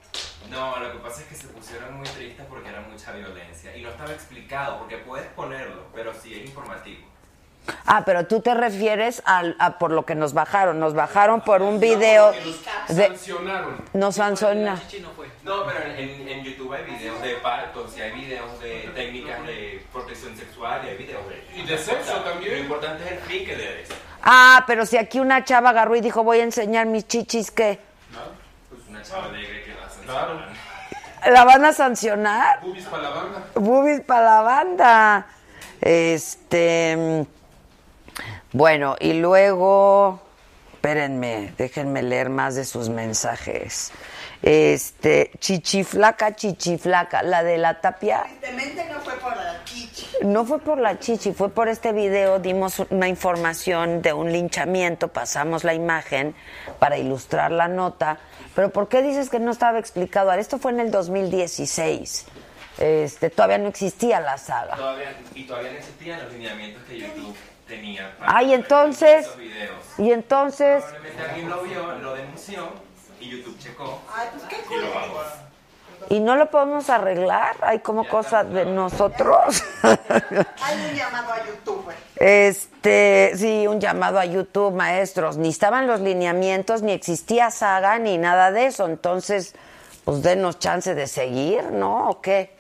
[0.49, 3.84] No, lo que pasa es que se pusieron muy tristes porque era mucha violencia y
[3.84, 6.99] no estaba explicado porque puedes ponerlo, pero sí es informativo.
[7.91, 10.79] Ah, pero tú te refieres al- a, por lo que nos bajaron.
[10.79, 12.31] Nos bajaron por un video
[12.87, 13.15] de...
[13.17, 13.83] Sancionaron.
[13.93, 14.79] Nos sancionaron.
[15.43, 20.37] No, pero en, YouTube hay videos de partos y hay videos de técnicas de protección
[20.37, 21.43] sexual y hay videos de...
[21.55, 22.51] Y de sexo también.
[22.53, 23.89] Lo importante es el fin que le des.
[24.21, 27.79] Ah, pero si aquí una chava agarró y dijo, voy a enseñar mis chichis, ¿qué?
[28.69, 30.37] Pues una chava alegre que la Claro.
[30.39, 31.33] sancionan.
[31.33, 32.61] ¿La van a sancionar?
[32.61, 33.43] Bubis para la banda.
[33.55, 35.27] Boobies para la banda.
[35.81, 37.25] Este.
[38.52, 40.22] Bueno, y luego.
[40.74, 43.91] Espérenme, déjenme leer más de sus mensajes.
[44.41, 48.24] Este, chichiflaca, chichiflaca, la de la tapia.
[48.24, 50.08] Tristemente no fue por la chichi.
[50.24, 55.10] No fue por la chichi, fue por este video, dimos una información de un linchamiento,
[55.10, 56.34] pasamos la imagen
[56.80, 58.20] para ilustrar la nota,
[58.56, 60.32] pero ¿por qué dices que no estaba explicado?
[60.32, 62.26] Esto fue en el 2016.
[62.78, 64.78] Este, todavía no existía la saga.
[64.78, 67.36] Todavía, y todavía no existían los lineamientos que YouTube
[67.70, 68.13] tenía.
[68.20, 69.72] para Ay, entonces, esos videos.
[69.97, 72.70] y entonces, Probablemente alguien lo vio, lo denunció
[73.22, 75.24] y YouTube checó Ay, pues qué y lo bajó.
[76.09, 79.63] y no lo podemos arreglar, hay como cosas de nosotros.
[79.84, 81.86] Hay un llamado a YouTube.
[82.15, 85.38] Este, sí, un llamado a YouTube, maestros.
[85.38, 88.86] Ni estaban los lineamientos, ni existía saga, ni nada de eso.
[88.88, 89.55] Entonces,
[90.05, 92.09] pues denos chance de seguir, ¿no?
[92.09, 92.57] ¿O qué?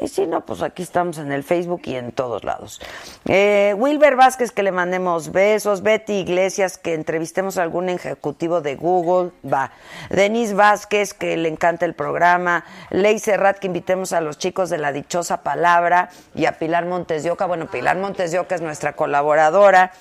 [0.00, 2.80] Y si no, pues aquí estamos en el Facebook y en todos lados.
[3.26, 5.82] Eh, Wilber Vázquez, que le mandemos besos.
[5.82, 9.30] Betty Iglesias, que entrevistemos a algún ejecutivo de Google.
[9.44, 9.70] Va.
[10.10, 12.64] Denise Vázquez, que le encanta el programa.
[12.90, 16.10] Ley Serrat, que invitemos a los chicos de la dichosa palabra.
[16.34, 17.46] Y a Pilar Montes de Oca.
[17.46, 19.92] Bueno, Pilar Montes de es nuestra colaboradora.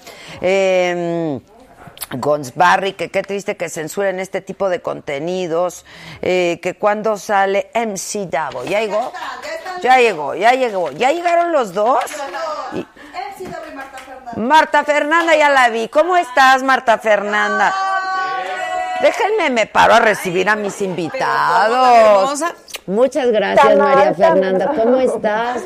[0.42, 1.40] Eh,
[2.12, 5.86] Gons Barry, que qué triste que censuren este tipo de contenidos,
[6.22, 9.14] eh, que cuando sale MC Davo, ¿ya llegó?
[9.82, 12.04] Ya llegó, ya llegó, ya llegaron los dos.
[12.74, 12.86] Y- Él
[13.38, 14.38] sí debe Marta Fernández.
[14.38, 15.88] Marta Fernanda, ya la vi.
[15.90, 17.74] ¿Cómo estás, Marta Fernanda?
[19.02, 22.40] Déjenme, me paro a recibir a mis invitados.
[22.88, 24.72] Muchas gracias, María Fernanda.
[24.76, 25.62] ¿Cómo estás?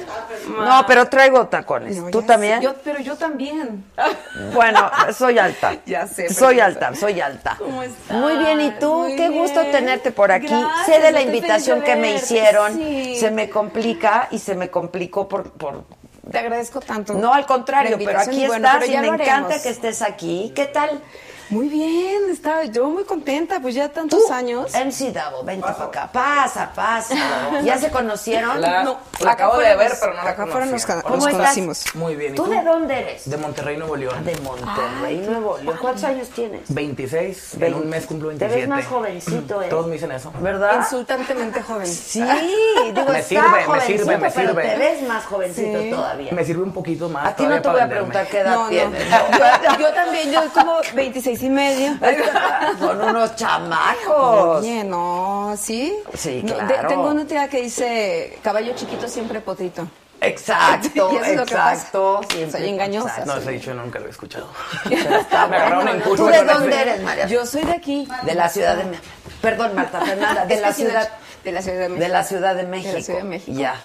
[0.48, 2.00] No, pero traigo tacones.
[2.12, 2.62] ¿Tú también?
[2.62, 3.84] Yo, pero yo también.
[4.54, 5.76] Bueno, soy alta.
[5.86, 7.56] Ya sé, Soy alta, soy alta.
[7.58, 8.18] ¿Cómo estás?
[8.18, 8.94] Muy bien, ¿y tú?
[8.94, 10.48] Muy Qué gusto tenerte por aquí.
[10.48, 12.74] Gracias, sé de la invitación que me hicieron.
[12.76, 13.16] Sí.
[13.20, 15.84] Se me complica y se me complicó por, por...
[16.32, 17.14] Te agradezco tanto.
[17.14, 20.52] No, al contrario, pero aquí bueno, estás pero y me encanta que estés aquí.
[20.56, 21.02] ¿Qué tal?
[21.50, 24.72] Muy bien, estaba yo muy contenta, pues ya tantos años.
[24.74, 26.10] MC Davo, vente para acá.
[26.12, 27.16] Pasa, pasa.
[27.64, 28.60] ¿Ya se conocieron?
[28.62, 31.02] La, No, la acabo de ver, pero no la acá fuera nos, conocía.
[31.04, 31.38] ¿Cómo nos estás?
[31.42, 31.84] conocimos.
[31.96, 32.34] Muy bien.
[32.34, 33.30] ¿y ¿Tú de dónde eres?
[33.30, 34.26] De Monterrey, Nuevo León.
[34.26, 35.78] De Monterrey, Nuevo León.
[35.80, 36.62] ¿Cuántos años tienes?
[36.74, 37.54] 26.
[37.62, 38.60] En un mes cumplo Te 27.
[38.62, 39.68] ves más jovencito, ¿eh?
[39.70, 40.32] Todos me dicen eso.
[40.40, 40.78] ¿Verdad?
[40.80, 41.88] Insultantemente joven.
[41.88, 42.22] Sí,
[42.94, 44.64] digo, Me sirve, me sirve, me pero sirve.
[44.70, 45.90] te ves más jovencito Sí.
[45.92, 46.32] todavía.
[46.32, 47.28] Me sirve un poquito más.
[47.28, 48.70] A ti no te voy a preguntar qué edad No, no.
[48.70, 49.04] tienes.
[49.10, 51.98] Yo, yo también, yo como 26 y medio.
[52.80, 54.62] Son unos chamacos.
[54.62, 55.96] Oye, no, ¿sí?
[56.14, 56.88] Sí, No, de- claro.
[56.90, 59.88] tengo una tía que dice, caballo chiquito siempre potito.
[60.22, 61.74] Exacto, Y eso es lo que pasa.
[61.74, 62.22] exacto.
[62.52, 63.10] Soy engañosa.
[63.10, 63.34] exacto.
[63.36, 64.50] No, ese dicho nunca lo he escuchado.
[64.90, 67.28] Está Me agarraron en curva ¿Tú de dónde eres, María?
[67.28, 68.08] Yo soy de aquí.
[68.24, 69.08] De la ciudad de México.
[69.42, 71.10] Perdón, Marta Fernanda, de la ciudad
[71.44, 72.04] de la Ciudad de México.
[72.04, 72.90] de la Ciudad de México.
[72.92, 73.52] De la Ciudad de México.
[73.60, 73.76] Ya.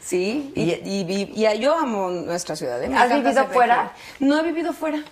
[0.00, 2.80] Sí, y, Y- y, vi- y yo amo nuestra ciudad.
[2.82, 2.90] ¿eh?
[2.96, 3.90] ¿Has vivido fuera?
[4.20, 5.02] No he vivido fuera.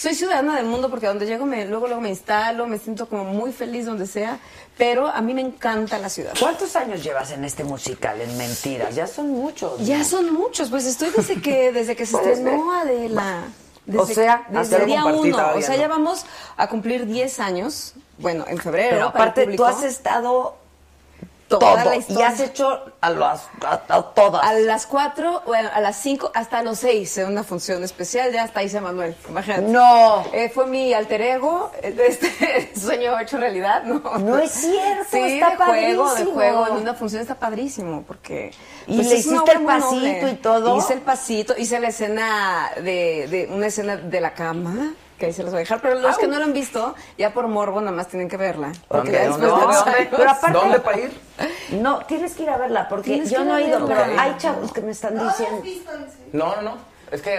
[0.00, 3.24] Soy ciudadana del mundo porque donde llego me, luego luego me instalo, me siento como
[3.24, 4.38] muy feliz donde sea,
[4.78, 6.32] pero a mí me encanta la ciudad.
[6.40, 8.94] ¿Cuántos años llevas en este musical, en Mentiras?
[8.94, 9.78] Ya son muchos.
[9.78, 9.84] ¿no?
[9.84, 13.42] Ya son muchos, pues estoy desde que desde que se estrenó Adela.
[13.94, 15.36] O sea, desde día uno.
[15.54, 16.24] O sea, ya vamos
[16.56, 17.92] a cumplir 10 años.
[18.16, 18.88] Bueno, en febrero.
[18.92, 20.56] Pero aparte, tú has estado
[21.50, 21.90] Toda todo.
[21.90, 22.28] la y historia.
[22.28, 24.42] has hecho a, las, a, a todas.
[24.44, 28.44] A las 4, bueno, a las 5, hasta los 6, en una función especial, ya
[28.44, 29.62] hasta hice Manuel, imagínate.
[29.62, 30.24] No.
[30.32, 34.00] Eh, fue mi alter ego, este sueño hecho realidad, ¿no?
[34.18, 36.32] No es cierto, sí, está de juego, de padrísimo.
[36.32, 38.52] juego, en una función está padrísimo, porque...
[38.86, 40.30] ¿Y pues, le hiciste el pasito noble.
[40.30, 40.76] y todo?
[40.78, 45.32] Hice el pasito, hice la escena de, de una escena de la cama, que ahí
[45.32, 47.80] se los voy a dejar, pero los que no lo han visto, ya por morbo
[47.80, 48.72] nada más tienen que verla.
[48.88, 49.18] Porque ¿Dónde?
[49.18, 49.46] ya ¿Dónde?
[49.46, 49.66] después de ¿Dónde?
[49.76, 49.98] dos ¿Dónde?
[50.00, 51.20] años- Pero aparte- ¿Dónde para ir?
[51.80, 54.80] No, tienes que ir a verla porque yo no he ido, pero hay chavos que
[54.80, 55.62] me están diciendo.
[56.32, 56.76] No, no, no.
[57.12, 57.38] Es que.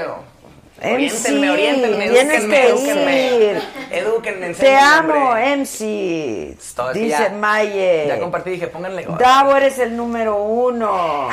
[0.81, 3.61] MC, Oriéntenme, oriéntenme, tienes edúquenme, que edúquenme.
[3.91, 5.35] Edúquenme, Te amo.
[5.35, 6.57] MC.
[6.93, 8.05] Dice Maye.
[8.07, 9.05] Ya compartí, dije, pónganle.
[9.19, 11.29] Davo, eres el número uno.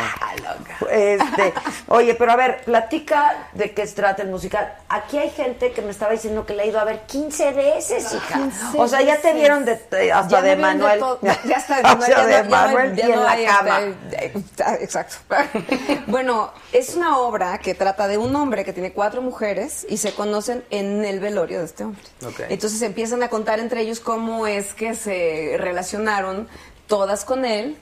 [0.90, 1.54] Este,
[1.88, 4.70] oye, pero a ver, platica de qué se trata el musical.
[4.90, 8.12] Aquí hay gente que me estaba diciendo que le ha ido a ver 15 veces,
[8.12, 8.34] hija.
[8.38, 11.00] 15 o sea, ya te vieron de, de- hasta Ya de de Manuel.
[11.44, 13.80] Ya está, O sea, ya no- de ya no- Manuel ya y en la cama.
[14.10, 14.32] este,
[14.64, 15.16] ah, Exacto.
[16.06, 19.37] Bueno, es una obra que trata de un hombre que tiene cuatro mujeres
[19.88, 22.02] y se conocen en el velorio de este hombre.
[22.48, 26.48] Entonces empiezan a contar entre ellos cómo es que se relacionaron
[26.86, 27.76] todas con él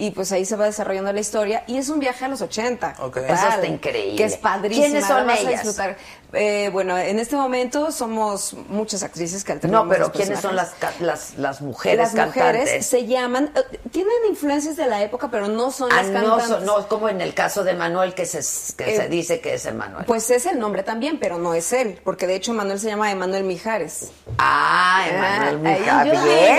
[0.00, 2.96] y pues ahí se va desarrollando la historia y es un viaje a los 80.
[3.00, 3.14] Ok.
[3.20, 4.16] Total, Eso está increíble.
[4.16, 4.86] Que es padrísimo.
[4.86, 5.62] ¿Quiénes son la vas a ellas?
[5.62, 5.96] disfrutar.
[6.32, 10.54] Eh, bueno, en este momento somos muchas actrices que No, alternamos pero los ¿quiénes son
[10.56, 12.60] las, las, las mujeres Las cantantes?
[12.62, 16.20] mujeres se llaman, eh, tienen influencias de la época, pero no son Ah, las no,
[16.20, 16.46] cantantes.
[16.48, 18.38] son- no, es como en el caso de Manuel que se,
[18.76, 20.04] que Eh, se dice que es Emanuel.
[20.06, 23.10] Pues es el nombre también, pero no es él, porque de hecho Manuel se llama
[23.10, 24.12] Emanuel Mijares.
[24.38, 26.12] Ah, Emanuel ahí Mijares.
[26.14, 26.58] yo Bien,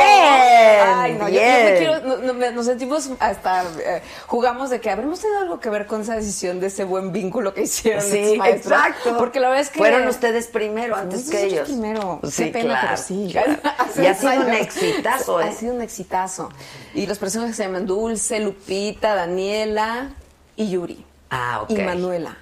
[0.96, 4.80] Ay, no, yo- yo, me quiero, no- no, me- nos sentimos hasta, eh, jugamos de
[4.80, 8.04] que habremos tenido algo que ver con esa decisión de ese buen vínculo que hicieron.
[8.04, 8.74] Sí, maestros.
[8.74, 9.18] exacto.
[9.18, 9.80] Porque la verdad es que...
[9.80, 11.68] Fueron ustedes primero antes que ellos.
[11.68, 12.20] primero.
[12.24, 13.30] Sí, Qué pena, claro, pero sí.
[13.32, 13.58] claro.
[14.02, 15.50] Y ha sido un exitazo, ¿eh?
[15.50, 16.50] Ha sido un exitazo.
[16.94, 20.12] Y los personajes se llaman Dulce, Lupita, Daniela
[20.56, 21.06] y Yuri.
[21.30, 21.72] Ah, ok.
[21.72, 22.38] Y Manuela,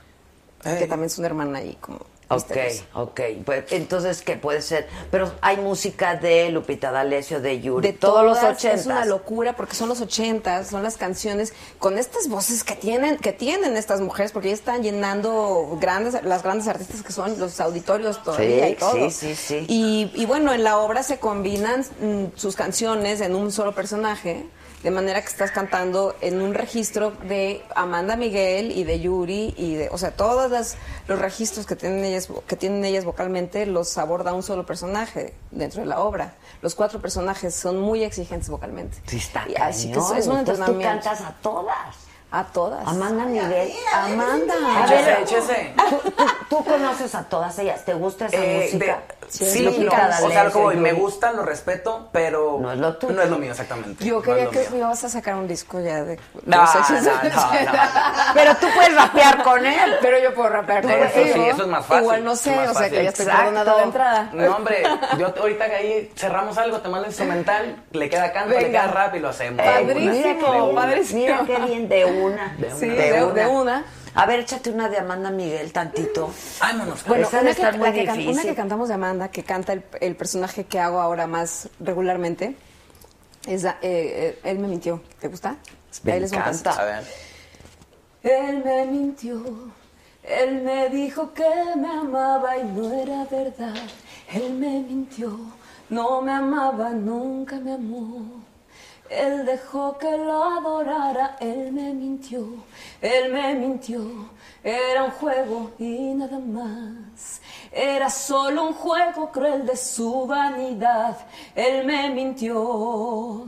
[0.64, 2.00] que también es una hermana ahí como
[2.32, 2.52] Ok,
[2.94, 3.22] ok.
[3.44, 4.88] Pues, entonces, ¿qué puede ser?
[5.10, 7.88] Pero hay música de Lupita D'Alessio, de Yuri.
[7.88, 8.82] de todos los todas, ochentas.
[8.82, 13.18] Es una locura porque son los ochentas, son las canciones con estas voces que tienen,
[13.18, 17.60] que tienen estas mujeres, porque ya están llenando grandes, las grandes artistas que son los
[17.60, 18.92] auditorios todavía Sí, y todo.
[18.94, 19.66] sí, sí, sí.
[19.68, 24.46] Y, y bueno, en la obra se combinan mm, sus canciones en un solo personaje.
[24.84, 29.76] De manera que estás cantando en un registro de Amanda Miguel y de Yuri y
[29.76, 30.78] de, o sea, todos las-
[31.08, 35.82] los registros que tienen ellas que tienen ellas vocalmente los aborda un solo personaje dentro
[35.82, 36.34] de la obra.
[36.62, 38.98] Los cuatro personajes son muy exigentes vocalmente.
[39.06, 40.88] Sí, está Y así que es, es un Entonces, tú entrenamiento.
[41.10, 41.96] cantas a todas.
[42.32, 42.88] A todas.
[42.88, 43.72] Amanda Miguel.
[43.94, 44.54] Amanda.
[44.84, 45.74] A ver, Échese, échese.
[45.90, 47.84] ¿tú, tú, tú conoces a todas ellas.
[47.84, 48.86] ¿Te gusta esa Eh, música?
[49.10, 51.02] de- sí, o sea, como me Yuri.
[51.02, 53.14] gusta, lo respeto, pero No es lo tuyo.
[53.14, 54.04] No es lo mío, exactamente.
[54.04, 56.20] Yo No quería que me ibas a sacar un disco ya de.
[56.46, 56.94] No, de sexo.
[56.94, 57.74] no, no, no.
[58.34, 59.96] Pero tú puedes rapear con él.
[60.02, 61.34] Pero yo puedo rapear con Eso él.
[61.34, 62.04] sí, eso es más fácil.
[62.04, 64.30] Igual no sé, o sea que ya estoy perdonada de entrada.
[64.34, 64.84] No, hombre,
[65.18, 68.88] yo te- ahorita que ahí cerramos algo, te mando instrumental, le queda canto, le queda
[68.88, 69.60] rap y lo hacemos.
[69.66, 71.20] Eh, Padrísimo, mira qué- padrísimo.
[71.22, 72.56] Mira qué bien, de una.
[72.58, 73.84] De Sí, de- de una.
[74.22, 76.30] A ver, échate una de Amanda Miguel tantito.
[76.60, 77.06] Vámonos.
[77.06, 79.72] Bueno, Esa una que, estar muy que can- una que cantamos de Amanda, que canta
[79.74, 82.56] el, el personaje que hago ahora más regularmente,
[83.48, 85.02] es da- eh, eh, Él me mintió.
[85.22, 85.56] ¿Te gusta?
[86.04, 86.72] Me Ahí les voy a encanta.
[86.72, 86.82] cantar.
[86.82, 87.04] A ver.
[88.24, 89.42] Él me mintió,
[90.24, 93.74] él me dijo que me amaba y no era verdad.
[94.34, 95.40] Él me mintió,
[95.90, 98.44] no me amaba, nunca me amó.
[99.10, 102.46] Él dejó que lo adorara, él me mintió,
[103.02, 104.30] él me mintió.
[104.62, 107.42] Era un juego y nada más.
[107.72, 111.18] Era solo un juego cruel de su vanidad.
[111.56, 113.48] Él me mintió.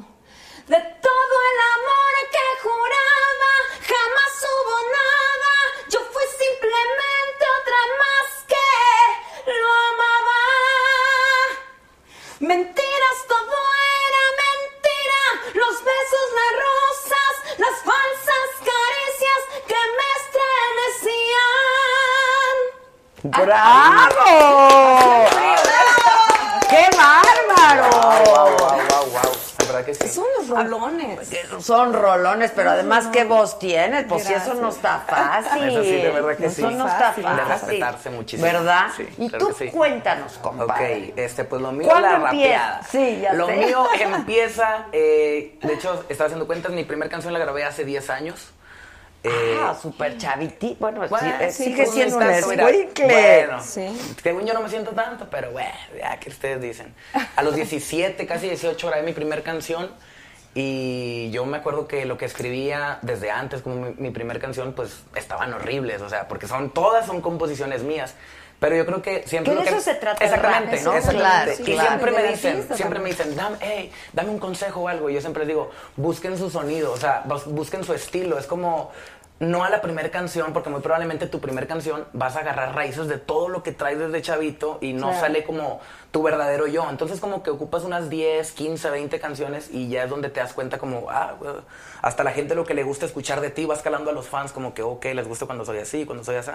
[0.67, 5.53] De todo el amor que juraba, jamás hubo nada.
[5.89, 10.41] Yo fui simplemente otra más que lo amaba.
[12.39, 13.57] Mentiras, todo
[14.07, 15.21] era mentira.
[15.55, 18.90] Los besos, las rosas, las falsas caricias
[19.67, 20.07] que me
[23.23, 23.45] estremecían.
[23.45, 25.27] ¡Bravo!
[26.69, 27.89] ¡Qué bárbaro!
[27.91, 29.31] Wow, wow, wow, wow.
[29.59, 30.07] La verdad que sí.
[30.09, 31.29] Son los rolones.
[31.59, 34.05] Son rolones, pero además, ¿qué voz tienes?
[34.07, 34.61] Pues si eso Gracias.
[34.61, 35.63] no está fácil.
[35.69, 36.75] Eso sí, de verdad que Eso sí.
[36.75, 37.23] no está Fácil.
[37.25, 38.51] De respetarse muchísimo.
[38.51, 38.87] ¿Verdad?
[38.95, 39.71] Sí, y claro tú que sí.
[39.71, 41.13] cuéntanos, Ok, compadre.
[41.17, 42.57] este, pues lo mío ¿Cuándo la empieza?
[42.57, 42.81] rapeada.
[42.89, 43.55] Sí, ya Lo sé.
[43.57, 48.09] mío empieza, eh, de hecho, estaba haciendo cuentas, mi primera canción la grabé hace 10
[48.09, 48.49] años.
[49.23, 50.75] Eh, ah, súper chaviti.
[50.79, 53.05] Bueno, bueno, sí, eh, sí, sigue pues, siendo un escuincle.
[53.05, 54.15] Bueno, Sí.
[54.23, 56.93] según yo no me siento tanto, pero bueno, ya que ustedes dicen.
[57.35, 59.91] A los 17, casi 18 grabé mi primera canción
[60.55, 64.73] y yo me acuerdo que lo que escribía desde antes, como mi, mi primera canción,
[64.73, 68.15] pues estaban horribles, o sea, porque son todas son composiciones mías.
[68.61, 70.93] Pero yo creo que siempre Que de que eso se trata exactamente, rap, ¿no?
[70.93, 71.17] exactamente.
[71.17, 71.87] Claro, y claro.
[71.89, 75.09] siempre me dicen, siempre me dicen, dame, hey, dame un consejo o algo.
[75.09, 78.37] Y yo siempre les digo, busquen su sonido, o sea, bus- busquen su estilo.
[78.37, 78.91] Es como,
[79.41, 83.07] no a la primera canción, porque muy probablemente tu primera canción vas a agarrar raíces
[83.07, 85.19] de todo lo que traes desde chavito y no Claro.
[85.19, 85.79] sale como
[86.11, 86.87] tu verdadero yo.
[86.87, 90.53] Entonces como que ocupas unas 10, 15, 20 canciones y ya es donde te das
[90.53, 91.33] cuenta como, ah,
[92.03, 94.51] hasta la gente lo que le gusta escuchar de ti va escalando a los fans
[94.51, 96.51] como que, ok, les gusta cuando soy así, cuando soy así.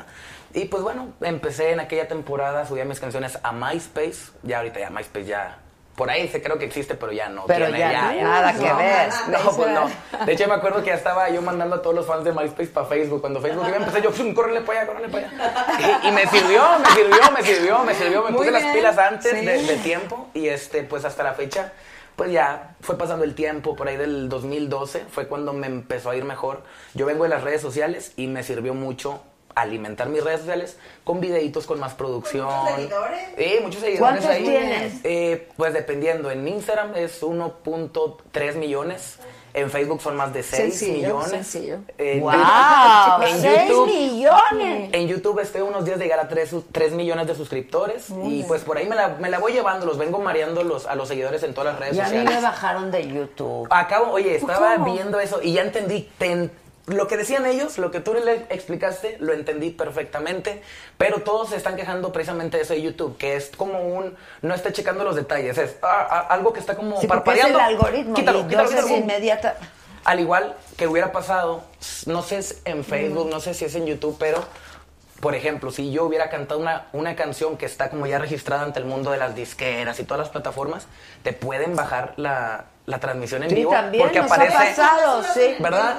[0.54, 4.90] Y pues bueno, empecé en aquella temporada, subía mis canciones a MySpace, ya ahorita ya
[4.90, 5.58] MySpace ya...
[5.96, 7.46] Por ahí se creo que existe, pero ya no.
[7.46, 9.08] Pero tiene, ya nada que ver.
[9.28, 9.90] No, pues no.
[10.26, 12.68] De hecho, me acuerdo que ya estaba yo mandando a todos los fans de MySpace
[12.68, 13.22] para Facebook.
[13.22, 16.00] Cuando Facebook iba, empecé yo, "Pum, córrele para allá, córrele para allá.
[16.04, 18.22] Y, y me sirvió, me sirvió, me sirvió, me sirvió.
[18.24, 19.44] Me Muy puse las pilas antes sí.
[19.44, 20.28] de, de tiempo.
[20.34, 21.72] Y este, pues hasta la fecha,
[22.14, 23.74] pues ya fue pasando el tiempo.
[23.74, 26.62] Por ahí del 2012 fue cuando me empezó a ir mejor.
[26.92, 29.22] Yo vengo de las redes sociales y me sirvió mucho
[29.66, 32.46] alimentar mis redes sociales con videitos con más producción.
[32.46, 33.20] ¿Muchos seguidores?
[33.38, 34.44] Eh, muchos seguidores ¿Cuántos ahí.
[34.44, 34.94] tienes?
[35.02, 39.18] Eh, pues dependiendo, en Instagram es 1.3 millones,
[39.54, 41.30] en Facebook son más de 6 Sencillo, millones.
[41.30, 41.78] sencillo.
[41.96, 42.32] En, ¡Wow!
[43.26, 44.90] en ¡Seis YouTube- millones!
[44.92, 48.76] En YouTube estoy unos días de llegar a 3, millones de suscriptores y pues por
[48.76, 51.54] ahí me la, me la voy llevando, los vengo mareando los, a los seguidores en
[51.54, 52.34] todas las redes Y a mí sociales.
[52.34, 53.66] me bajaron de YouTube.
[53.70, 54.92] Acabo, oye, estaba ¿Cómo?
[54.92, 56.10] viendo eso y ya entendí.
[56.18, 56.50] ten-
[56.86, 60.62] lo que decían ellos, lo que tú le explicaste, lo entendí perfectamente,
[60.96, 64.54] pero todos se están quejando precisamente de eso de YouTube, que es como un, no
[64.54, 67.52] esté checando los detalles, es ah, ah, algo que está como Sí, porque es el
[67.52, 67.60] parpadeando.
[67.60, 68.14] algoritmo.
[68.14, 68.88] Quítalo, y quítalo, quítalo.
[68.96, 69.56] inmediata.
[70.04, 71.64] Al igual que hubiera pasado,
[72.06, 74.44] no sé si es en Facebook, no sé si es en YouTube, pero,
[75.20, 78.78] por ejemplo, si yo hubiera cantado una, una canción que está como ya registrada ante
[78.80, 80.86] el mundo de las disqueras y todas las plataformas,
[81.22, 83.70] te pueden bajar la, la transmisión en Sí, vivo.
[83.70, 85.54] también porque nos ha aparece, pasado, sí.
[85.58, 85.96] ¿Verdad?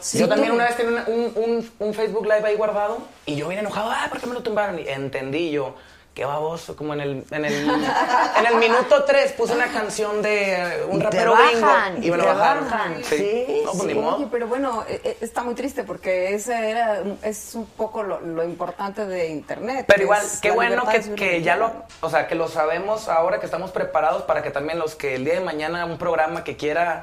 [0.00, 3.36] Sí, yo también tú- una vez tenía un, un- un Facebook Live ahí guardado y
[3.36, 4.78] yo vine enojado, ah, ¿por qué me lo tumbaron?
[4.78, 5.74] Y entendí yo,
[6.14, 7.54] qué baboso, como en el, en el,
[8.38, 12.10] en el minuto 3 puse una canción de un Y te rapero bajan, gringo y
[12.10, 12.64] me lo te bajaron.
[12.64, 13.98] bajan, sí, no, pues sí.
[13.98, 18.20] Oye, pero bueno, eh, eh, está muy triste porque ese era, es un poco lo,
[18.20, 19.84] lo importante de Internet.
[19.88, 23.40] Pero que igual, qué bueno que, que ya lo, o sea, que lo sabemos ahora
[23.40, 26.56] que estamos preparados para que también los que el día de mañana un programa que
[26.56, 27.02] quiera,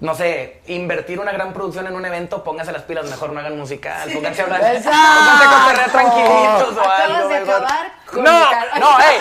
[0.00, 3.56] no sé, invertir una gran producción en un evento, póngase las pilas, mejor no hagan
[3.58, 4.90] musical, pónganse a hablar, Exacto.
[4.90, 7.28] pónganse a cotorrear tranquilitos o Acabas algo.
[7.28, 8.40] de acabar con No,
[8.80, 9.18] no, ey,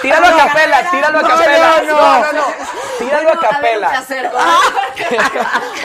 [0.00, 1.58] tíralo a capela, tíralo a No, capela.
[1.82, 2.20] no, No, no.
[2.20, 2.44] no, no,
[2.98, 4.04] tíralo a Bueno, ver, ¿qué capela.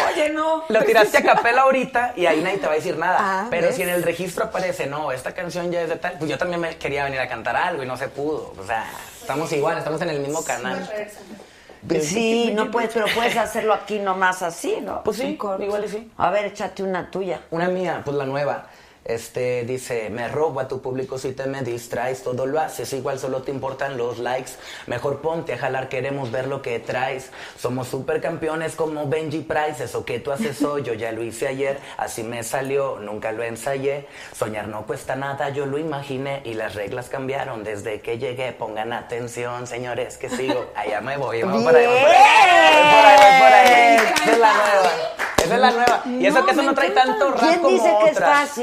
[0.14, 0.64] Oye, no.
[0.70, 3.18] Lo tiraste a capela ahorita y ahí nadie te va a decir nada.
[3.20, 3.76] Ah, Pero ¿ves?
[3.76, 6.62] si en el registro aparece, no, esta canción ya es de tal, pues yo también
[6.62, 8.54] me quería venir a cantar algo y no se pudo.
[8.58, 8.86] O sea,
[9.20, 10.88] estamos igual, estamos en el mismo canal.
[12.02, 15.04] Sí, no puedes, pero puedes hacerlo aquí nomás así, ¿no?
[15.04, 16.12] Pues sí, igual y sí.
[16.18, 17.42] A ver, échate una tuya.
[17.52, 18.68] Una mía, pues la nueva.
[19.08, 23.18] Este dice, me robo a tu público si te me distraes, todo lo haces igual,
[23.20, 24.52] solo te importan los likes.
[24.86, 27.32] Mejor ponte a jalar, queremos ver lo que traes.
[27.58, 31.80] Somos supercampeones como Benji Price, eso que tú haces hoy, yo ya lo hice ayer,
[31.96, 34.08] así me salió, nunca lo ensayé.
[34.36, 38.52] Soñar no cuesta nada, yo lo imaginé y las reglas cambiaron desde que llegué.
[38.52, 40.66] Pongan atención, señores, que sigo.
[40.76, 42.24] Allá me voy, vamos por ahí, vamos por ahí.
[42.76, 43.98] Voy por ahí.
[44.24, 44.92] Esa es la nueva.
[45.38, 46.04] Esa es la nueva.
[46.06, 48.60] Y eso que eso no trae tanto rap ¿Quién como dice que es otras.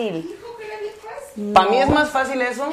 [1.52, 2.68] Para mí es más fácil eso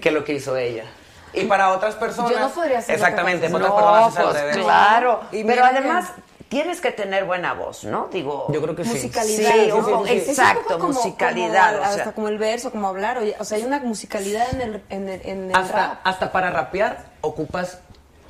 [0.00, 0.84] que lo que hizo ella.
[1.32, 2.30] Y para otras personas.
[2.30, 4.56] Yo no podría hacer Exactamente, para otras No, personas es al pues revés.
[4.64, 5.20] claro.
[5.32, 6.12] Y Pero además
[6.48, 8.08] tienes que tener buena voz, ¿no?
[8.12, 8.46] Digo.
[8.52, 8.90] Yo creo que sí.
[8.90, 9.52] musicalidad.
[9.52, 11.98] Sí, un exacto, como- musicalidad, como o sea.
[12.02, 13.18] hasta como el verso, como hablar.
[13.18, 15.64] oye, O sea, hay una musicalidad en el, en el, en el rap.
[15.64, 17.78] Hasta, hasta para rapear ocupas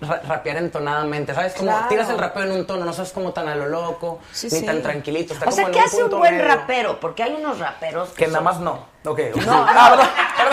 [0.08, 1.54] ra- rapear entonadamente, ¿sabes?
[1.54, 1.88] Como Claro.
[1.88, 4.60] tiras el rapeo en un tono, no sabes como tan a lo loco, Sí, ni
[4.60, 4.66] sí.
[4.66, 5.34] tan tranquilito.
[5.34, 7.00] Está O sea, como ¿qué en un hace un buen rapero?
[7.00, 8.86] Porque hay unos raperos Que nada son- más no.
[9.06, 9.20] Ok.
[9.46, 10.48] No, Ah, no.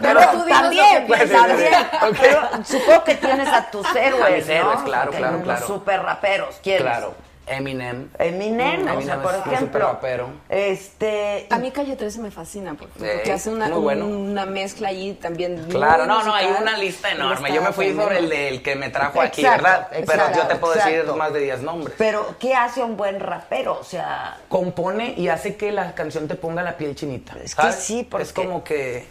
[0.00, 1.30] Pero Pero tú también, piensas.
[1.30, 1.74] también.
[2.02, 2.16] Ok.
[2.20, 4.52] Pero supongo que tienes a tus héroes, A mis ¿no?
[4.52, 5.58] héroes, claro, Porque claro, claro.
[5.58, 6.82] Unos super raperos, ¿quiénes?
[6.82, 7.14] Claro.
[7.46, 8.08] Eminem.
[8.18, 10.28] Eminem, o sea, Eminem por es un super ejemplo.
[10.48, 11.46] Este.
[11.50, 14.06] A mí Calle 13 me fascina porque, Sí, porque hace una, bueno.
[14.06, 15.64] una mezcla ahí también.
[15.68, 17.52] Claro, no, no, hay una lista enorme.
[17.54, 19.88] Yo me fui sobre el del que me trajo aquí, Exacto, ¿verdad?
[19.90, 21.94] Pero exacto, yo te puedo decir más de 10 nombres.
[21.98, 23.78] Pero, ¿qué hace un buen rapero?
[23.80, 24.38] O sea.
[24.48, 27.34] Compone y hace que la canción te ponga la piel chinita.
[27.42, 27.76] Es que ¿sabes?
[27.76, 29.06] sí, porque- Es como que,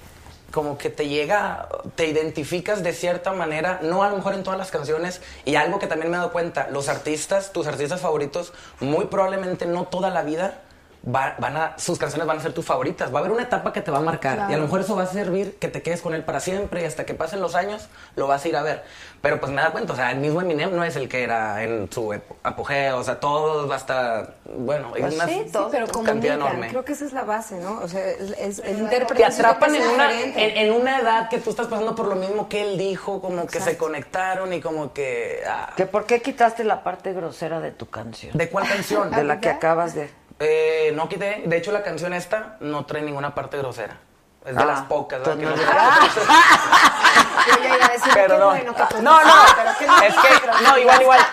[0.56, 4.58] como que te llega, te identificas de cierta manera, no a lo mejor en todas
[4.58, 8.54] las canciones, y algo que también me he dado cuenta, los artistas, tus artistas favoritos,
[8.80, 10.62] muy probablemente no toda la vida
[11.08, 13.14] va- van a, sus canciones van a ser tus favoritas.
[13.14, 14.52] Va a haber una etapa que te va a marcar Claro.
[14.52, 16.82] y a lo mejor eso va a servir que te quedes con él para siempre
[16.82, 18.84] y hasta que pasen los años lo vas a ir a ver.
[19.22, 21.64] Pero pues me da cuenta, o sea, el mismo Eminem no es el que era
[21.64, 22.14] en su
[22.44, 25.70] apogeo, o sea, todo hasta, bueno, Pues una sí, todo.
[25.72, 26.70] Pero cantidad enorme.
[26.70, 27.80] creo que esa es la base, ¿no?
[27.82, 29.16] O sea, es, es- el intérprete.
[29.16, 32.16] te atrapan en es una, en, en una edad que tú estás pasando por lo
[32.16, 33.86] mismo que él dijo, como que se Exacto.
[33.86, 35.42] conectaron y como que...
[35.48, 35.72] ah.
[35.76, 38.38] ¿Que ¿Por qué quitaste la parte grosera de tu canción?
[38.38, 39.10] ¿De cuál canción?
[39.12, 40.10] De la que acabas de.
[40.40, 43.98] Eh, no quité, de hecho la canción esta no trae ninguna parte grosera.
[44.46, 45.38] Es de Ah, las pocas, ¿verdad?
[45.38, 45.56] que no no-
[47.48, 48.50] Yo ya iba a decir, qué Perdón.
[48.50, 51.20] bueno que tú- No, no, Ah, pero es que, no, igual, igual.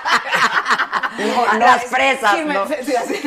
[1.18, 1.58] No, no,
[2.46, 2.64] me- ¿no?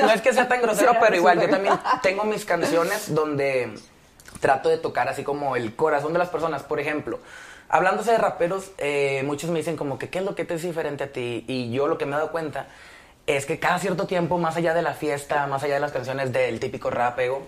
[0.07, 3.75] No es que sea tan grosero, pero igual yo también tengo mis canciones donde
[4.39, 6.63] trato de tocar así como el corazón de las personas.
[6.63, 7.19] Por ejemplo,
[7.69, 10.63] hablándose de raperos, eh, muchos me dicen como que qué es lo que te es
[10.63, 11.45] diferente a ti.
[11.47, 12.65] Y yo lo que me he dado cuenta
[13.27, 16.31] es que cada cierto tiempo, más allá de la fiesta, más allá de las canciones
[16.31, 17.47] del típico rapeo,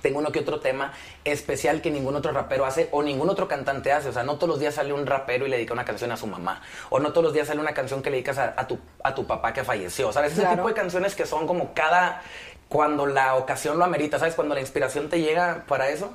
[0.00, 0.92] tengo uno que otro tema
[1.24, 4.08] especial que ningún otro rapero hace o ningún otro cantante hace.
[4.08, 6.16] O sea, no todos los días sale un rapero y le dedica una canción a
[6.16, 6.62] su mamá.
[6.90, 9.14] O no todos los días sale una canción que le dedicas a, a tu, a
[9.14, 10.10] tu papá que falleció.
[10.12, 10.32] ¿Sabes?
[10.32, 10.56] Ese Claro.
[10.56, 12.22] tipo de canciones que son como cada...
[12.68, 14.34] Cuando la ocasión lo amerita, ¿sabes?
[14.34, 16.14] Cuando la inspiración te llega para eso.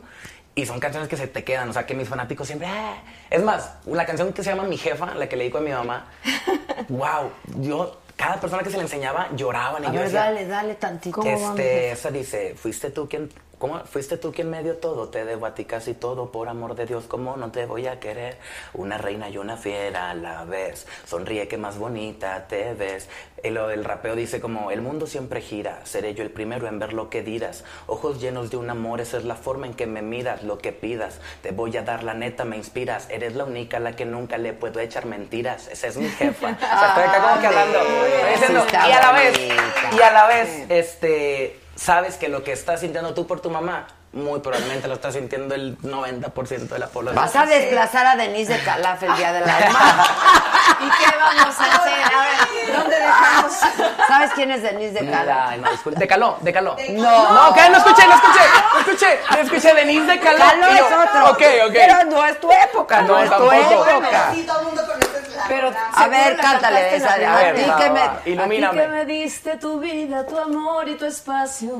[0.55, 2.67] Y son canciones que se te quedan, o sea, que mis fanáticos siempre...
[2.67, 2.95] "Ah".
[3.29, 5.69] Es más, la canción que se llama Mi Jefa, la que le dedico a mi
[5.69, 6.07] mamá,
[6.89, 10.45] wow, yo, cada persona que se la enseñaba lloraban y A yo ver, decía, dale,
[10.47, 11.21] dale tantito.
[11.23, 13.79] este, esa dice, fuiste tú quien, ¿cómo?
[13.85, 16.85] Fuiste tú quien me dio todo, te debo a ti casi todo, por amor de
[16.85, 18.37] Dios, ¿cómo no te voy a querer?
[18.73, 23.07] Una reina y una fiera a la vez, sonríe que más bonita te ves.
[23.43, 26.79] Y lo del rapeo dice como, el mundo siempre gira, seré yo el primero en
[26.79, 27.63] ver lo que dirás.
[27.85, 30.71] Ojos llenos de un amor, esa es la forma en que me miras, lo que
[30.71, 31.19] pidas.
[31.43, 34.39] Te voy a dar la neta, me inspiras, eres la única a la que nunca
[34.39, 35.67] le puedo echar mentiras.
[35.67, 36.47] Esa es mi jefa.
[36.47, 37.79] O sea, estoy acá como que hablando.
[37.79, 39.39] Estoy diciendo, y a la vez,
[39.97, 43.87] y a la vez, este, sabes que lo que estás sintiendo tú por tu mamá,
[44.13, 47.23] muy probablemente lo está sintiendo el 90% de la población.
[47.23, 50.05] Vas a desplazar a Denise de Calaf el día de la mamá.
[50.79, 51.93] ¿Y qué vamos a hacer?
[52.03, 53.51] A ver, ¿dónde dejamos?
[54.07, 55.49] ¿Sabes quién es Denise de Calaf?
[55.49, 55.99] Ay, no, disculpe.
[55.99, 56.75] De caló, de caló.
[56.91, 57.33] No.
[57.33, 57.69] No, ¿qué?
[57.69, 58.39] No escuché, no escuché,
[58.73, 59.19] no escuché.
[59.31, 60.37] No escuché Denise de caló.
[60.39, 61.31] Caló es otro.
[61.31, 61.73] Ok, ok.
[61.73, 63.51] Pero no es tu época, no, No, es tampoco.
[63.51, 63.55] tu
[63.89, 64.31] época.
[64.33, 65.16] Sí, todo el mundo conoce
[65.47, 67.13] Pero A ver, cántale esa.
[67.13, 67.99] A ti que me...
[68.01, 71.73] A ti que me diste tu vida, tu amor y tu espacio.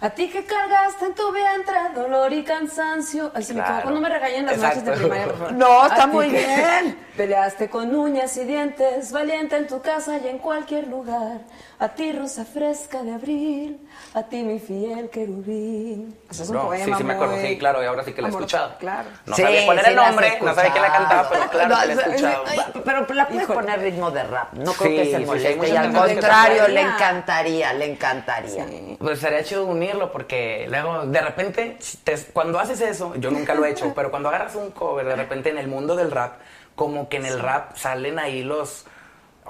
[0.00, 3.32] A ti que cargaste en tu vientre dolor y cansancio.
[3.34, 3.78] Ay, se me Claro.
[3.78, 4.76] equivoco, no me regañen las Exacto.
[4.80, 5.52] noches de primaria, por favor.
[5.54, 6.98] No, está muy que bien.
[7.16, 11.38] Peleaste con uñas y dientes, valiente en tu casa y en cualquier lugar.
[11.80, 13.78] A ti, rosa fresca de abril,
[14.12, 16.12] a ti, mi fiel querubín.
[16.28, 18.20] Ese es un No, poema sí, sí me acuerdo, sí, claro, y ahora sí que
[18.20, 18.74] la he escuchado.
[18.80, 19.08] Claro.
[19.26, 21.68] No Sí, sabía cuál era sí el nombre, no sabía quién la cantaba, pero claro
[21.68, 22.44] No, que la he escuchado.
[22.84, 23.60] Pero la puedes Híjole.
[23.60, 24.52] poner ritmo de rap.
[24.54, 25.68] No creo Sí, que se moleste.
[25.68, 28.66] y al contrario, le encantaría, le encantaría.
[28.98, 33.64] Pues sería chido unirlo porque luego de repente, te- cuando haces eso, yo nunca lo
[33.64, 36.38] he hecho, pero cuando agarras un cover, de repente en el mundo del rap,
[36.74, 38.84] como que en el rap salen ahí los...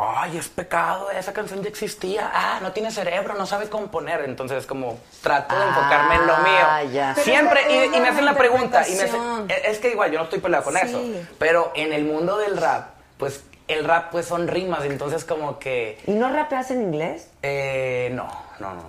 [0.00, 2.30] Ay, es pecado, esa canción ya existía.
[2.32, 4.20] Ah, no tiene cerebro, no sabe componer.
[4.22, 6.92] Entonces, como trato de enfocarme en lo Ah, mío.
[6.92, 7.14] ya.
[7.16, 8.86] Siempre, y, me hacen la pregunta.
[8.86, 9.72] Y me hacen- interpretación.
[9.72, 10.80] es que igual, yo no estoy peleado con Sí.
[10.84, 11.02] eso.
[11.40, 14.84] Pero en el mundo del rap, pues el rap pues son rimas.
[14.84, 15.98] Entonces, como que...
[16.06, 17.30] ¿Y no rapeas en inglés?
[17.42, 18.28] Eh, no,
[18.60, 18.82] no, no.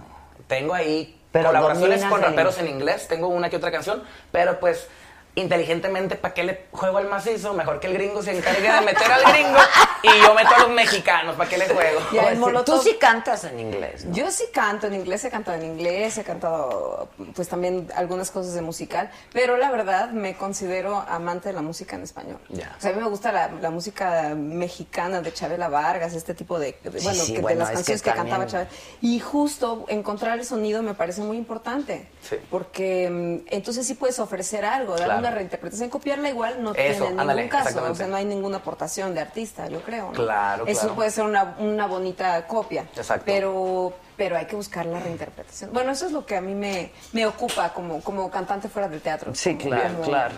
[0.48, 3.08] Tengo ahí Pero colaboraciones con raperos en inglés.
[3.08, 4.88] Tengo una que otra canción, pero pues
[5.36, 7.54] inteligentemente, ¿para qué le juego al macizo?
[7.54, 9.58] Mejor que el gringo se encargue de meter al gringo
[10.04, 11.36] y yo meto a los mexicanos.
[11.36, 12.00] ¿Para qué le juego?
[12.12, 12.84] Ya, el Tú Molotov.
[12.84, 14.14] sí cantas en inglés, ¿no?
[14.14, 18.54] Yo sí canto en inglés, he cantado en inglés, he cantado pues también algunas cosas
[18.54, 22.40] de musical, pero la verdad me considero amante de la música en español.
[22.50, 22.76] Ya.
[22.78, 26.60] O sea, a mí me gusta la, la música mexicana de Chabela Vargas, este tipo
[26.60, 28.68] de, de- Sí, bueno, sí, que- bueno, de las es canciones que que, cantaba también-
[28.68, 28.70] Chabela.
[29.02, 32.36] Y justo encontrar el sonido me parece muy importante, Sí.
[32.50, 35.19] porque mm, entonces sí puedes ofrecer algo, dar Claro.
[35.20, 38.58] Una reinterpretación, copiarla igual no Eso, tiene ningún ándale, caso, o sea, no hay ninguna
[38.58, 40.08] aportación de artista, yo creo.
[40.08, 40.12] ¿no?
[40.14, 40.96] Claro, Eso claro.
[40.96, 42.86] puede ser una, una bonita copia.
[42.96, 43.24] Exacto.
[43.26, 45.72] Pero, pero hay que buscar la reinterpretación.
[45.74, 49.02] Bueno, eso es lo que a mí me, me ocupa como, como cantante fuera del
[49.02, 49.34] teatro.
[49.36, 50.36] Sí, claro, como- claro.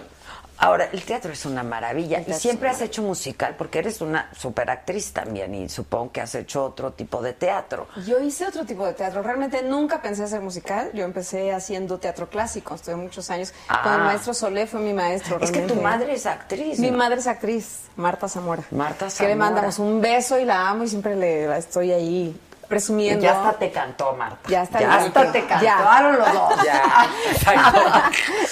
[0.61, 2.21] Ahora, el teatro es una maravilla.
[2.25, 6.63] Y siempre has hecho musical, porque eres una superactriz también, y supongo que has hecho
[6.63, 7.87] otro tipo de teatro.
[8.05, 9.23] Yo hice otro tipo de teatro.
[9.23, 10.91] Realmente nunca pensé hacer musical.
[10.93, 12.75] Yo empecé haciendo teatro clásico.
[12.75, 13.53] Estuve muchos años.
[13.69, 13.81] Ah.
[13.81, 15.39] Con el maestro Solé fue mi maestro.
[15.41, 16.77] Es que tu madre es actriz.
[16.77, 16.97] Mi ¿no?
[16.97, 18.63] madre es actriz, Marta Zamora.
[18.69, 19.35] Marta Que le Zamora.
[19.35, 22.39] mandamos un beso y la amo y siempre le la estoy ahí
[22.71, 23.21] presumiendo.
[23.23, 24.49] ya hasta te cantó, Marta.
[24.49, 26.53] Ya está Ya hasta te cantaron los dos.
[26.65, 27.81] Ya, exacto.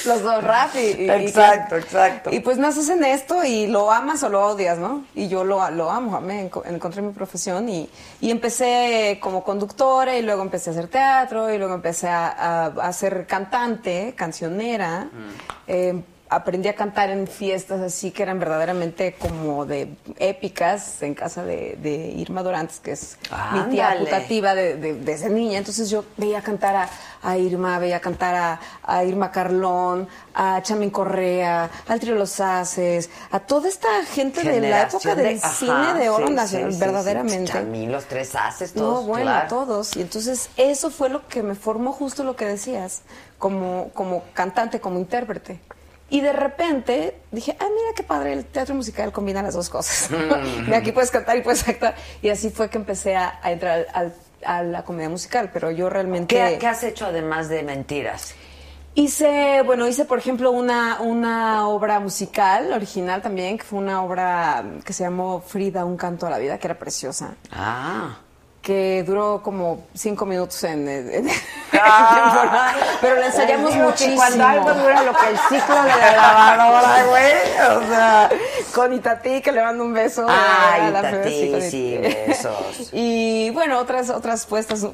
[0.06, 2.30] los dos rap y, y- y- Exacto, exacto.
[2.32, 5.04] Y pues naces en esto y lo amas o lo odias, ¿no?
[5.16, 7.90] Y yo lo, lo amo, amé, enco- encontré mi profesión y,
[8.22, 12.66] y empecé como conductora y luego empecé a hacer teatro y luego empecé a, a-
[12.68, 15.08] a ser cantante, cancionera.
[15.68, 21.43] Eh, aprendí a cantar en fiestas así que eran verdaderamente como de épicas en casa
[21.43, 23.18] de, de Irma Dorantes, que es
[23.53, 25.57] mi tía putativa de, de- desde niña.
[25.57, 26.89] Entonces yo veía cantar a,
[27.23, 33.10] a Irma, veía cantar a, a Irma Carlón, a Chamin Correa, al Trio Los Haces,
[33.31, 36.80] a toda esta gente de la época del ajá, cine de oro sí, nacional, sí,
[36.80, 37.51] verdaderamente.
[37.51, 37.60] sí.
[37.65, 39.47] Mí los tres haces todos, No, bueno, claro.
[39.49, 39.95] todos.
[39.97, 43.01] Y entonces eso fue lo que me formó justo lo que decías,
[43.39, 45.60] como, como cantante, como intérprete.
[46.11, 50.10] Y de repente dije, ah, mira qué padre, el teatro musical combina las dos cosas.
[50.11, 50.69] Mm.
[50.69, 51.95] De aquí puedes cantar y puedes actuar.
[52.22, 54.14] Y así fue que empecé a, a entrar al-
[54.45, 56.34] a la comedia musical, pero yo realmente...
[56.36, 58.34] ¿Qué, qué has hecho además de mentiras?
[58.95, 64.64] Hice, bueno, hice por ejemplo una, una obra musical original también, que fue una obra
[64.84, 67.36] que se llamó Frida, un canto a la vida, que era preciosa.
[67.52, 68.18] Ah.
[68.70, 71.28] Que duró como cinco minutos en, en-
[71.74, 72.32] Ah.
[72.34, 74.16] temporada, pero la ensayamos muchísimo.
[74.18, 77.78] cuando algo dura lo que el ciclo de la lavadora, güey.
[77.78, 78.30] O sea.
[78.76, 80.28] Con Itatí, que le mando un beso.
[80.30, 82.90] A la Itatí, sí, besos.
[82.94, 84.86] Y bueno, otras, otras puestas.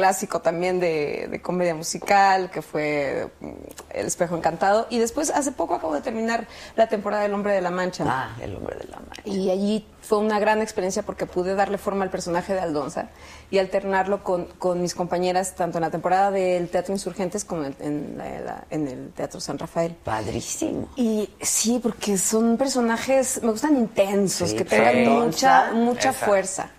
[0.00, 3.48] Clásico también de, de comedia musical, que fue mm,
[3.94, 4.86] El espejo encantado.
[4.90, 6.46] Y después, hace poco acabo de terminar
[6.76, 8.04] la temporada del Hombre de la Mancha.
[8.06, 9.22] Ah, El Hombre de la Mancha.
[9.24, 13.08] Y allí fue una gran experiencia porque pude darle forma al personaje de Aldonza
[13.50, 17.74] y alternarlo con, con mis compañeras tanto en la temporada del Teatro Insurgentes como en,
[17.80, 19.96] en la- la- en el Teatro San Rafael.
[20.04, 20.88] Padrísimo.
[20.96, 26.26] Y sí, porque son personajes, me gustan intensos, Sí, que tengan mucha, mucha Esa.
[26.26, 26.70] fuerza.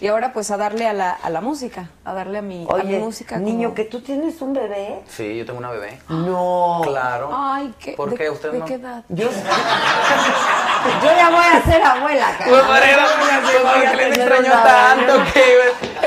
[0.00, 2.76] Y ahora pues a darle a la, a la música, a darle a mi, a
[2.82, 3.38] mi música.
[3.38, 5.00] niño, como- que tú tienes un bebé.
[5.08, 5.98] Sí, yo tengo una bebé.
[6.08, 6.80] No.
[6.84, 7.30] Claro.
[7.32, 7.92] Ay, ¿qué?
[7.92, 8.64] ¿Por ¿De- qué usted ¿De no?
[8.64, 9.04] qué edad?
[9.08, 9.28] Yo,
[11.02, 12.50] yo ya voy a ser abuela, cara.
[12.50, 13.30] Pues, Mariela, pues,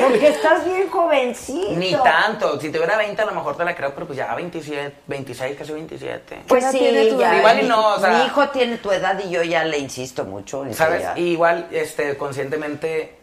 [0.00, 1.72] Porque estás bien jovencito.
[1.76, 2.60] Ni tanto.
[2.60, 5.72] Si tuviera 20 a lo mejor te la creo, pero pues ya 27, 26, casi
[5.72, 6.42] 27.
[6.48, 8.10] Pues sí, ya, Igual y no, o sea...
[8.10, 10.64] Mi hijo tiene tu edad y yo ya le insisto mucho.
[10.64, 11.06] en ¿Sabes?
[11.16, 13.16] Y igual, este, conscientemente,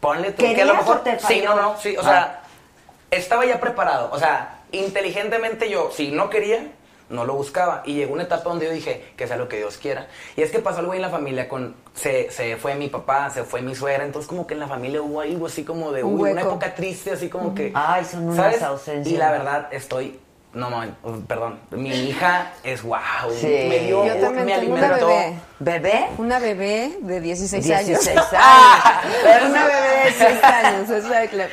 [0.00, 1.02] ponle tú que a ¿Querías lo mejor...
[1.26, 2.04] Sí, no, no, sí, o Ah.
[2.04, 2.42] sea,
[3.10, 4.10] estaba ya preparado.
[4.12, 6.66] O sea, inteligentemente yo, si no quería,
[7.08, 7.82] no lo buscaba.
[7.84, 10.06] Y llegó una etapa donde yo dije, que sea lo que Dios quiera.
[10.36, 11.74] Y es que pasó algo ahí en la familia con...
[11.94, 15.02] Se, se fue mi papá, se fue mi suegra, entonces como que en la familia
[15.02, 16.04] hubo algo así como de...
[16.04, 17.72] Uy, una época triste, así como que...
[17.74, 18.62] Ay, son unas ¿sabes?
[18.62, 19.12] ausencias.
[19.12, 20.20] Y la verdad, estoy...
[20.52, 20.94] No, mames,
[21.28, 21.60] perdón.
[21.70, 22.98] Mi hija es wow.
[23.40, 23.46] Sí.
[23.46, 25.06] Me dio, Yo también me tengo una alimentó.
[25.06, 25.38] bebé.
[25.60, 26.06] ¿Bebé?
[26.18, 28.30] Una bebé de 16, 16 años.
[29.22, 30.90] Pero una bebé de 6 años.
[30.90, 31.48] es la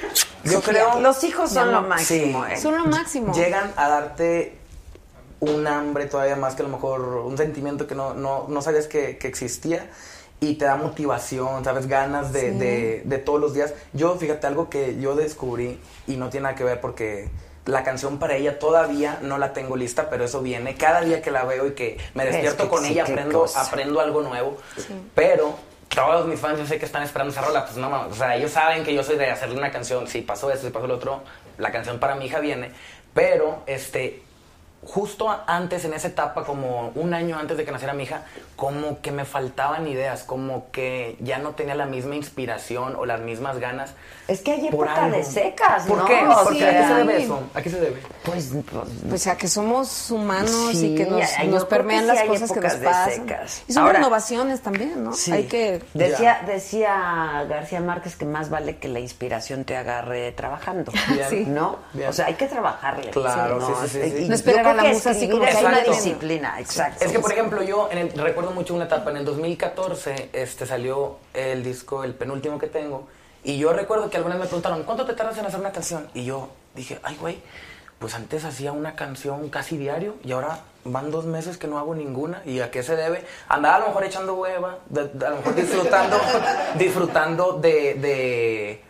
[0.45, 0.99] Yo creo...
[0.99, 2.53] Los hijos son lo máximo, Sí.
[2.53, 2.57] ¿eh?
[2.57, 3.33] Son lo máximo.
[3.35, 4.57] llegan a darte
[5.41, 8.87] un hambre todavía más que a lo mejor un sentimiento que no, no, no sabías
[8.87, 9.87] que, que existía
[10.39, 12.57] y te da motivación, sabes, ganas de, Sí.
[12.57, 13.73] de, de todos los días.
[13.93, 17.29] Yo, fíjate, algo que yo descubrí y no tiene nada que ver porque
[17.67, 21.31] la canción para ella todavía no la tengo lista, pero eso viene cada día que
[21.31, 23.61] la veo y que me Es despierto que con sí, ella, aprendo, cosa.
[23.61, 24.57] aprendo algo nuevo,
[25.13, 25.55] pero
[25.89, 28.35] todos mis fans yo sé que están esperando esa rola, pues no, mames, o sea,
[28.35, 30.95] ellos saben que yo soy de hacerle una canción, si pasó esto, si pasó lo
[30.95, 31.21] otro,
[31.57, 32.71] la canción para mi hija viene,
[33.13, 34.21] pero este
[34.87, 38.21] justo antes en esa etapa como un año antes de que naciera mi hija,
[38.55, 43.19] como que me faltaban ideas, como que ya no tenía la misma inspiración o las
[43.19, 43.93] mismas ganas.
[44.29, 45.17] Es que hay por época algo.
[45.17, 46.05] de secas, ¿Por ¿no?
[46.05, 46.25] qué?
[46.25, 47.23] O Porque sea, ¿A qué se debe sí.
[47.23, 47.39] eso?
[47.53, 48.01] ¿A qué se debe?
[48.23, 52.05] Pues, pues, Pues a que somos humanos Sí, y que nos, ay, nos permean que
[52.05, 53.13] sí las hay cosas que nos épocas de pasan.
[53.13, 53.63] secas.
[53.67, 55.13] Y son Ahora- renovaciones también, ¿no?
[55.13, 55.31] Sí.
[55.31, 55.81] Hay que...
[55.93, 61.29] Decía, decía García Márquez que más vale que la inspiración te agarre trabajando, Bien.
[61.29, 61.45] Sí.
[61.45, 61.77] ¿no?
[61.93, 62.09] Bien.
[62.09, 63.11] O sea, hay que trabajarle.
[63.11, 64.23] Claro, sí, sí, sí, sí.
[64.25, 65.91] Y No esperar la que musa así como es que una exacto.
[65.91, 67.03] disciplina, exacto.
[67.05, 70.65] Es que, por ejemplo, yo en el- recuerdo mucho una etapa, en el 2014 este,
[70.65, 73.07] salió el disco, el penúltimo que tengo,
[73.43, 76.07] y yo recuerdo que algunas me preguntaron, ¿cuánto te tardas en hacer una canción?
[76.13, 77.39] Y yo dije, ay, güey,
[77.99, 81.95] pues antes hacía una canción casi diario, y ahora van dos meses que no hago
[81.95, 83.25] ninguna, ¿y a qué se debe?
[83.49, 86.17] Andaba a lo mejor echando hueva, de- de- a lo mejor disfrutando,
[86.77, 87.93] disfrutando de...
[87.95, 88.83] de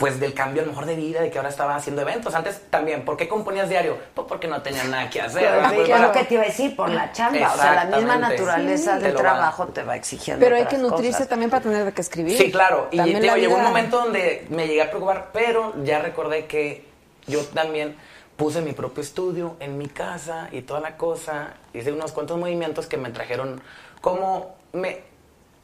[0.00, 2.34] pues del cambio a lo mejor de vida, de que ahora estaba haciendo eventos.
[2.34, 3.98] Antes también, ¿por qué componías diario?
[4.14, 5.42] Pues porque no tenía nada que hacer.
[5.42, 5.68] Pero ¿verdad?
[5.68, 7.52] sí, Pues, que es lo bueno, que te iba a decir, por la chamba.
[7.52, 9.02] O sea, la misma naturaleza Sí.
[9.02, 11.28] del va- trabajo te va exigiendo Pero hay que nutrirse cosas.
[11.28, 12.38] también para tener de qué escribir.
[12.38, 12.88] Sí, claro.
[12.90, 16.86] Y También digo, llegó un momento donde me llegué a preocupar, pero ya recordé que
[17.26, 17.94] yo también
[18.38, 21.48] puse mi propio estudio en mi casa y toda la cosa.
[21.74, 23.60] Hice unos cuantos movimientos que me trajeron
[24.00, 25.09] como me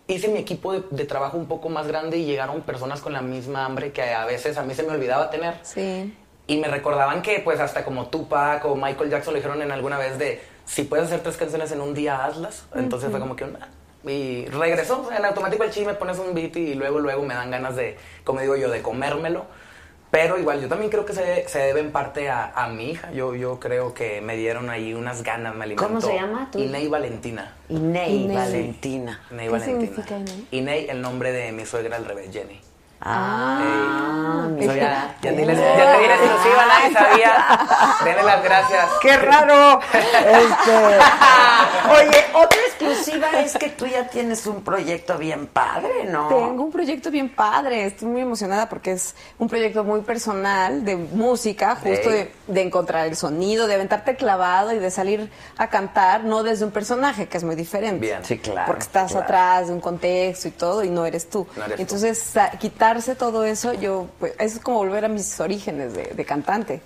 [0.08, 3.22] hice mi equipo de, de trabajo un poco más grande y llegaron personas con la
[3.22, 5.54] misma hambre que a veces a mí se me olvidaba tener.
[5.62, 6.16] Sí.
[6.46, 9.98] Y me recordaban que, pues, hasta como Tupac o Michael Jackson lo dijeron en alguna
[9.98, 12.66] vez de, si puedes hacer tres canciones en un día, hazlas.
[12.74, 13.68] Entonces fue como que, "Ah".
[14.08, 17.50] y regresó, en automático el chi me pones un beat y luego, luego me dan
[17.50, 19.46] ganas de, como digo yo, de comérmelo.
[20.10, 23.10] Pero igual, yo también creo que se, se debe en parte a, a mi hija.
[23.12, 25.88] Yo, yo creo que me dieron ahí unas ganas, me alimentó.
[25.88, 26.64] ¿Cómo se llama hija?
[26.64, 27.52] Inei Valentina.
[27.68, 28.36] Inei, Inei.
[28.36, 29.20] Valentina.
[29.30, 29.80] Inei ¿Qué Valentina.
[29.80, 30.46] significa Inei?
[30.52, 32.60] Inei, el nombre de mi suegra al revés, Jenny.
[33.01, 35.14] Ah, ya, mira.
[35.20, 37.59] te di la exclusiva, nadie sabía.
[38.05, 38.89] Denle las gracias.
[39.02, 39.81] ¡Qué raro!
[39.93, 40.98] Este,
[42.09, 46.28] oye, otra exclusiva es que tú ya tienes un proyecto bien padre, ¿no?
[46.28, 50.97] Tengo un proyecto bien padre, estoy muy emocionada porque es un proyecto muy personal de
[50.97, 56.24] música, justo de, de encontrar el sonido, de aventarte clavado y de salir a cantar,
[56.24, 58.01] no desde un personaje, que es muy diferente.
[58.01, 58.24] Bien.
[58.24, 58.66] Sí, claro.
[58.66, 59.24] Porque estás claro.
[59.24, 61.47] atrás de un contexto y todo y no eres tú.
[61.56, 61.81] No eres.
[61.81, 62.51] Entonces, sa-
[62.86, 66.80] quitarse todo eso, yo, pues, es como volver a mis orígenes de, cantante.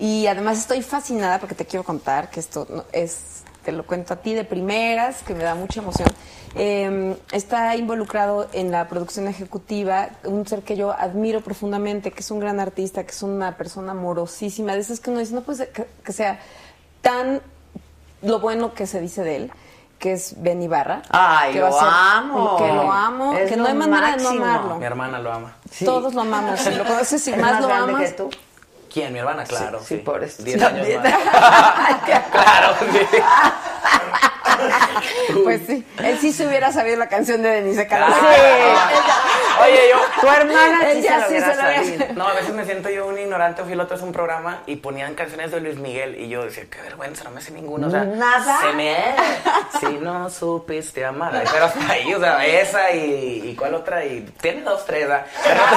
[0.00, 4.16] Y además estoy fascinada porque te quiero contar que esto es, te lo cuento a
[4.16, 6.08] ti de primeras, que me da mucha emoción.
[6.56, 12.30] Eh, está involucrado en la producción ejecutiva un ser que yo admiro profundamente, que es
[12.32, 15.58] un gran artista, que es una persona amorosísima, de esas que uno dice, no puede
[15.58, 16.40] ser que, que sea
[17.00, 17.40] tan
[18.22, 19.52] lo bueno que se dice de él,
[19.98, 21.02] que es Ben Ibarra.
[21.10, 22.56] Ay, que lo a amo.
[22.56, 24.76] Que lo amo, Es que no hay manera de no amarlo.
[24.76, 25.52] Mi hermana lo ama.
[25.70, 25.84] Sí.
[25.84, 26.60] Todos lo amamos.
[26.60, 28.04] Si lo conoces y ¿Es más, más lo grande amas.
[28.04, 28.30] que tú?
[28.92, 29.12] ¿Quién?
[29.12, 29.80] Mi hermana, claro.
[29.84, 30.42] sí, por eso.
[30.42, 31.14] Diez años más.
[32.30, 33.06] claro, sí.
[35.42, 35.84] Pues sí.
[35.98, 38.14] Él sí se hubiera sabido la canción de Denise Calderón.
[39.64, 40.00] Oye, yo.
[40.20, 42.14] Tu hermana sí Ella se sí se lo.
[42.14, 43.62] No, a veces me siento yo un ignorante.
[43.62, 46.16] Fui el otro a un programa y ponían canciones de Luis Miguel.
[46.18, 47.86] Y yo decía, qué vergüenza, no me sé ninguna.
[47.86, 48.60] O sea, ¿Nada?
[48.60, 48.96] Se me.
[49.80, 51.42] Si no supiste amar.
[51.52, 53.42] Pero hasta ahí, o sea, esa y.
[53.50, 54.04] ¿Y cuál otra?
[54.04, 55.26] Y tiene dos, tres, ¿verdad?
[55.42, 55.70] Pero no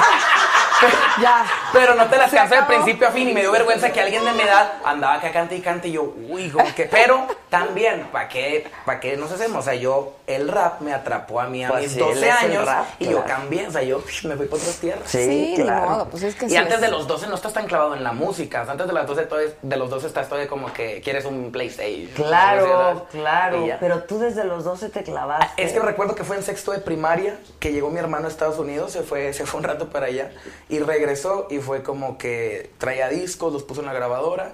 [1.22, 1.44] Ya.
[1.72, 4.24] Pero no te las canso de principio a fin y me dio vergüenza que alguien
[4.24, 8.06] de mi edad andaba acá cante y cante y yo, uy, como que, pero también,
[8.12, 9.58] ¿para qué, para qué nos hacemos?
[9.58, 12.18] O sea, yo, el rap me atrapó a mí a Pues mis sí, 12 él
[12.24, 13.18] es el años rap, y claro.
[13.20, 15.10] yo cambié, o sea, yo me fui por otras tierras.
[15.10, 15.90] Sí, Sí, ni claro.
[15.90, 16.80] modo, pues es que Y sí antes es.
[16.82, 19.06] de los 12 no estás tan clavado en la música, o sea, antes de las
[19.06, 22.10] 12, todavía- de los 12 estás todavía como que quieres un PlayStation.
[22.14, 23.66] Claro, claro.
[23.80, 25.62] Pero tú desde los 12 te clavaste.
[25.62, 28.58] Es que recuerdo que fue en sexto de primaria que llegó mi hermano a Estados
[28.58, 30.30] Unidos, se fue, se fue un rato para allá
[30.68, 34.52] y regresó y fue como que traía discos, los puso en la grabadora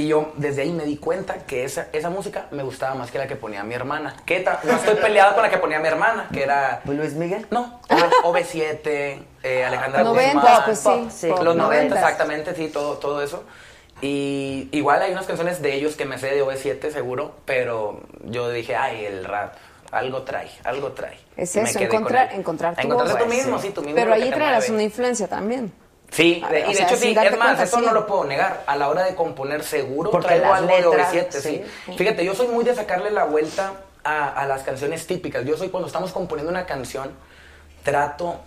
[0.00, 3.18] y yo desde ahí me di cuenta que esa, esa música me gustaba más que
[3.18, 4.16] la que ponía mi hermana.
[4.24, 6.80] Que no estoy peleado con la que ponía mi hermana, que era...
[6.84, 7.46] ¿Luis Miguel?
[7.50, 7.80] No,
[8.24, 11.02] OV7, eh, Alejandra Noventas, Guzmán.
[11.04, 11.98] pues sí, Los pop, 90, noventas.
[11.98, 13.44] exactamente, sí, todo, todo eso.
[14.02, 18.48] Y igual hay unas canciones de ellos que me sé de OV7 seguro, pero yo
[18.50, 19.54] dije, ay, el rap,
[19.92, 21.18] algo trae, algo trae.
[21.36, 23.22] Es Y eso, encontrar, encontrar tu Encontrarte voz.
[23.24, 23.96] tú mismo, sí, tú mismo.
[23.96, 25.70] Pero ahí traerás una influencia también.
[26.10, 27.84] Sí, de- ver, y de hecho sí, es más, eso sí.
[27.86, 28.64] no lo puedo negar.
[28.66, 31.62] A la hora de componer seguro Porque traigo algo de letras, OV7, sí.
[31.86, 31.92] sí.
[31.96, 35.44] Fíjate, yo soy muy de sacarle la vuelta a, a las canciones típicas.
[35.44, 37.10] Yo soy cuando estamos componiendo una canción,
[37.84, 38.40] trato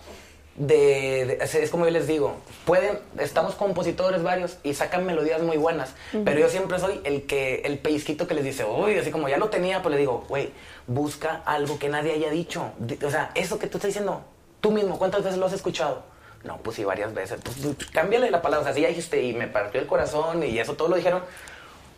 [0.56, 5.56] de, de- es, como yo les digo, pueden, estamos compositores varios y sacan melodías muy
[5.56, 9.28] buenas, pero yo siempre soy el que, el pellizquito que les dice, uy, así como
[9.28, 10.52] ya lo tenía, pues le digo, güey,
[10.86, 12.70] busca algo que nadie haya dicho.
[12.78, 14.22] Di- O sea, eso que tú estás diciendo,
[14.60, 16.02] tú mismo, ¿cuántas veces lo has escuchado?
[16.44, 17.40] No, pues sí, varias veces.
[17.42, 17.56] Pues
[17.92, 20.74] cámbiale la palabra, o sea, sí ya dijiste y me partió el corazón y eso
[20.74, 21.22] todo lo dijeron.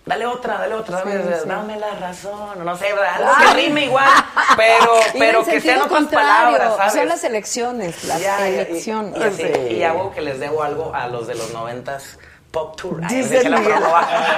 [0.04, 1.48] Dale otra, dale otra, dame, sí.
[1.48, 4.08] dame la razón, no sé, algo que rime igual,
[4.56, 6.92] pero, pero que sean otras palabras, ¿sabes?
[6.92, 9.16] Son las elecciones, las Ya, y- elecciones.
[9.18, 12.20] Y, así, y hago que les debo algo a los de los noventas
[12.52, 13.00] Pop Tour.
[13.02, 13.86] Ay, Dice la promo.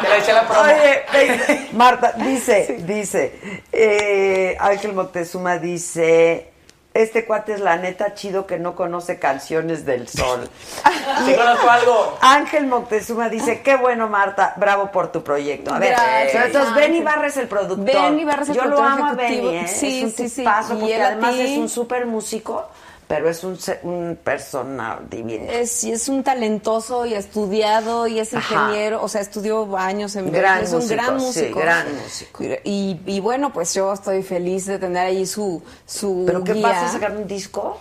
[0.01, 0.63] Te la eché la promo.
[0.63, 6.51] Oye, Marta, dice, dice, eh, Ángel Moctezuma dice,
[6.95, 10.49] este cuate es la neta chido que no conoce canciones del sol.
[11.25, 12.19] Sí conozco algo.
[12.21, 15.73] Ángel Moctezuma dice, qué bueno Marta, bravo por tu proyecto.
[15.73, 16.75] A ver, Gracias, entonces.
[16.75, 17.87] Benny Barra es el productor.
[17.87, 19.47] Benny Barra es el Yo lo productor amo a ejecutivo.
[19.49, 19.69] Benny, ¿eh?
[19.69, 20.45] Sí, es un sí, sí.
[20.69, 21.41] porque a además ti.
[21.41, 22.69] es un súper músico,
[23.09, 25.51] pero es un, un persona divino.
[25.51, 28.55] Es, y es un talentoso y estudiado y es Ajá.
[28.67, 31.59] ingeniero, o sea, estudió años en Gran es un músico, gran sí, músico.
[31.61, 32.45] gran músico.
[32.65, 36.69] Y, y bueno, pues yo estoy feliz de tener ahí su, su ¿Pero qué guía.
[36.69, 37.81] vas a sacar un disco?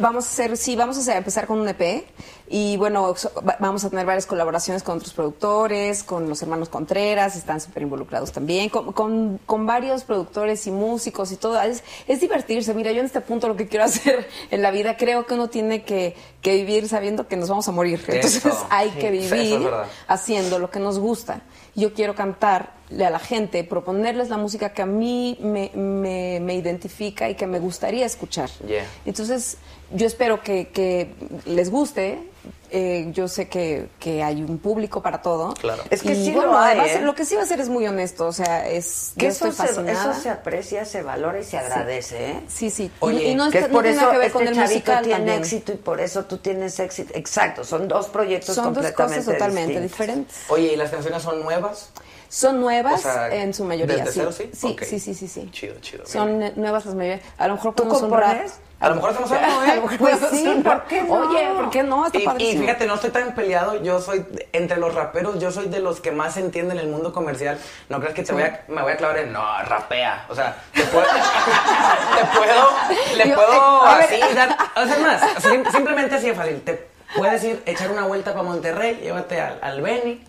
[0.00, 2.04] Vamos a hacer, sí, vamos a hacer- empezar con un EP
[2.48, 6.68] y bueno, so- va- vamos a tener varias colaboraciones con otros productores, con los hermanos
[6.68, 11.60] Contreras, están súper involucrados también, con, con- con varios productores y músicos y todo.
[11.62, 12.74] Es, es divertirse.
[12.74, 15.48] Mira, yo en este punto lo que quiero hacer en la vida, creo que uno
[15.48, 17.98] tiene que, que vivir sabiendo que nos vamos a morir.
[18.08, 18.66] Entonces Eso.
[18.68, 19.70] hay Sí, que es vivir
[20.06, 21.40] haciendo lo que nos gusta.
[21.74, 26.54] Yo quiero cantarle a la gente, proponerles la música que a mí me, me- me
[26.54, 28.50] identifica y que me gustaría escuchar.
[28.66, 28.84] Yeah.
[29.06, 29.56] Entonces,
[29.90, 31.14] yo espero que, que
[31.46, 32.30] les guste.
[32.74, 35.52] Eh, yo sé que, que hay un público para todo.
[35.54, 35.82] Claro.
[35.90, 37.00] Es que Y sí bueno, lo hay, además, ¿eh?
[37.02, 38.26] lo que sí va a hacer es muy honesto.
[38.26, 39.12] O sea, es.
[39.18, 42.40] Que eso estoy se, eso se aprecia, se valora y se agradece, ¿eh?
[42.48, 42.90] Sí, sí.
[43.00, 44.48] Oye, y, y no, que es no por tiene eso nada que ver este con
[44.48, 45.38] el chavito musical tiene también.
[45.38, 47.12] éxito y por eso tú tienes éxito.
[47.14, 50.36] Exacto, son dos proyectos Son dos completamente cosas totalmente diferentes.
[50.48, 51.90] Oye, ¿y las canciones son nuevas?
[52.30, 54.18] Son nuevas O sea, en su mayoría, ¿desde sí.
[54.20, 54.50] cero, sí?
[54.54, 54.82] Sí, Ok.
[54.84, 55.50] sí, sí, sí, sí.
[55.52, 56.06] Chido, chido.
[56.06, 57.20] Son eh, nuevas las mayoría.
[57.36, 58.54] A lo mejor ¿Tú compones?
[58.82, 59.96] A lo mejor hacemos algo, ¿eh?
[59.98, 61.14] Pues sí, ¿por qué no?
[61.14, 62.04] Oye, ¿por qué no?
[62.04, 63.80] Está Y, fíjate, no estoy tan peleado.
[63.82, 67.58] Yo soy, entre los raperos, yo soy de los que más entienden el mundo comercial.
[67.88, 70.26] No creas que te voy a, me voy a clavar en, no, rapea.
[70.28, 71.06] O sea, te puedo,
[72.16, 72.68] te puedo,
[73.16, 74.22] le Yo, puedo eh, ver.
[74.24, 76.60] así dar, o sea, más, sim- simplemente así de fácil.
[76.62, 80.24] Te puedes ir, echar una vuelta para Monterrey, llévate al, al Beni.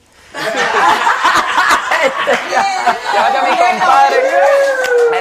[3.13, 4.17] Llévate a mi compadre.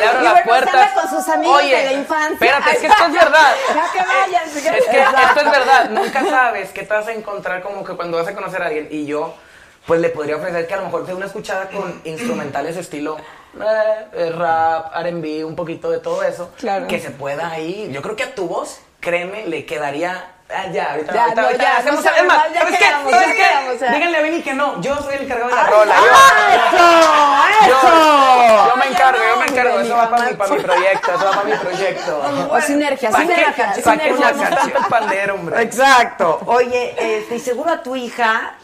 [0.08, 0.90] Abro Y las puertas.
[0.92, 2.32] con sus amigos Oye, de la infancia.
[2.32, 3.54] Espérate, es que esto es verdad.
[3.74, 7.12] Ya que vayan, si Es que esto es verdad, nunca sabes qué te vas a
[7.12, 9.34] encontrar como que cuando vas a conocer a alguien y yo
[9.86, 13.16] pues le podría ofrecer que a lo mejor sea una escuchada con instrumentales estilo
[13.60, 16.86] eh, eh, rap, R&B, un poquito de todo eso, Claro.
[16.86, 17.90] que se pueda ahí.
[17.92, 21.46] Yo creo que a tu voz, créeme, le quedaría ah, ya, ahorita, Ya, ahorita, no,
[21.48, 23.92] ahorita ya, hacemos no más, ya ¿sabes qué?
[23.92, 25.94] Díganle a Benny que no, yo soy el encargado de la ¡Ah, rola.
[27.68, 28.68] Yo, ¡Eso!
[28.68, 31.30] yo me encargo, yo me encargo, eso va para mi, para mi proyecto, eso va
[31.30, 32.22] para mi proyecto.
[32.50, 34.14] O sinergia, sinergia, ¿Pa' qué sinergia.
[34.14, 35.62] usamos tanto el pandero, hombre?
[35.62, 36.40] Exacto.
[36.46, 38.54] Oye, este, y seguro a tu hija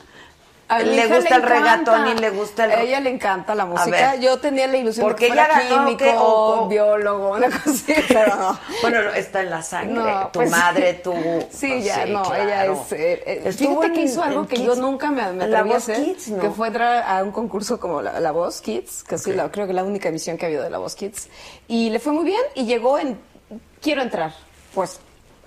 [0.71, 1.49] A le gusta el encanta.
[1.49, 4.17] reggaetón y le gusta el A ella le encanta la música.
[4.17, 6.05] Yo tenía la ilusión Porque de que fuera ella químico.
[6.23, 8.59] O- o- biólogo, una cosa así, pero no.
[8.83, 9.95] Bueno, no, está en la sangre.
[9.95, 11.15] No, tu pues, madre, tú.
[11.51, 12.43] Sí, pues, ya, no, claro.
[12.45, 12.93] ella es...
[12.93, 15.77] eh, eh, Estuvo fíjate que hizo algo que Kids- yo nunca me, me atreví a
[15.79, 16.41] hacer, Kids, ¿no?
[16.43, 19.67] que fue entrar a un concurso como La, La Voz Kids, que sí, la, creo
[19.67, 21.29] que la única emisión que ha habido de La Voz Kids,
[21.67, 23.19] y le fue muy bien y llegó en...
[23.81, 24.35] Quiero entrar,
[24.75, 25.01] pues...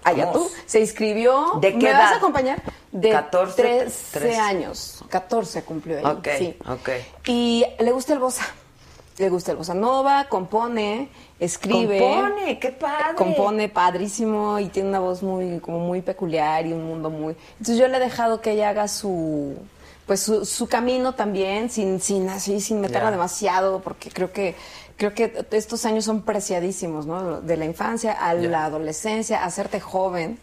[0.04, 0.48] Allá Vamos.
[0.50, 1.60] tú, se inscribió.
[1.62, 2.00] ¿De qué ¿Me edad?
[2.00, 2.62] vas a acompañar?
[2.92, 4.38] De 14, 13 13.
[4.40, 5.04] años.
[5.10, 6.12] 14 cumplió ella.
[6.12, 6.56] Ok, sí.
[6.68, 6.90] ok.
[7.28, 8.46] Y le gusta el bossa.
[9.18, 11.10] Le gusta el bossa nova, compone,
[11.40, 12.00] escribe.
[12.00, 13.16] Compone, qué padre.
[13.16, 17.36] Compone padrísimo y tiene una voz muy, como muy peculiar y un mundo muy.
[17.52, 19.56] Entonces yo le he dejado que ella haga su,
[20.08, 24.56] pues su, su camino también, sin, sin así, sin meterla demasiado, porque creo que
[25.02, 27.42] creo que estos años son preciadísimos, ¿no?
[27.42, 30.38] De la infancia a la adolescencia, a hacerte joven.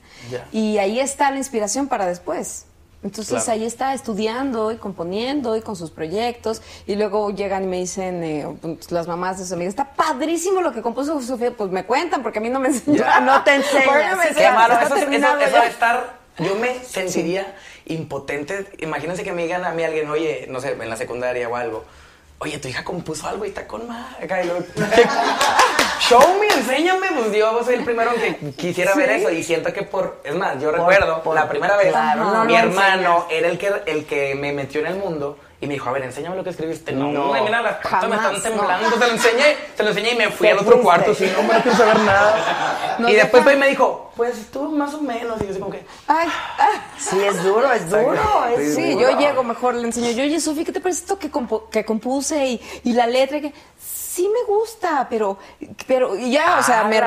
[0.51, 2.65] Y ahí está la inspiración para después.
[3.05, 3.53] Entonces Claro.
[3.53, 6.61] ahí está estudiando y componiendo y con sus proyectos.
[6.89, 10.61] Y luego llegan y me dicen eh, pues, las mamás de sus amigas, está padrísimo
[10.61, 11.53] lo que compuso Sofía.
[11.57, 13.05] Pues me cuentan porque a mí no me enseñó.
[13.23, 13.61] No te.
[13.85, 16.19] Porque no Sí, Qué enseñan, malo, está eso, eso, eso de estar.
[16.39, 17.55] Yo me sentiría
[17.87, 18.67] impotente.
[18.79, 21.85] Imagínense que me digan a mí alguien, oye, no sé, en la secundaria o algo.
[22.41, 24.25] Oye, tu hija compuso algo y está con madre.
[24.25, 24.65] acá", y luego,
[26.01, 27.09] Show me, enséñame.
[27.17, 29.31] Pues yo soy el primero que quisiera ver eso.
[29.31, 30.21] Y siento que por.
[30.25, 31.89] Es más, yo recuerdo por- la primera vez.
[31.91, 35.37] claro, no mi hermano era el que, el que me metió en el mundo.
[35.61, 36.93] Y me dijo, a ver, enséñame lo que escribiste.
[36.93, 38.91] No, No, no mira, las cartas me están temblando.
[38.93, 41.13] Te lo enseñé, te lo enseñé y me fui al otro cuarto.
[41.15, 42.97] Sí, no, no quiero saber nada.
[43.09, 45.41] Y después me dijo, pues tú más o menos.
[45.41, 46.29] Y yo así como que, Ay,
[46.59, 46.69] ah.
[46.97, 48.47] Sí, es duro, es duro.
[48.57, 49.11] Es Sí, duro.
[49.11, 50.11] yo llego mejor, le enseño.
[50.13, 51.29] Yo, oye, Sofía, ¿qué te parece esto que,
[51.73, 53.41] que compuse y, y la letra?
[53.41, 53.53] Que
[54.19, 55.39] sí me gusta, pero,
[55.87, 57.01] pero y ya, o sea, me-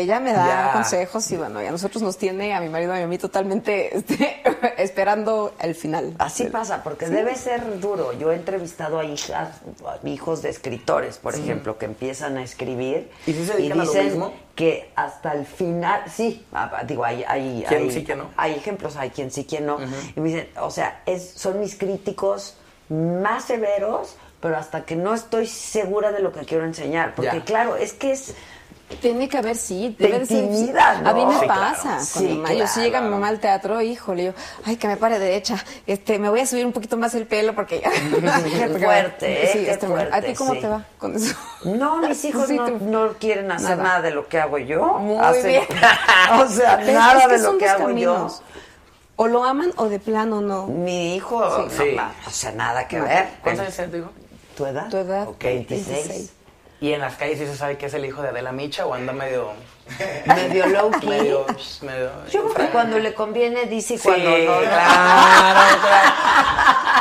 [0.00, 0.72] ella me da Ya.
[0.72, 3.96] consejos y bueno, y a nosotros nos tiene, a mi marido y a mí, totalmente
[3.96, 4.42] este,
[4.78, 6.14] esperando el final.
[6.18, 8.12] Así pasa, porque debe ser duro.
[8.14, 9.50] Yo he entrevistado a hijas,
[9.86, 14.24] a hijos de escritores, por ejemplo, que empiezan a escribir ¿Y si se lo dicen
[14.56, 18.30] que hasta el final, sí, ah, digo, hay, hay, ¿Quién hay, sí, no?
[18.36, 19.78] hay ejemplos, hay quien sí, quien no.
[20.16, 22.56] Y me dicen, o sea, es, son mis críticos
[22.88, 24.16] más severos,
[24.46, 27.16] pero hasta que no estoy segura de lo que quiero enseñar.
[27.16, 27.44] Porque Ya.
[27.44, 28.32] claro, es que es...
[29.00, 30.44] Tiene que haber, sí, debe de ser-
[31.02, 31.10] ¿no?
[31.10, 31.82] A mí me Sí, pasa.
[31.82, 31.96] claro.
[31.96, 32.52] con Sí, mi mamá.
[32.54, 32.82] Yo si claro.
[32.86, 34.32] llega mi mamá al teatro, híjole, yo,
[34.64, 35.56] ay, que me pare derecha,
[35.88, 37.90] este, me voy a subir un poquito más el pelo porque ya.
[37.90, 39.50] Qué Porque- fuerte, ¿eh?
[39.52, 40.60] Sí, Qué este, ¿A fuerte, ti cómo sí.
[40.60, 41.34] te va con eso?
[41.64, 43.82] No, mis hijos Sí, no, no quieren hacer Nada.
[43.82, 44.02] nada.
[44.02, 44.84] de lo que hago yo.
[45.00, 45.64] Muy Hacen- bien.
[46.40, 48.40] o sea, nada es que de lo que hago caminos.
[49.16, 50.68] O lo aman o de plano no.
[50.68, 50.72] yo.
[50.72, 51.90] Mi hijo, no, Sí.
[51.96, 53.04] ma- o sea, nada que No.
[53.06, 53.26] ver.
[53.42, 54.04] ¿cuántos años?
[54.56, 54.88] ¿Tu edad?
[54.90, 55.28] Tu edad.
[55.28, 56.32] Ok, 26.
[56.80, 58.94] Y en las calles sí se sabe que es el hijo de Adela Micha o
[58.94, 59.52] anda medio.
[60.26, 61.08] Medio low key.
[61.08, 61.46] medio.
[61.82, 64.58] medio Yo creo que cuando le conviene dice y Sí, cuando no.
[64.60, 65.78] claro,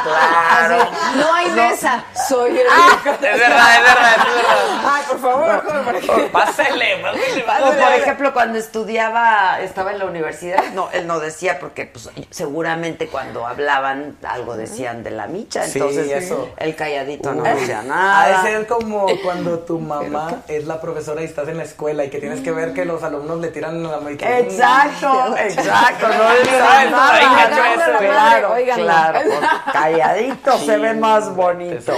[0.03, 0.75] claro.
[0.81, 2.03] Así, no hay mesa.
[2.27, 2.97] Soy el Ah.
[3.03, 4.81] Es verdad, es verdad, es verdad.
[4.85, 6.31] Ay, por favor.
[6.31, 6.97] Pásele,
[7.45, 12.09] pásele, por ejemplo, cuando estudiaba, estaba en la universidad, no, él no decía porque pues,
[12.29, 16.49] seguramente cuando hablaban algo decían de la micha, Sí, entonces eso.
[16.57, 18.43] el calladito no decía Ha nada.
[18.43, 22.09] de ser como cuando tu mamá es la profesora y estás en la escuela y
[22.09, 26.07] que tienes que ver que los alumnos le tiran la mano y que- Exacto, exacto,
[26.07, 28.72] no gacho claro, ¿eh?
[28.76, 29.39] claro, pues,
[29.73, 31.93] calladito se ve más bonito.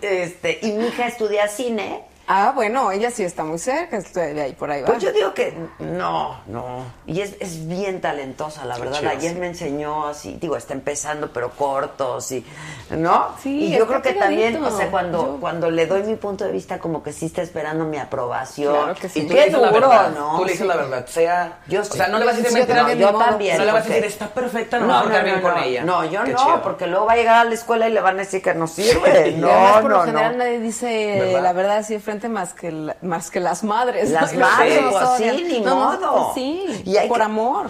[0.00, 2.02] Este, y mi hija estudia cine.
[2.26, 4.86] Ah, bueno, ella sí está muy cerca, estoy de ahí por ahí va.
[4.86, 6.84] Pues yo digo que no, no.
[7.06, 9.00] Y es, es bien talentosa, la verdad.
[9.00, 9.38] chido, Ayer sí.
[9.38, 12.46] me enseñó así, digo, está empezando, pero cortos y,
[12.90, 13.28] ¿no?
[13.42, 16.44] Sí, y yo creo que también, o sea, cuando, Yo- cuando le doy mi punto
[16.44, 18.74] de vista, como que sí está esperando mi aprobación.
[18.74, 19.20] Claro que sí.
[19.20, 20.36] Y tú Qué le dices la duro, verdad, ¿no?
[20.38, 20.68] Tú le dices Sí.
[20.68, 21.58] la verdad, sea...
[21.66, 21.96] Yo o sí.
[21.96, 22.76] sea, no le vas a decir mentira.
[22.78, 23.58] también, yo también.
[23.58, 25.58] No le vas a decir, está perfecta, no, No, no, quedar no, bien no, con
[25.62, 25.84] ella.
[25.84, 26.62] no, yo Qué no, chido.
[26.62, 28.66] porque luego va a llegar a la escuela y le van a decir que no
[28.68, 29.32] sirve.
[29.36, 30.44] No, además, por no, lo general no.
[30.44, 31.94] nadie dice la verdad así
[32.28, 34.10] más que, la- más que las madres.
[34.10, 34.40] Las ¿no?
[34.40, 36.24] madres, pues sí, ni No, no, modo.
[36.24, 37.66] pues sí, Y hay por que- amor.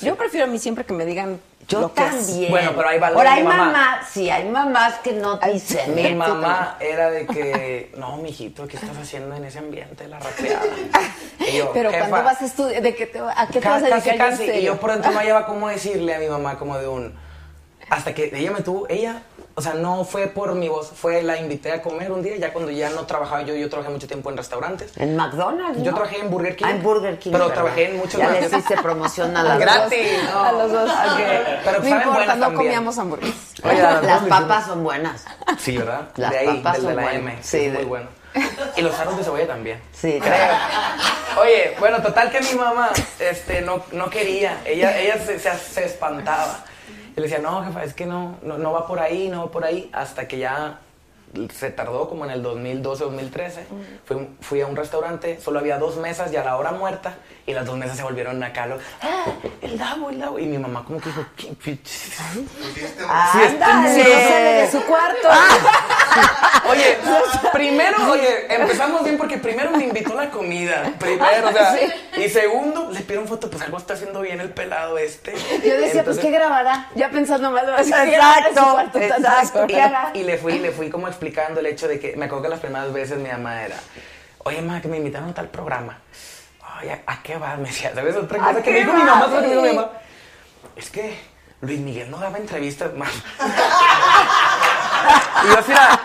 [0.00, 1.38] Yo prefiero a mí siempre que me digan
[1.68, 2.10] Yo lo que es.
[2.26, 2.50] también.
[2.50, 3.66] Bueno, pero lo Ahora hay mamá.
[3.66, 5.94] mamás, sí, hay mamás que no dicen.
[5.94, 10.18] Mi "Tú mamá era de que, no, mijito, ¿qué estás haciendo en ese ambiente, la
[10.18, 10.62] rapeada?
[11.40, 13.82] Y yo, Pero "Jefa, cuando vas a estudiar, ¿de qué te, ¿a qué te vas
[13.82, 14.50] a casi, dedicar en casi.
[14.50, 17.14] Y yo pronto no hallaba cómo decirle a mi mamá como de un...
[17.90, 18.86] Hasta que ella me tuvo...
[18.88, 19.22] Ella,
[19.54, 22.52] o sea, no fue por mi voz, fue la invité a comer un día, ya
[22.52, 24.96] cuando ya no trabajaba yo, yo trabajé mucho tiempo en restaurantes.
[24.96, 25.82] En McDonald's.
[25.82, 25.96] Yo ¿no?
[25.98, 26.64] trabajé en Burger King.
[26.66, 27.32] Ah, en Burger King.
[27.32, 27.54] Pero ¿verdad?
[27.62, 30.32] trabajé en muchos Ya les hice promoción a las Gratis, dos.
[30.34, 30.42] no.
[30.44, 30.90] A los dos.
[31.64, 32.56] Pero no saben importa, buenas no también.
[32.56, 33.36] comíamos hamburguesas.
[33.64, 35.24] Oye, las papas son buenas.
[35.58, 36.08] Sí, ¿verdad?
[36.16, 37.22] Las de ahí, papas del de son la buenas.
[37.22, 37.38] M.
[37.42, 38.08] Sí, de- muy bueno.
[38.76, 39.78] Y los aros de cebolla también.
[39.92, 40.56] Sí, creo.
[41.42, 42.88] Oye, bueno, total que mi mamá
[43.18, 44.60] este, no, no quería.
[44.64, 46.64] Ella, ella se, se, se espantaba.
[47.14, 49.50] Y le decía, no, jefa, es que no, no, no va por ahí, no va
[49.50, 49.90] por ahí.
[49.92, 50.80] Hasta que ya
[51.52, 53.66] se tardó como en el 2012, 2013.
[54.04, 57.16] Fui, fui a un restaurante, solo había dos mesas y a la hora muerta.
[57.46, 58.66] Y las dos mesas se volvieron acá.
[58.66, 59.24] Lo, ah,
[59.60, 60.38] el Davo, el Davo.
[60.38, 61.78] Y mi mamá como que dijo, ¿qué?
[63.08, 63.94] Ándale.
[63.94, 65.28] Sí, sale de su cuarto.
[66.68, 66.98] Oye,
[67.52, 70.92] primero, oye, empezamos bien porque primero me invitó la comida.
[70.98, 71.76] Primero, o sea,
[72.16, 75.34] y segundo, le pidieron foto, pues algo está haciendo bien el pelado este.
[75.64, 76.88] Yo decía, pues, ¿qué grabará?
[76.94, 79.66] Ya pensando más, ¿qué Exacto, grabará en su cuarto exacto.
[79.74, 80.10] hará?
[80.14, 82.58] Y le fui, le fui como explicando el hecho de que, me acuerdo que las
[82.58, 83.76] primeras veces mi mamá era,
[84.38, 85.98] oye, mamá, que me invitaron a tal programa.
[86.60, 87.54] Ay, ¿a, qué va?
[87.56, 88.16] Me decía, ¿sabes?
[88.16, 89.76] Otra ¿A cosa que me dijo mi mamá, otra cosa que me dijo mi Sí.
[89.76, 89.90] mamá.
[90.74, 91.16] Es que
[91.60, 93.10] Luis Miguel no daba entrevistas más.
[95.44, 96.00] y yo así era,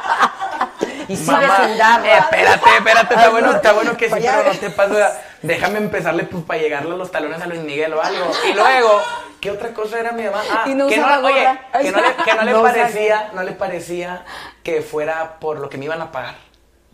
[1.08, 2.02] Y darla.
[2.06, 5.06] eh, espérate, espérate, está bueno, está bueno que sí, pero no te pases.
[5.42, 8.32] Déjame empezarle pues, para llegarle a los talones a Luis Miguel o algo.
[8.48, 9.02] Y luego,
[9.40, 10.42] ¿qué otra cosa era mi mamá?
[10.50, 11.48] Ah, Y no que, no, oye,
[11.82, 14.26] que no le, que no le No parecía, no le parecía
[14.64, 16.36] que fuera por lo que me iban a pagar.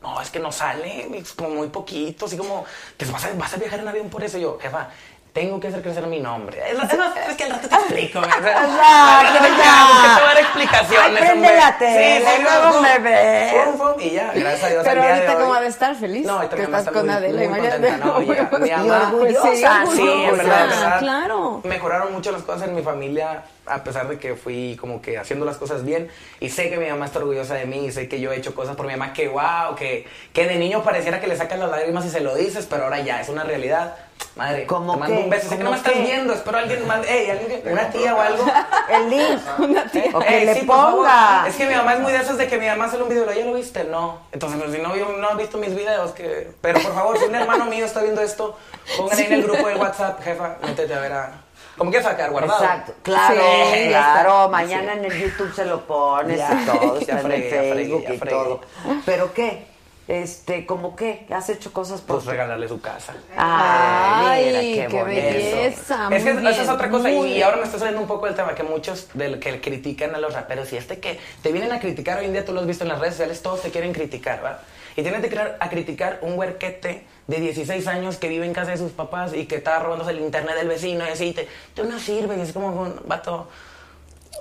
[0.02, 2.66] No, es que no sale, es como muy poquito, así como,
[2.98, 4.38] que vas a, vas a viajar en avión por eso.
[4.38, 4.90] Y yo, jefa,
[5.34, 6.62] tengo que hacer crecer mi nombre.
[6.72, 7.00] Es, es-
[7.30, 8.20] es que al rato te explico.
[8.22, 8.54] ¿me entiendes?
[8.54, 10.16] Exacto, te- ya.
[10.16, 11.22] te voy a dar explicaciones.
[11.22, 13.54] Ay, prende la tele, Sí, luego me ves.
[13.66, 14.84] Fum, fum, Y ya, gracias a Dios.
[14.84, 16.26] Pero al día de ahorita, hoy- ¿cómo ha de estar feliz?
[16.28, 17.36] No, ahorita que estás está con muy- Adela.
[17.38, 17.74] muy imagínate.
[17.82, 19.86] contenta, no, oye, mi Y mamá- orgullosa.
[19.86, 21.00] Sí, Sí, en verdad, en verdad.
[21.00, 21.62] Claro.
[21.64, 25.46] Mejoraron mucho las cosas en mi familia, a pesar de que fui como que haciendo
[25.46, 26.10] las cosas bien.
[26.40, 28.54] Y sé que mi mamá está orgullosa de mí, y sé que yo he hecho
[28.56, 31.70] cosas por mi mamá que wow, que, que de niño pareciera que le sacan las
[31.72, 33.96] lágrimas y se lo dices, pero ahora ya es una realidad.
[34.36, 35.24] Madre, ¿Cómo te mando qué?
[35.24, 35.50] un beso.
[35.50, 38.22] Sé que no ¿Cómo me estás viendo, espero alguien más, hey, alguien una tía o
[38.22, 38.46] algo.
[38.90, 39.40] El link.
[39.60, 40.06] Una tía.
[40.14, 41.46] O que Eh, le sí, ponga.
[41.48, 43.32] Es que mi mamá es muy de esas de que mi mamá hace un video,
[43.32, 43.84] ¿ya lo viste?
[43.84, 44.22] No.
[44.32, 46.50] Entonces, pues, si no, yo no has visto mis videos, que...
[46.62, 48.58] Pero por favor, si un hermano mío está viendo esto,
[48.98, 51.32] pongan ahí en el grupo de WhatsApp, jefa, métete a ver a...
[51.78, 52.30] ¿Cómo quieres sacar?
[52.32, 52.64] ¿Guardado?
[52.64, 53.36] Exacto, claro,
[53.74, 54.46] Sí, claro.
[54.46, 54.52] sí.
[54.52, 58.18] Mañana en el YouTube se lo pones Ya, y todo, está en el Facebook y
[58.20, 58.62] todo.
[59.06, 59.74] ¿Pero qué?
[60.06, 61.26] Este, ¿cómo qué?
[61.32, 63.14] ¿Has hecho cosas por Pues regalarle su casa.
[63.38, 66.10] Ay, mira, qué, qué belleza.
[66.12, 67.44] Es que muy esa es bien, otra cosa y bien.
[67.44, 70.34] ahora me está saliendo un poco el tema que muchos del que critican a los
[70.34, 72.84] raperos y este que te vienen a criticar hoy en día tú lo has visto
[72.84, 74.60] en las redes sociales todos te quieren criticar ¿verdad?
[74.98, 78.78] y tienen que a criticar un huerquete de 16 años que vive en casa de
[78.78, 81.98] sus papás y que está robándose el internet del vecino y así te, tú no
[82.00, 83.48] sirves y es como un vato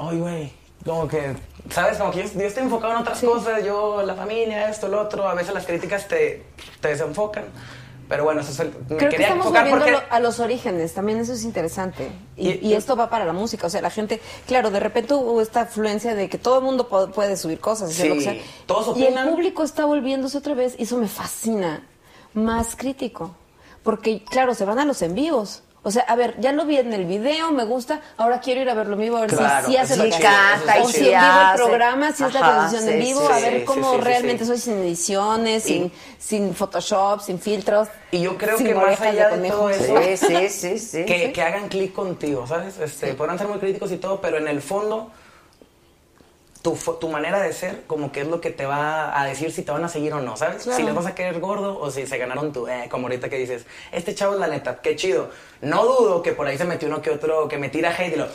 [0.01, 0.53] ay güey
[0.85, 1.37] como que
[1.71, 5.01] sabes como que yo, yo estoy enfocado en otras cosas yo la familia esto lo
[5.01, 6.43] otro a veces las críticas te,
[6.81, 7.45] te desenfocan
[8.09, 10.39] pero bueno eso es el, me Creo que estamos volviendo porque a, lo- a los
[10.41, 12.11] orígenes, también eso es interesante.
[12.37, 15.15] Y, Y- y esto va para la música, o sea, la gente, claro, de repente
[15.15, 18.25] hubo esta afluencia de que todo el mundo puede subir cosas, hacer lo que Sí,
[18.27, 18.35] sea.
[18.67, 21.87] todos y el público está volviéndose otra vez, y eso me fascina,
[22.35, 23.35] más crítico.
[23.83, 25.63] Porque, claro, se van a los en vivos.
[25.85, 28.71] O sea, a ver, ya lo vi en el video, me gusta, ahora quiero ir
[28.71, 30.11] a verlo en vivo, a ver Claro, si sí hace lo que
[30.81, 31.57] O si en vivo el hace.
[31.65, 34.49] programa, si es la transmisión en vivo, sí, a ver sí, cómo realmente sí.
[34.51, 35.91] soy sin ediciones, sin,
[36.21, 37.89] sin Photoshop, sin filtros.
[38.13, 39.57] Y yo creo sin que más allá de conejo.
[39.57, 41.05] todo eso, Sí, sí, sí, sí.
[41.05, 42.79] que, que hagan clic contigo, ¿sabes?
[42.79, 45.11] Este, Podrán ser muy críticos y todo, pero en el fondo,
[46.63, 49.63] tu, tu manera de ser, como que es lo que te va a decir si
[49.63, 50.63] te van a seguir o no, ¿sabes?
[50.63, 50.79] Claro.
[50.79, 53.37] Si les vas a querer gordo o si se ganaron tu, eh, como ahorita que
[53.37, 55.31] dices, este chavo es la neta, qué chido.
[55.61, 58.17] No dudo que por ahí se metió uno que otro que me tira hate y
[58.17, 58.29] lo.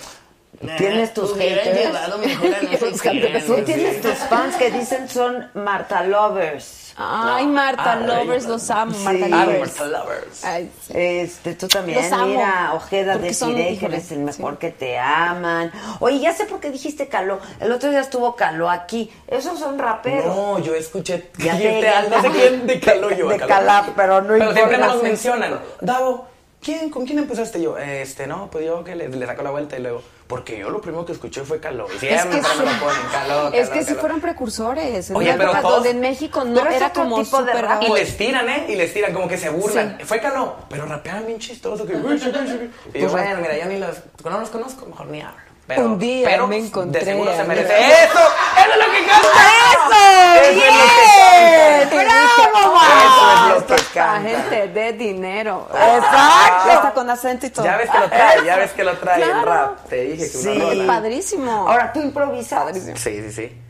[0.78, 1.78] ¿Tienes tus haters?
[1.78, 3.66] llevado mejor a Los haters.
[3.66, 6.86] Tienes tus fans que dicen son Marta Lovers.
[7.00, 8.50] Ay, Marta Ah, Lovers, sí.
[8.50, 9.04] los amo, Sí.
[9.04, 9.60] Marta Lovers.
[9.80, 10.44] Marta Lovers.
[10.44, 10.94] Ay, sí.
[10.96, 14.58] Este, tú también, Los amo, mira, Ojeda de Siré, que eres el mejor sí.
[14.62, 15.72] que te aman.
[16.00, 17.40] Oye, ya sé por qué dijiste Caló.
[17.60, 19.12] El otro día estuvo Caló aquí.
[19.28, 20.36] Esos son raperos.
[20.36, 23.30] No, yo escuché Ya te- ya no sé quién de Caló yo.
[23.30, 23.48] De Caló.
[23.54, 24.94] Calá, pero no Pero siempre importa.
[24.96, 25.60] nos mencionan.
[25.82, 26.28] Davo,
[26.62, 27.78] ¿quién, ¿con quién empezaste yo?
[27.78, 30.82] Este, no, pues yo que le, le saco la vuelta y luego, porque yo lo
[30.82, 31.88] primero que escuché fue Caló.
[31.96, 35.10] Y siempre me lo ponen, Caló, Es que si fueron precursores.
[35.10, 37.54] En Oye, pero época todos- donde en México no Pero es era como tipo de
[37.54, 37.84] rap.
[37.84, 38.66] Y les tiran, ¿eh?
[38.70, 39.98] Y les tiran, como que se burlan.
[40.04, 41.86] Fue Caló, pero rapeaban bien chistoso.
[41.86, 45.47] Que, y yo, bueno, mira, yo ni los, no los conozco, mejor ni hablo.
[45.68, 47.74] Pero, Un día pero me encontré De seguro se merece.
[47.78, 48.20] ¡Eso!
[48.58, 49.28] ¡Eso es lo que canta!
[49.28, 49.96] ¡Eso!
[50.38, 52.08] ¡Eso es lo que canta!
[52.08, 54.30] ¡Bravo, Eso es lo que Esta canta.
[54.30, 55.68] gente de dinero.
[55.72, 56.70] Exacto.
[56.72, 57.66] Está con acento y todo.
[57.66, 59.46] Ya ves que lo trae, ya ves que lo trae el Claro.
[59.46, 59.86] rap.
[59.90, 60.48] Te dije que Sí.
[60.48, 60.88] una rola.
[60.88, 61.52] Padrísimo.
[61.70, 62.74] Ahora tú improvisas.
[62.78, 63.62] Sí, sí, sí.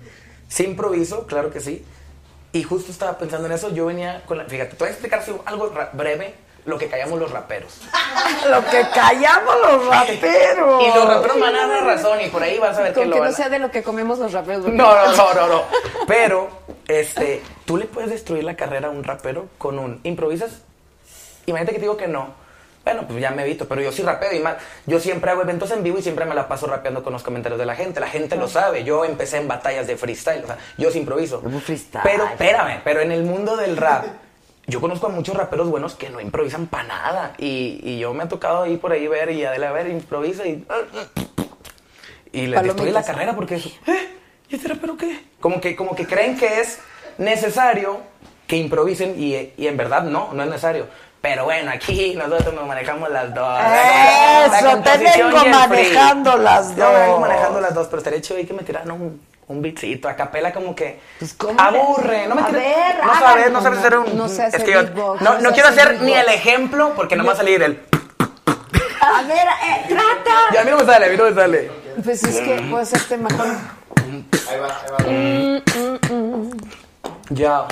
[0.47, 1.83] Sí improviso, claro que sí.
[2.53, 4.45] Y justo estaba pensando en eso, yo venía con la...
[4.45, 6.35] Fíjate, te voy a explicar algo breve.
[6.67, 7.79] Lo que callamos los raperos.
[8.49, 10.83] Lo que callamos los raperos.
[10.83, 13.09] Y los raperos van a dar razón y por ahí vas a ver que Con
[13.09, 14.65] lo que no van a- sea de lo que comemos los raperos.
[14.67, 15.63] No, no, no, no, no.
[16.07, 16.49] Pero,
[16.87, 20.61] este, tú le puedes destruir la carrera a un rapero con un improvisas.
[21.45, 22.27] Imagínate que te digo que no.
[22.83, 24.55] Bueno, pues ya me evito, pero yo sí rapeo y más.
[24.85, 27.59] Yo siempre hago eventos en vivo y siempre me la paso rapeando con los comentarios
[27.59, 27.99] de la gente.
[27.99, 28.83] La gente lo sabe.
[28.83, 31.41] Yo empecé en batallas de freestyle, o sea, yo sí improviso.
[32.03, 34.05] Pero, espérame, pero en el mundo del rap,
[34.67, 37.33] yo conozco a muchos raperos buenos que no improvisan para nada.
[37.37, 40.45] Y, y yo me ha tocado ir por ahí ver y Adela, a ver, improvisa
[40.45, 40.65] y.
[42.33, 43.65] Y les destruye la carrera porque es.
[43.65, 44.13] ¿Eh?
[44.49, 45.23] ¿Y este rapero qué?
[45.39, 46.79] Como que, como que creen que es
[47.17, 48.01] necesario
[48.45, 50.87] que improvisen y, y en verdad no, no es necesario.
[51.21, 53.47] Pero bueno, aquí nosotros nos manejamos las dos.
[53.47, 57.21] La Eso, te composición vengo manejando las Yo vengo dos.
[57.21, 60.51] manejando las dos, pero estaría chido ahí que me tiraran un, un beatcito a capela
[60.51, 60.99] como que
[61.37, 62.27] ¿cómo aburre.
[62.27, 64.17] No me A tira- ver, no sabes, no sabes hacer un...
[64.17, 66.13] no sé es hacer que yo- beatbox, no, no no sé quiero hacer hacer ni
[66.13, 67.81] el ejemplo porque no me va a salir el...
[68.99, 70.53] A ver, eh, trata.
[70.53, 71.71] Ya a mí no me sale, a mí no me sale.
[72.03, 73.47] Pues es que puedo hacerte mejor.
[74.49, 74.97] Ahí va, ahí va.
[77.29, 77.67] Ya.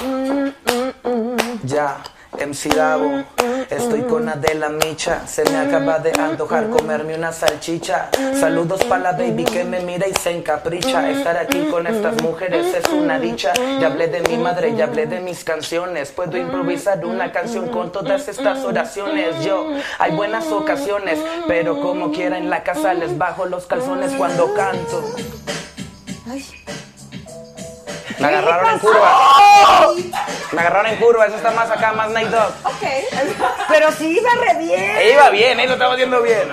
[1.64, 1.97] Ya.
[2.38, 3.24] MC Davo,
[3.70, 5.26] estoy con Adela Micha.
[5.28, 8.10] Se me acaba de antojar comerme una salchicha.
[8.40, 11.10] Saludos para la baby que me mira y se encapricha.
[11.10, 13.53] Estar aquí con estas mujeres es una dicha.
[13.80, 16.12] Ya hablé de mi madre, ya hablé de mis canciones.
[16.12, 19.44] Puedo improvisar una canción con todas estas oraciones.
[19.44, 24.53] Yo, hay buenas ocasiones, pero como quiera en la casa les bajo los calzones cuando
[24.53, 25.03] canto.
[28.19, 29.11] Me agarraron en curva.
[30.51, 32.51] Me agarraron en curva, eso está más acá, más Night Dog.
[33.69, 34.97] Pero sí iba re bien.
[34.97, 36.47] Eh, Iba bien, eh, lo estaba haciendo bien.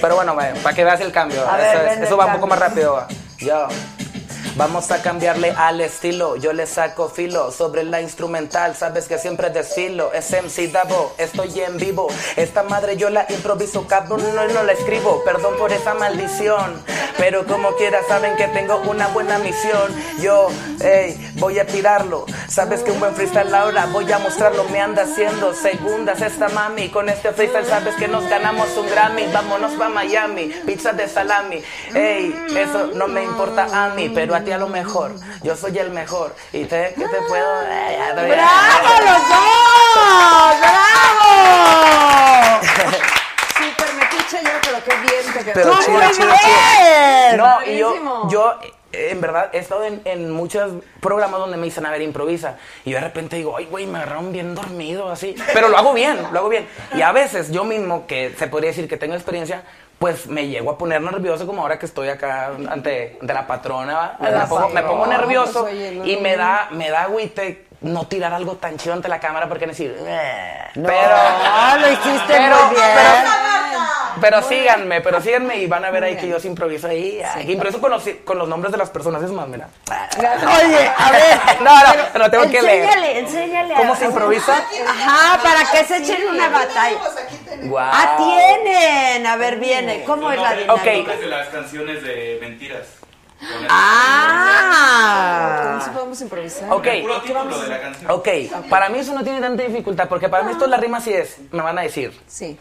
[0.00, 1.44] Pero bueno, para que veas el cambio.
[1.56, 2.94] Ver, eso es- el va un poco más rápido.
[2.94, 3.08] va.
[3.38, 3.68] Yo.
[4.58, 9.50] Vamos a cambiarle al estilo, yo le saco filo sobre la instrumental, sabes que siempre
[9.50, 14.72] desfilo, es MC Davo, estoy en vivo, esta madre yo la improviso, cabrón, no, la
[14.72, 16.82] escribo, perdón por esa maldición,
[17.18, 20.48] pero como quiera saben que tengo una buena misión, yo,
[20.80, 25.02] ey, voy a tirarlo, sabes que un buen freestyle ahora voy a mostrarlo, me anda
[25.02, 25.54] haciendo.
[25.54, 30.52] Segundas esta mami, con este freestyle sabes que nos ganamos un Grammy, vámonos pa' Miami,
[30.66, 31.62] pizza de salami,
[31.94, 35.12] ey, eso no me importa a mí, pero a lo mejor,
[35.42, 37.62] yo soy el mejor, y te, que te puedo...
[37.62, 40.60] eh, ya te- ¡Bravo los dos!
[40.60, 42.60] ¡Bravo!
[43.58, 45.52] Súper metiche yo, pero qué bien te quedó.
[45.54, 47.36] Pero ¡Tú chido, chido, chido.
[47.36, 48.54] No, y yo, yo
[48.92, 52.56] eh, en verdad he estado en, en muchos programas donde me dicen, a ver, improvisa.
[52.84, 55.34] Y yo de repente digo, ay, güey, me agarraron bien dormido, así.
[55.52, 56.68] Pero lo hago bien, lo hago bien.
[56.94, 59.62] Y a veces yo mismo, que se podría decir que tengo experiencia,
[59.98, 63.94] pues me llego a poner nervioso como ahora que estoy acá ante, ante la patrona.
[63.94, 64.16] ¿va?
[64.20, 66.38] Me, La pongo, me pongo patrona, nervioso pues, no, y no, me no.
[66.44, 70.70] da, me da agüite no tirar algo tan chido ante la cámara porque decir, "Eh".
[70.76, 72.88] No, pero lo hiciste pero- muy bien.
[72.94, 73.10] pero
[74.48, 77.20] síganme, pero síganme y van a ver ahí que yo sí improviso ahí.
[77.22, 79.68] ay, improviso con los, con los nombres de las personas, es más, mira.
[80.18, 81.38] Oye, a ver.
[81.60, 82.84] No, no, pero tengo que leer.
[82.84, 83.74] Enséñale, enséñale.
[83.74, 84.56] ¿Cómo se improvisa?
[84.86, 86.98] Ajá, para que se echen una batalla.
[87.64, 87.90] Guau.
[87.92, 89.26] Ah, tienen.
[89.26, 90.04] A ver, viene.
[90.04, 90.74] ¿Cómo es la dinámica?
[90.74, 90.86] Ok.
[90.96, 92.86] Nombres de las canciones de mentiras.
[93.68, 95.62] Ah.
[95.70, 96.72] ¿Cómo si podemos improvisar?
[96.72, 96.86] Ok.
[98.08, 98.28] Ok,
[98.68, 101.36] para mí eso no tiene tanta dificultad, porque para mí esto la rima sí es,
[101.52, 102.58] me van a decir, Sí.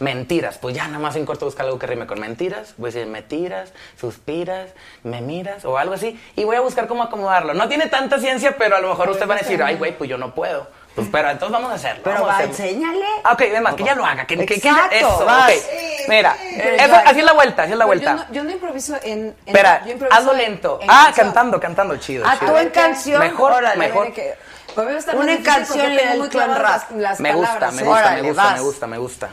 [0.00, 2.92] Mentiras, pues ya nada más en corto buscar algo que rime con mentiras, voy a
[2.92, 4.70] decir me tiras, suspiras,
[5.02, 7.54] me miras o algo así, y voy a buscar cómo acomodarlo.
[7.54, 10.08] No tiene tanta ciencia, pero a lo mejor ustedes van a decir, ay güey, pues
[10.10, 10.68] yo no puedo.
[10.94, 12.00] Pues pero entonces vamos a hacerlo.
[12.04, 13.04] Pero vamos a va, enséñale.
[13.22, 15.50] Ah, ok, además, que ya lo haga, que, que, que ya- Exacto, eso, vas.
[15.52, 16.08] ok.
[16.08, 16.98] Mira, Eh, eso- va.
[17.00, 18.10] así es la vuelta, así es la vuelta.
[18.12, 19.18] Yo no, yo no improviso en.
[19.26, 20.78] en Espera, yo improviso hazlo en- lento.
[20.80, 21.26] en ah, canción.
[21.26, 22.24] cantando, cantando, chido.
[22.26, 22.50] Ah, chido.
[22.52, 23.20] tú en canción.
[23.20, 24.10] Mejor, Órale, mejor.
[24.14, 24.36] Que-
[24.74, 26.58] pues, va a Una canción y el en rap.
[26.62, 27.84] las- las Me gusta, me ¿eh?
[27.84, 29.28] gusta, Órale, me gusta, me gusta, me gusta.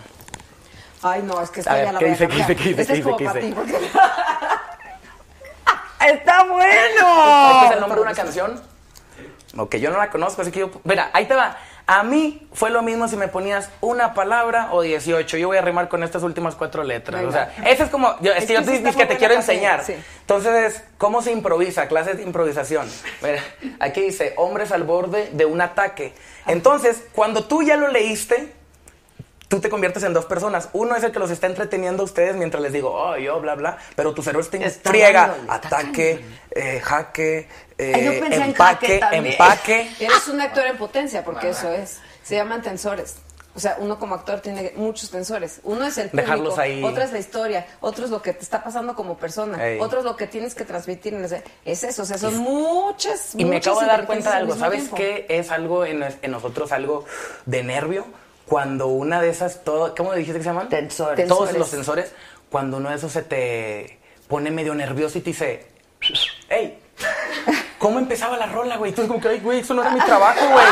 [1.04, 2.48] Ay, no, es que A esta ver, ya la ¿qué voy a dice, qué cambiar.
[2.50, 3.74] dice, qué dice, Esta qué es como para qué ti, porque-
[6.14, 7.52] Está bueno.
[7.52, 8.62] ¿Este es el nombre de una canción?
[9.58, 10.72] Ok, yo no la conozco, así que yo...
[10.84, 11.58] Mira, ahí te va.
[11.86, 15.38] A mí fue lo mismo si me ponías una palabra o 18.
[15.38, 17.22] Yo voy a rimar con estas últimas cuatro letras.
[17.22, 17.30] Venga.
[17.30, 18.16] O sea, ese es como...
[18.22, 19.84] Yo, es Es que yo que te dices que te quiero enseñar.
[19.86, 19.94] sí.
[20.22, 21.88] Entonces, ¿cómo se improvisa?
[21.88, 22.90] Clases de improvisación.
[23.22, 23.42] Mira,
[23.80, 26.14] aquí dice, hombres al borde de un ataque.
[26.48, 28.54] Entonces, cuando tú ya lo leíste,
[29.54, 30.70] tú te conviertes en dos personas.
[30.74, 33.54] Uno es el que los está entreteniendo a ustedes mientras les digo, oh, yo, bla,
[33.54, 33.78] bla.
[33.96, 35.28] Pero tu cerebro está en Está friega.
[35.28, 37.48] dándole, está Ataque, eh, jaque,
[37.78, 39.92] eh, Ay, en empaque, empaque.
[40.00, 42.00] Eres un actor en potencia, porque eso es.
[42.24, 43.18] Se llaman tensores.
[43.56, 45.60] O sea, uno como actor tiene muchos tensores.
[45.64, 46.84] Uno es el público, Dejarlos ahí.
[46.84, 49.80] otra es la historia, otro es lo que te está pasando como persona, Ey.
[49.80, 51.14] otro es lo que tienes que transmitir.
[51.14, 54.38] en ese- Es eso, o sea, son muchas, Y me acabo de dar cuenta de
[54.38, 54.56] algo.
[54.56, 54.96] ¿Sabes tiempo.
[54.96, 57.06] qué es algo en, en nosotros, algo
[57.46, 58.08] de nervio?
[58.46, 60.70] Cuando una de esas, todo, ¿cómo dijiste que se llaman?
[60.70, 61.28] Tensores.
[61.28, 61.60] Todos Tensores.
[61.60, 62.12] los sensores,
[62.50, 65.66] cuando uno de esos se te pone medio nervioso y te dice,
[66.50, 66.80] hey,
[67.80, 68.92] ¿cómo empezaba la rola, güey?
[68.92, 70.66] Y tú es como que, ay, güey, eso no era mi trabajo, güey.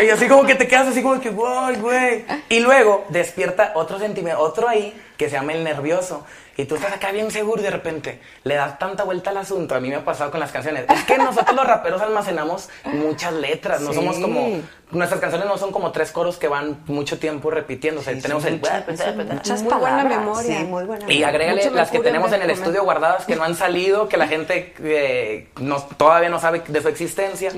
[0.00, 2.24] Y así como que te quedas así como que, güey, güey.
[2.48, 6.26] Y luego despierta otro sentimiento, otro ahí, que se llama el nervioso.
[6.56, 9.74] Y tú estás acá bien seguro y de repente le das tanta vuelta al asunto.
[9.74, 10.84] A mí me ha pasado con las canciones.
[10.90, 13.80] Es que nosotros los raperos almacenamos muchas letras.
[13.80, 13.96] No Sí.
[13.96, 14.60] somos como...
[14.90, 18.14] Nuestras canciones no son como tres coros que van mucho tiempo repitiéndose.
[18.16, 18.56] tenemos el...
[18.58, 20.58] Muchas Muy buena memoria.
[20.58, 22.56] sí, muy buena Y agrégale Mucho las que tenemos en el comer.
[22.58, 26.82] estudio guardadas que no han salido, que la gente eh, no- todavía no sabe de
[26.82, 27.50] su existencia.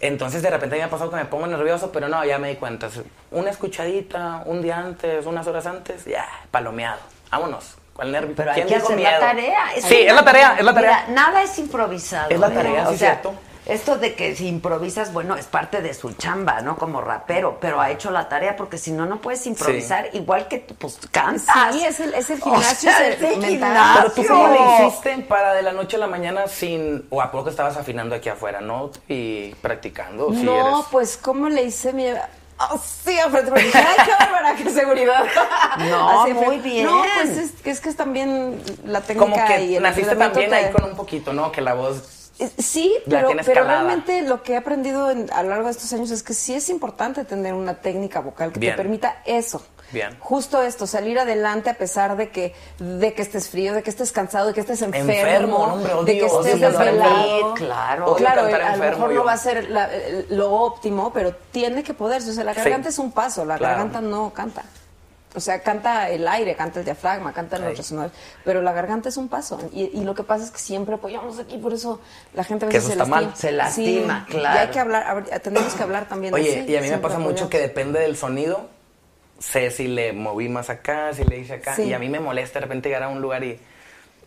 [0.00, 2.56] Entonces de repente me ha pasado que me pongo nervioso, pero no, ya me di
[2.56, 2.88] cuenta.
[3.30, 6.98] Una escuchadita, un día antes, unas horas antes, ya, palomeado.
[7.30, 7.76] Vámonos.
[7.94, 8.34] ¿Cuál nervio?
[8.36, 9.10] Pero hay ¿Quién que hacer miedo?
[9.12, 9.60] la tarea.
[9.80, 11.04] sí, es la tarea, es la tarea.
[11.08, 12.28] Mira, nada es improvisado.
[12.30, 12.50] Es la ¿eh?
[12.50, 13.34] tarea, O sí, sea, cierto.
[13.66, 16.76] esto de que si improvisas, bueno, es parte de su chamba, ¿no?
[16.76, 20.58] Como rapero, pero ha hecho la tarea porque si no, no puedes improvisar igual que
[20.58, 21.72] tú, pues cantas.
[21.72, 24.02] Sí, es el, es el O gimnasio sea, es el gimnasio.
[24.02, 27.06] Pero tú cómo le hiciste para de la noche a la mañana sin...
[27.10, 28.90] O a poco estabas afinando aquí afuera, ¿no?
[29.06, 30.30] Y practicando.
[30.34, 32.06] si No, eres- pues, ¿cómo le hice mi...?
[32.58, 35.24] Oh, sí, frente porque dije, ay, qué bárbara, qué seguridad.
[35.90, 36.86] No, Así muy bien.
[36.86, 40.14] No, pues es, que es que es también la técnica Como que y el naciste
[40.14, 41.50] también te- ahí con un poquito, ¿no?
[41.50, 42.30] Que la voz...
[42.38, 45.72] Eh, Sí, La pero, pero realmente lo que he aprendido en- a lo largo de
[45.72, 48.72] estos años es que sí es importante tener una técnica vocal que Bien.
[48.74, 49.64] te permita eso.
[49.94, 50.14] Bien.
[50.20, 54.12] Justo esto, salir adelante a pesar de que, de que estés frío, de que estés
[54.12, 57.54] cansado, de que estés enfermo, Enfermo, hombre, de odio, que odio estés desvelado.
[57.54, 58.04] Claro.
[58.06, 59.16] Odio claro, a lo mejor yo.
[59.20, 62.30] no va a ser la- eh, lo óptimo, pero tiene que poderse.
[62.30, 62.60] O sea, la Sí.
[62.60, 63.74] garganta es un paso, la Claro.
[63.76, 64.62] garganta no canta.
[65.36, 69.16] O sea, canta el aire, canta el diafragma, canta los resonadores, pero la garganta es
[69.16, 69.58] un paso.
[69.72, 72.00] Y, y lo que pasa es que siempre apoyamos aquí, por eso
[72.34, 73.30] la gente a Que veces eso se está lastima.
[73.32, 73.36] mal.
[73.36, 74.56] Se lastima, claro.
[74.56, 76.98] Y hay que hablar, tenemos que hablar también de Oye, sí, y a mí me
[76.98, 78.68] pasa mucho que depende del sonido.
[79.44, 81.74] Sé si le moví más acá, si le hice acá.
[81.74, 81.82] Sí.
[81.84, 83.58] Y a mí me molesta de repente llegar a un lugar y.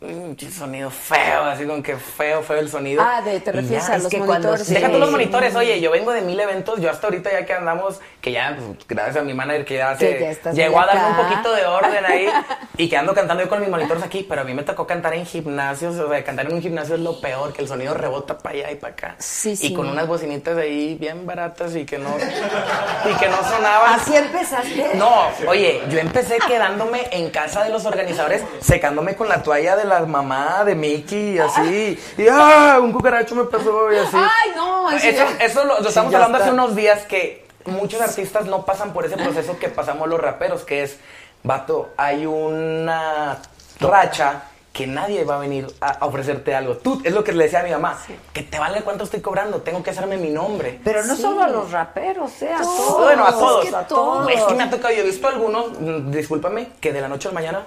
[0.01, 3.01] mm, qué sonido feo, así con que feo, feo el sonido.
[3.05, 4.67] Ah, de- te refieres ya, a los que monitores.
[4.67, 5.55] Deja todos los monitores.
[5.55, 6.79] Oye, yo vengo de mil eventos.
[6.81, 9.95] Yo hasta ahorita ya que andamos, que ya, pues, gracias a mi manager que ya,
[9.97, 11.23] Que ya llegó a darme un acá.
[11.29, 12.27] poquito de orden ahí.
[12.77, 14.25] y que ando cantando yo con mis monitores aquí.
[14.27, 15.95] Pero a mí me tocó cantar en gimnasios.
[15.97, 18.71] O sea, cantar en un gimnasio es lo peor, que el sonido rebota para allá
[18.71, 19.15] y para acá.
[19.19, 19.67] Sí, sí.
[19.67, 23.99] Y con unas bocinitas ahí bien baratas y que no, y que no sonaban.
[23.99, 24.91] Así empezaste.
[24.95, 29.85] No, oye, yo empecé quedándome en casa de los organizadores, secándome con la toalla de
[29.87, 31.99] la mamá de Mickey y así.
[32.17, 32.79] Y ¡ah!
[32.81, 34.15] Un cucaracho me pasó y así.
[34.17, 35.07] Ay, no, eso
[35.39, 36.53] Eso, lo, lo Sí, estamos ya hablando hace está.
[36.63, 40.83] unos días que muchos artistas no pasan por ese proceso que pasamos los raperos, que
[40.83, 40.97] es,
[41.43, 43.37] vato, hay una
[43.79, 46.77] racha que nadie va a venir a, a ofrecerte algo.
[46.77, 47.97] Tú, es lo que le decía a mi mamá,
[48.31, 50.79] que te vale cuánto estoy cobrando, tengo que hacerme mi nombre.
[50.83, 51.21] Pero no Sí.
[51.23, 52.53] solo a los raperos, ¿eh?
[52.53, 52.97] A todos.
[53.03, 53.63] Bueno, a todos.
[53.65, 54.29] Es que a todos.
[54.31, 57.27] Es que me ha tocado, yo he visto algunos, mm, discúlpame, que de la noche
[57.27, 57.63] a la mañana,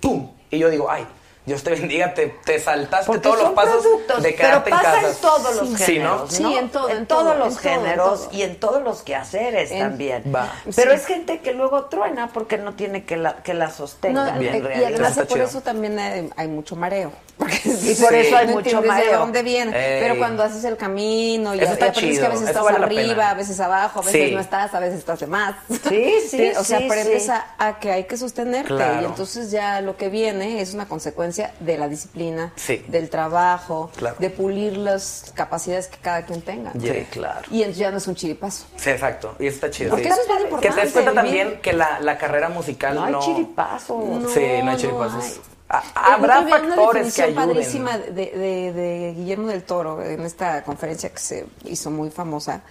[0.00, 0.30] ¡pum!
[0.50, 1.06] Y yo digo, ay,
[1.46, 4.92] Dios te bendiga, te, te saltaste Porque todos los pasos de pero quedarte en pasa
[4.92, 5.08] casa.
[5.10, 6.32] en todos los Sí, géneros.
[6.32, 8.28] Sí, en todo, en en todos todo, los en en géneros todo.
[8.32, 10.22] y en todos los quehaceres En- también.
[10.34, 10.50] Va.
[10.74, 10.96] Pero Sí.
[10.96, 14.32] es gente que luego truena porque no tiene que la, que la sostenga.
[14.32, 17.12] No, en y además por eso también hay, hay mucho mareo.
[17.36, 19.10] Porque Y por eso hay no mucho mareo.
[19.12, 19.70] de dónde viene.
[19.76, 20.00] Ey.
[20.02, 22.64] Pero cuando haces el camino y, Eso y aprendes chido, que a veces eso estás
[22.64, 24.34] vale arriba, a veces abajo, a veces Sí.
[24.34, 25.54] no estás, a veces estás de más.
[25.88, 27.30] Sí, sí, O sea, sí, aprendes sí.
[27.30, 29.02] A, a que hay que sostenerte Claro.
[29.02, 32.84] y entonces ya lo que viene es una consecuencia de la disciplina, Sí.
[32.88, 34.16] del trabajo, Claro.
[34.18, 36.72] de pulir las capacidades que cada quien tenga.
[36.72, 37.42] Sí, claro.
[37.50, 38.66] Y entonces ya no es un chiripazo.
[38.76, 39.34] Sí, exacto.
[39.40, 39.90] Y eso está chido.
[39.90, 40.76] Porque eso es bien Que importante.
[40.76, 43.18] te des cuenta también que la, la carrera musical No no...
[43.20, 44.04] hay chiripazos.
[44.04, 45.24] No, sí, no hay no chiripazos.
[45.24, 45.32] hay.
[45.72, 47.34] Eh, Habrá factores que ayuden.
[47.48, 52.62] padrísima de, de- de Guillermo del Toro en esta conferencia que se hizo muy famosa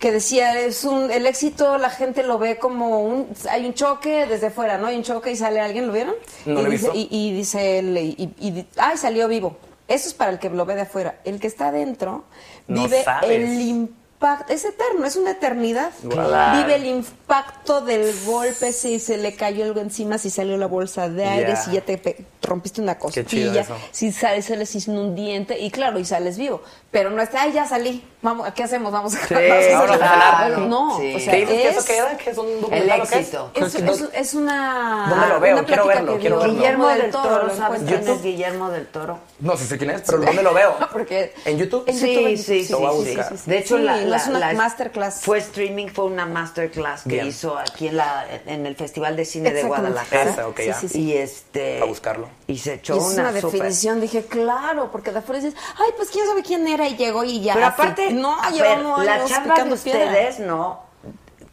[0.00, 4.26] que decía es un el éxito la gente lo ve como un hay un choque
[4.26, 6.14] desde fuera no hay un choque y sale alguien lo vieron
[6.44, 6.98] No y, lo he dice, visto.
[6.98, 10.66] y, y dice él y, y- ay salió vivo eso es para el que lo
[10.66, 12.24] ve de afuera el que está adentro
[12.66, 13.30] No vive sabes.
[13.30, 13.88] el
[14.18, 15.92] impacto es eterno es una eternidad.
[16.02, 21.08] Vive el impacto del golpe si se le cayó algo encima si salió la bolsa
[21.08, 21.98] de aire si ya te
[22.42, 27.10] rompiste una costilla si sales sales sin un diente y claro y sales vivo pero
[27.10, 29.98] no está ay ya salí vamos qué hacemos vamos a, Sí, vamos a vámonos a
[29.98, 30.44] cenar".
[30.44, 30.58] cenar.
[30.60, 31.14] no Sí.
[31.14, 32.16] o sea ¿Qué dices que es, eso queda?
[32.16, 33.20] ¿Que es un El documental o qué es?
[33.20, 33.50] éxito.
[33.54, 35.64] es, es- es una ¿Dónde lo veo?
[35.64, 36.54] Quiero verlo, quiero verlo.
[36.54, 38.22] Guillermo del Toro, ¿sabes quién es.
[38.22, 39.18] Guillermo del Toro?
[39.40, 40.76] No, sí sé quién es, pero ¿dónde lo veo?
[40.92, 41.84] porque ¿En YouTube?
[41.86, 43.28] En Sí, YouTube, sí, sí, a sí, buscar.
[43.30, 43.50] sí, sí.
[43.50, 45.20] De hecho, Sí, la, es la- una la- masterclass.
[45.22, 47.26] Fue streaming, fue una masterclass que Bien.
[47.26, 49.62] hizo aquí en, la, en el Festival de Cine de.
[49.64, 50.30] Guadalajara.
[50.30, 50.74] Esa, ok, Sí, ya.
[50.74, 51.02] sí, sí.
[51.02, 51.80] Y este.
[51.82, 52.27] A buscarlo.
[52.46, 56.08] Y se Y echó es una, definición, dije, claro, porque de afuera dices, ay, pues
[56.10, 57.54] quién sabe quién era y llegó y ya.
[57.54, 57.74] Pero así.
[57.82, 60.04] aparte, no, a llevamos la chamba de piedra.
[60.06, 60.86] ustedes, ¿no?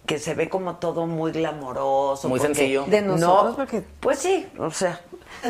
[0.06, 2.30] que se ve como todo muy glamoroso.
[2.30, 2.86] Muy porque- sencillo.
[2.86, 5.02] De nosotros, no, porque- Pues sí, o sea,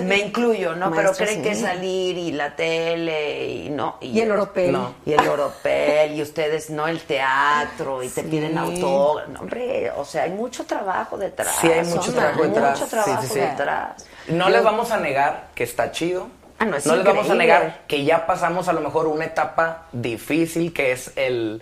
[0.04, 0.92] me incluyo, ¿no?
[0.92, 3.98] Pero creen que salir y la tele y no.
[4.02, 4.72] Y el oropel.
[4.72, 4.96] No.
[5.06, 6.88] Y el oropel y ustedes, ¿no?
[6.88, 9.30] El teatro y te piden autógrafo.
[9.32, 11.56] No, hombre, o sea, hay mucho trabajo detrás.
[11.62, 12.80] Sí, hay mucho Son- trabajo detrás.
[12.80, 13.40] Mucho trabajo Sí, sí, sí.
[13.40, 14.06] detrás.
[14.28, 16.28] No Yo- les vamos a negar que está chido.
[16.58, 19.88] Ah, no, es les vamos a negar que ya pasamos a lo mejor una etapa
[19.92, 21.62] difícil que es el,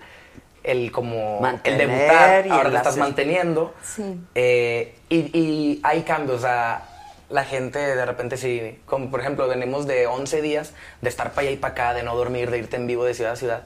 [0.63, 2.45] el como Mantener el debutar.
[2.45, 3.73] y Ahora el te estás manteniendo.
[3.83, 4.03] Sí.
[4.35, 6.37] Eh, y, y hay cambios.
[6.37, 6.83] O sea,
[7.29, 11.47] la gente de repente sí, como por ejemplo, venimos de 11 días de estar para
[11.47, 13.63] allá y para acá, de no dormir, de irte en vivo de ciudad a ciudad.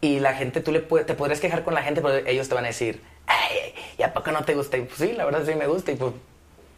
[0.00, 2.64] Y la gente, tú le te podrías quejar con la gente, pero ellos te van
[2.64, 4.76] a decir, ay, ¿y a poco no te gusta?
[4.76, 5.92] Y pues sí, la verdad sí me gusta.
[5.92, 6.12] Y pues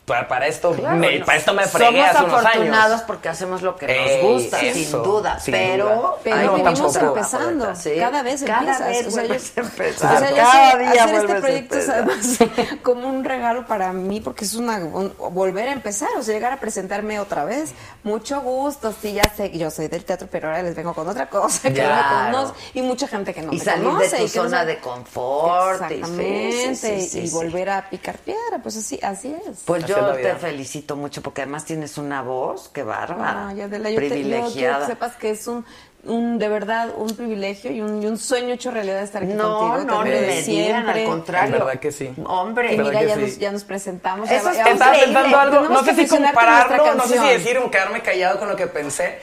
[0.06, 1.26] para, para esto, Claro, me, no.
[1.26, 3.02] para esto me fregué Somos hace unos afortunados años.
[3.06, 5.40] porque hacemos lo que nos gusta, eso, sin duda.
[5.40, 6.14] sin pero duda.
[6.22, 7.74] Pero trabajo empezando.
[7.74, 7.90] ¿sí?
[7.98, 8.88] Cada vez Cada empiezas.
[8.88, 10.18] vez o sea, yo, vuelves a o empezar.
[10.20, 12.38] sea, yo Cada sé, día hacer este proyecto es además
[12.82, 16.52] como un regalo para mí porque es una un- volver a empezar, o sea, llegar
[16.52, 17.72] a presentarme otra vez.
[18.04, 21.08] Mucho gusto, sí, ya sé que yo soy del teatro, pero ahora les vengo con
[21.08, 22.32] otra cosa que no Claro.
[22.38, 24.64] conoce y mucha gente que no y me salir conoce de tu y no zona
[24.64, 25.82] de confort.
[25.82, 27.34] y- sí, Exactamente, sí, sí, sí, y sí.
[27.34, 29.62] volver a picar piedra, pues así, así es.
[29.64, 33.48] Pues Así yo te felicito mucho porque además tienes una voz que bárbara.
[33.48, 34.78] Ay, Adela, yo, te, yo quiero privilegiada.
[34.80, 35.64] que sepas que es un,
[36.04, 39.58] un de verdad un privilegio y un, y un sueño hecho realidad estar aquí No,
[39.58, 39.84] contigo.
[39.96, 41.02] no, me digan, siempre.
[41.02, 41.52] al contrario.
[41.52, 42.12] Verdad que sí.
[42.26, 43.20] Hombre, Y ¿Verdad mira, que ya, sí?
[43.22, 44.30] nos, ya nos presentamos.
[44.30, 47.02] Eso ya, es ya vamos- Estaba pensando algo, Tenemos no que sé si compararlo, no
[47.06, 49.18] sé si decir o quedarme callado con lo que pensé.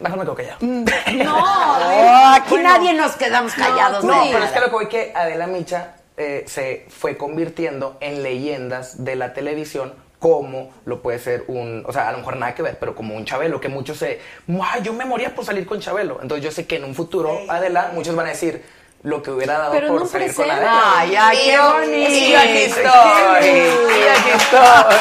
[0.00, 0.58] Mejor me quedo callado.
[1.24, 4.02] No, Oh, aquí nadie nos quedamos callados.
[4.04, 7.96] No, de pero es que lo que voy que Adela Micha eh, se fue convirtiendo
[8.00, 9.94] en leyendas de la televisión
[10.24, 13.14] como lo puede ser un, o sea, a lo mejor nada que ver, pero como
[13.14, 16.18] un Chabelo, que muchos se, "Mua, yo me moría por salir con Chabelo.
[16.22, 18.64] Entonces yo sé que en un futuro, Adela, muchos van a decir
[19.02, 20.66] lo que hubiera dado Pero por no salir con presente.
[20.66, 20.92] Adela.
[20.96, 22.10] Ay, ay, qué bonito.
[22.10, 24.96] Y yo aquí estoy, y aquí estoy,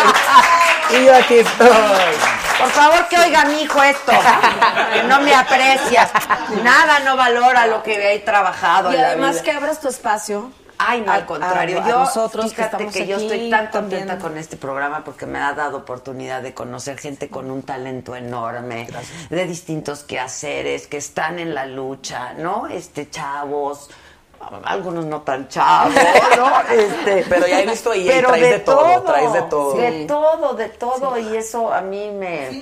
[1.00, 1.70] y yo aquí estoy.
[2.60, 4.12] Por favor, que oiga mi hijo esto.
[4.94, 6.10] que no me aprecia.
[6.64, 9.44] Nada no valora lo que he trabajado Y en la además vida.
[9.46, 10.52] que abras tu espacio.
[10.86, 11.80] Ay, no, al contrario.
[11.82, 14.02] a- a yo, nosotros que fíjate estamos que yo estoy tan también.
[14.02, 18.16] contenta con este programa porque me ha dado oportunidad de conocer gente con un talento
[18.16, 18.88] enorme,
[19.30, 22.68] de distintos quehaceres, que están en la lucha, ¿no?
[22.68, 23.90] Este, chavos,
[24.66, 25.94] algunos no tan chavos,
[26.38, 26.62] ¿no?
[26.70, 29.74] Este, Pero ya he visto ahí, pero traes de todo, traes de todo.
[29.76, 32.50] De todo, de todo, y eso a mí me...
[32.52, 32.62] ¿Sí?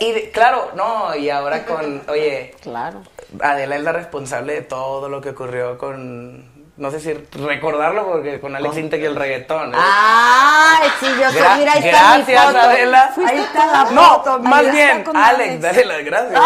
[0.00, 3.02] Y de- claro, no, y ahora con, oye, Claro.
[3.40, 6.44] Adela es la responsable de todo lo que ocurrió con,
[6.76, 9.74] no sé si recordarlo porque con Alex Intec y el reggaetón.
[9.74, 9.78] ¿eh?
[9.78, 12.58] Ay, sí, yo sé, mira, ahí está mi gracias, foto.
[12.58, 13.10] Adela.
[13.26, 15.60] Ahí está la No, foto, más bien, Alex, Alex.
[15.60, 16.40] dale las gracias.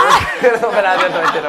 [0.60, 1.48] No, gracias, no, mentira.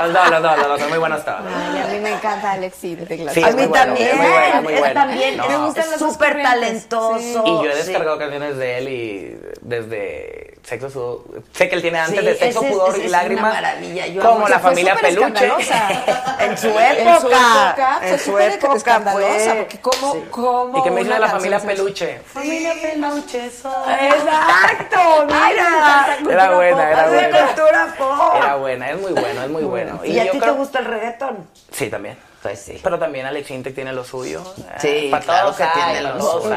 [0.00, 1.40] Los dos, los dos, los dos, muy buenos todos.
[1.72, 2.76] Ay, a mí me encanta Alex
[3.16, 3.34] clase.
[3.34, 4.94] Sí, a mí también, es muy bueno, muy él bueno.
[4.94, 5.48] también, No.
[5.48, 7.18] Me gustan es las dos súper talentoso.
[7.18, 7.34] sí.
[7.44, 7.78] Y yo he sí.
[7.86, 11.22] descargado canciones de él y desde Sexo Sudor.
[11.52, 13.54] Sé que él tiene antes Sí, de Sexo, ese es- Pudor ese y Lágrimas.
[13.54, 15.50] maravilla, yo como la familia Peluche.
[16.40, 19.54] En su En su época, época, en su súper época fue.
[19.58, 22.20] porque cómo, cómo Y que me dice una de la familia Peluche.
[22.32, 23.72] Familia Peluche soy.
[24.00, 26.18] Exacto, mira.
[26.30, 27.46] Era buena, era buena.
[27.46, 28.34] cultura pop.
[28.36, 30.00] Era buena, es muy bueno, es muy bueno.
[30.04, 31.48] ¿Y, a ti creo- te gusta el reggaetón?
[31.70, 32.16] Sí, también.
[32.42, 32.78] Pues sí.
[32.82, 34.42] Pero también Alex Intec tiene lo suyo.
[34.78, 36.54] Sí, para claro todos que hay, tiene lo suyo.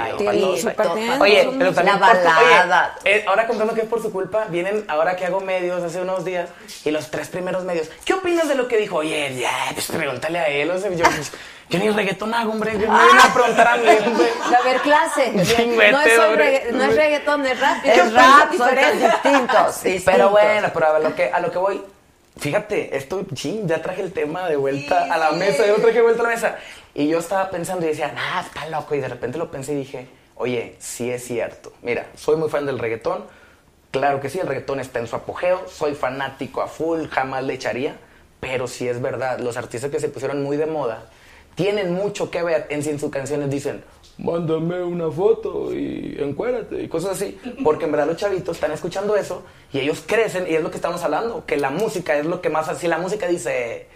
[1.19, 2.95] Oye, pero también La por balada.
[3.03, 5.99] oye, eh, ahora contando que es por su culpa, vienen ahora que hago medios hace
[6.01, 6.49] unos días
[6.85, 7.89] y los tres primeros medios.
[8.05, 8.97] ¿Qué opinas de lo que dijo?
[8.97, 10.69] Oye, ya, pues pregúntale a él.
[10.69, 11.03] O sea, yo,
[11.69, 12.73] yo ni reggaetón hago, hombre.
[12.73, 14.29] Yo me a preguntar a mí, hombre.
[14.55, 15.31] A ver, clase.
[15.31, 15.57] No, es
[16.37, 17.85] regga- no es reggaetón, es rap.
[17.85, 19.81] Es rap, son distintos.
[20.05, 21.81] Pero bueno, pero a lo que, a lo que voy,
[22.41, 26.01] fíjate, esto, sí, ya traje el tema de vuelta a la mesa, yo traje de
[26.01, 26.57] vuelta a la mesa.
[26.93, 28.95] Y yo estaba pensando y decía, nah, está loco.
[28.95, 31.71] Y de repente lo pensé y dije, oye, sí es cierto.
[31.83, 33.25] Mira, soy muy fan del reggaetón.
[33.91, 35.67] Claro que sí, el reggaetón está en su apogeo.
[35.69, 37.95] Soy fanático a full, jamás le echaría.
[38.39, 41.05] Pero sí es verdad, los artistas que se pusieron muy de moda
[41.55, 43.83] tienen mucho que ver en si en sus canciones dicen,
[44.21, 47.39] mándame una foto y encuérdate y cosas así.
[47.63, 49.43] Porque en verdad los chavitos están escuchando eso
[49.73, 52.49] y ellos crecen y es lo que estamos hablando, que la música es lo que
[52.49, 53.87] más, si la música dice,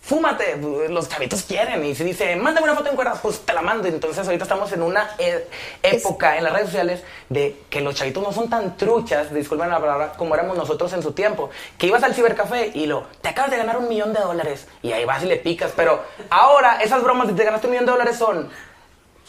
[0.00, 0.56] fúmate,
[0.88, 3.88] los chavitos quieren y si dice, mándame una foto encuerada, pues te la mando.
[3.88, 5.46] Entonces ahorita estamos en una e-
[5.82, 9.80] época en las redes sociales de que los chavitos no son tan truchas, disculpen la
[9.80, 11.50] palabra, como éramos nosotros en su tiempo.
[11.76, 14.92] Que ibas al cibercafé y lo, te acabas de ganar un millón de dólares y
[14.92, 15.72] ahí vas y le picas.
[15.76, 18.48] Pero ahora esas bromas de te ganaste un millón de dólares son,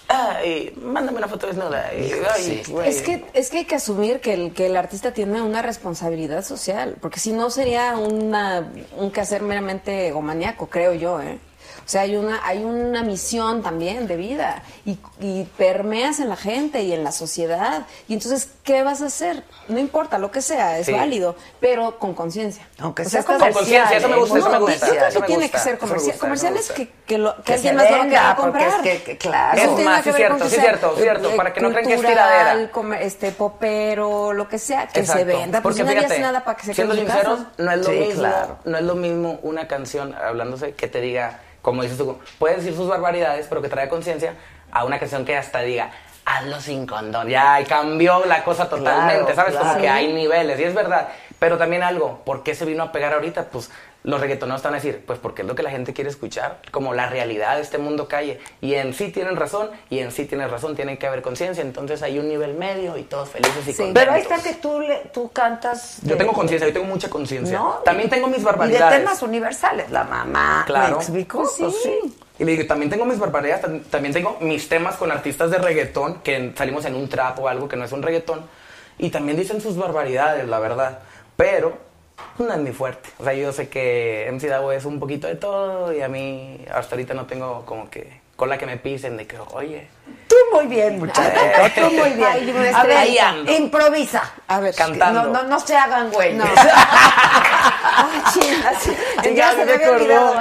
[0.09, 1.87] ay, mándame una foto desnuda.
[1.89, 2.63] Ay.
[2.85, 6.43] Es que, es que hay que asumir que el, que el artista tiene una responsabilidad
[6.43, 11.39] social, porque si no sería una, un quehacer meramente egomaníaco, creo yo, ¿eh?
[11.89, 16.35] O sea, hay una, hay una misión también de vida y, y permeas en la
[16.35, 17.87] gente y en la sociedad.
[18.07, 19.43] Y entonces, ¿qué vas a hacer?
[19.69, 20.91] No importa lo que sea, es Sí.
[20.91, 22.67] válido, pero con conciencia.
[22.77, 24.85] Aunque O sea estás- Con conciencia, eso me gusta, eso me No, gusta.
[24.85, 26.11] yo creo eso que tiene gusta, que ser comercial.
[26.11, 28.19] gusta, comerciales eso me que, que, lo, que, Que alguien más lo va a venga,
[28.19, 28.85] querer porque comprar.
[28.85, 29.57] es que- que- claro.
[29.59, 31.87] Eso Es más, que sí, cierto, sí, sea, cierto, cierto, eh, para que no crean
[31.87, 32.71] que es tiradera.
[32.71, 35.63] come- este popero, lo que sea, que se venda.
[35.63, 37.97] Pues Porque nadie fíjate, hace nada para que se siendo sinceros, no es lo Sí,
[37.97, 38.59] mismo, claro.
[38.63, 41.39] no es lo mismo una canción hablándose que te diga,
[41.69, 44.33] como dices tú, puedes decir sus barbaridades, pero que trae conciencia,
[44.71, 45.91] a una canción que hasta diga,
[46.25, 47.27] hazlo sin condón.
[47.27, 49.55] Ya y cambió la cosa totalmente, Claro, ¿sabes?
[49.55, 51.09] Como que hay niveles, y es verdad.
[51.39, 53.45] Pero también algo, ¿por qué se vino a pegar ahorita?
[53.45, 53.71] Pues
[54.03, 56.93] los reggaetoneros están a decir, pues porque es lo que la gente quiere escuchar, como
[56.93, 58.39] la realidad de este mundo calle.
[58.61, 61.61] Y en sí tienen razón, y en sí tienes razón, tiene que haber conciencia.
[61.61, 63.93] Entonces hay un nivel medio y todos felices y contentos.
[63.93, 64.81] Pero ahí está que tú,
[65.13, 65.97] tú cantas.
[66.03, 67.57] Yo de- tengo conciencia, yo tengo mucha conciencia.
[67.59, 67.71] ¿no?
[67.83, 68.99] También tengo mis Y de barbaridades.
[68.99, 70.63] temas universales, la mamá.
[70.65, 70.95] Claro.
[70.97, 71.39] ¿Me explico?
[71.39, 71.63] Pues sí.
[71.63, 72.17] Pues sí.
[72.39, 75.57] Y le digo, también tengo mis barbaridades, tam- también tengo mis temas con artistas de
[75.57, 78.45] reggaetón, que salimos en un trap o algo que no es un reggaetón,
[78.97, 80.99] y también dicen sus barbaridades, la verdad.
[81.35, 81.88] Pero
[82.37, 83.09] no es mi fuerte.
[83.19, 86.65] O sea, yo sé que MC Davo es un poquito de todo, y a mí
[86.73, 89.87] hasta ahorita no tengo como que cola que me pisen de que, oye,
[90.29, 91.31] Tú muy bien, muchacho.
[91.75, 92.27] Tú muy bien.
[92.31, 93.51] Ay, yo me a ver, ahí ando.
[93.51, 94.31] improvisa.
[94.47, 95.23] A ver, Cantando.
[95.23, 96.35] No, no, no se hagan güey.
[96.35, 96.45] No.
[96.45, 98.21] Ay,
[99.23, 100.35] Ya ya se me acordó.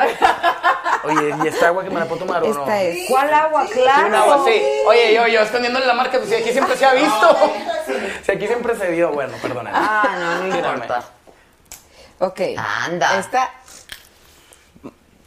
[1.04, 2.60] oye, ¿y esta agua que me la puedo tomar o no?
[2.60, 3.08] Esta es.
[3.08, 3.66] ¿Cuál agua?
[3.72, 4.06] Claro.
[4.08, 4.62] Un agua así.
[4.86, 7.36] Oye, yo, yo escondiéndole la marca, pues si aquí siempre se ha visto.
[8.24, 9.70] Si aquí siempre se vio, bueno, perdóname.
[9.72, 11.02] Ah, no, no importa.
[12.20, 12.40] Ok.
[12.56, 13.18] Anda.
[13.18, 13.50] Esta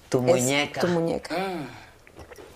[0.10, 0.82] Tu es muñeca.
[0.82, 1.36] tu muñeca.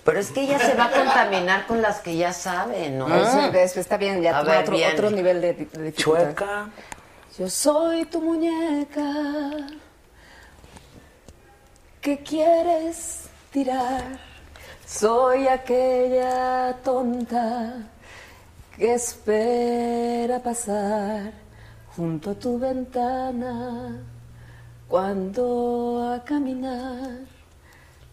[0.03, 3.07] Pero es que ella se va a contaminar con las que ya sabe, ¿no?
[3.15, 5.93] Eso, eso está bien, ya toma otro, otro nivel de, de dificultad.
[5.95, 6.69] Chueca.
[7.39, 9.01] Yo soy tu muñeca
[12.01, 14.03] que quieres tirar.
[14.85, 17.73] Soy aquella tonta
[18.77, 21.31] que espera pasar
[21.95, 24.03] junto a tu ventana
[24.87, 27.19] cuando a caminar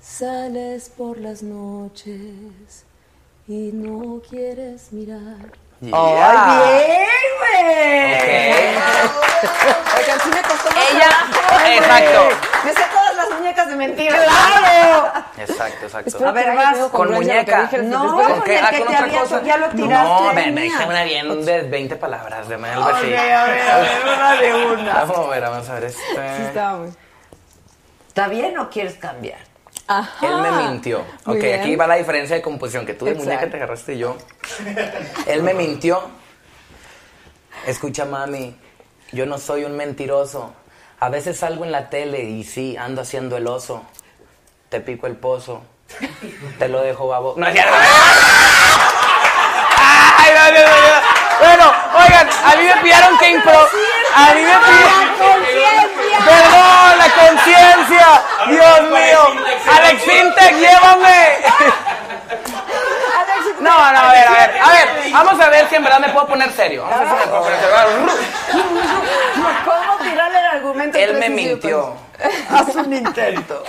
[0.00, 2.84] sales por las noches
[3.46, 5.52] y no quieres mirar.
[5.82, 8.76] ¡Ay, bien, güey!
[9.98, 12.20] Oigan, sí me costó más Ella, trabajo, exacto.
[12.64, 12.70] Me
[13.56, 14.16] de mentira.
[14.24, 15.12] ¡Claro!
[15.38, 16.08] Exacto, exacto.
[16.08, 17.62] Espero A ver, que vas con que muñeca.
[17.62, 19.42] dije No, con Ah, que con te otra había- cosa.
[19.42, 20.08] ya lo tiraste.
[20.24, 23.14] No, me, me hice una bien de 20 palabras, de algo Ok, así.
[23.14, 24.92] a ver, a ver, una de una.
[25.04, 26.60] Vamos a ver, vamos a ver Sí, este.
[26.60, 26.90] muy...
[28.08, 29.38] ¿Está bien o quieres cambiar?
[29.88, 30.26] Ajá.
[30.26, 31.02] Él me mintió.
[31.24, 31.60] Muy ok, bien.
[31.60, 33.30] aquí va la diferencia de composición, que tú de Exacto.
[33.30, 34.16] muñeca te agarraste y yo.
[35.26, 36.02] Él me mintió.
[37.66, 38.56] Escucha, mami,
[39.12, 40.52] yo no soy un mentiroso.
[41.02, 43.82] A veces salgo en la tele y sí, ando haciendo el oso.
[44.68, 45.64] Te pico el pozo.
[46.60, 47.34] Te lo dejo babo.
[47.36, 47.72] No, es cierto.
[50.16, 51.02] ¡Ay, no, no, no, no!
[51.40, 51.72] Bueno,
[52.04, 53.68] oigan, a mí me pidieron que impro.
[54.14, 55.10] A mí me pidieron.
[56.24, 58.22] ¡Perdón, la conciencia!
[58.48, 59.22] ¡Dios mío!
[59.72, 61.42] ¡Alex Fintech, llévame!
[63.62, 66.08] No, no, a ver, a ver, a ver, vamos a ver si en verdad me
[66.10, 66.82] puedo poner serio.
[66.82, 67.76] Vamos a ver si me puedo poner serio.
[69.64, 70.98] ¿Cómo tirarle el argumento?
[70.98, 71.94] Él me mintió.
[72.50, 73.64] Haz un intento.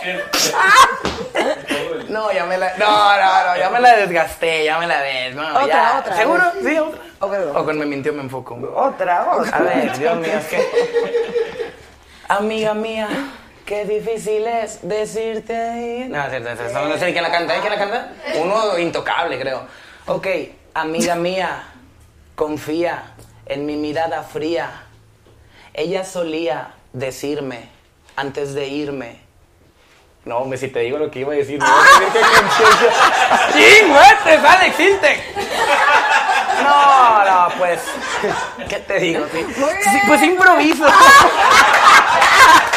[2.09, 2.73] No, ya me la.
[2.77, 5.35] No, no, no, ya me la desgasté, ya me la ves.
[5.35, 5.99] No, Otra, ya.
[5.99, 6.43] otra, ¿Seguro?
[6.63, 6.99] Sí, otra.
[7.39, 8.55] Ver, O con me mintió me enfoco.
[8.75, 9.57] Otra, otra.
[9.57, 11.73] A ver, Dios mío, es que.
[12.27, 13.07] Amiga mía,
[13.65, 16.07] qué difícil es decirte ahí.
[16.09, 17.59] No, no, no, no, no sé quién la canta, ¿eh?
[17.61, 18.11] ¿Quién la canta?
[18.35, 19.65] Uno intocable, creo.
[20.05, 20.27] Ok,
[20.73, 21.63] amiga mía,
[22.35, 23.03] confía
[23.45, 24.83] en mi mirada fría.
[25.73, 27.69] Ella solía decirme
[28.15, 29.21] antes de irme.
[30.25, 32.19] No, hombre, si te digo lo que iba a decir, no vas a decir que
[32.41, 32.91] conciencia.
[33.53, 35.19] ¡Sí, muertes, Alex Intec!
[36.63, 37.81] No, no, pues.
[38.69, 39.25] ¿Qué te digo?
[39.33, 40.85] Sí, Sí, pues improviso.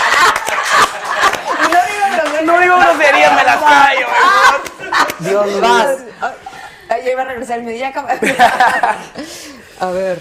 [2.44, 4.06] No digo groserías, me las callo.
[4.08, 4.62] mejor.
[5.20, 5.96] Dios Vas.
[6.88, 7.78] Ay, ya iba a regresar el medio.
[7.80, 8.10] Ya acaba-
[9.80, 10.20] A ver.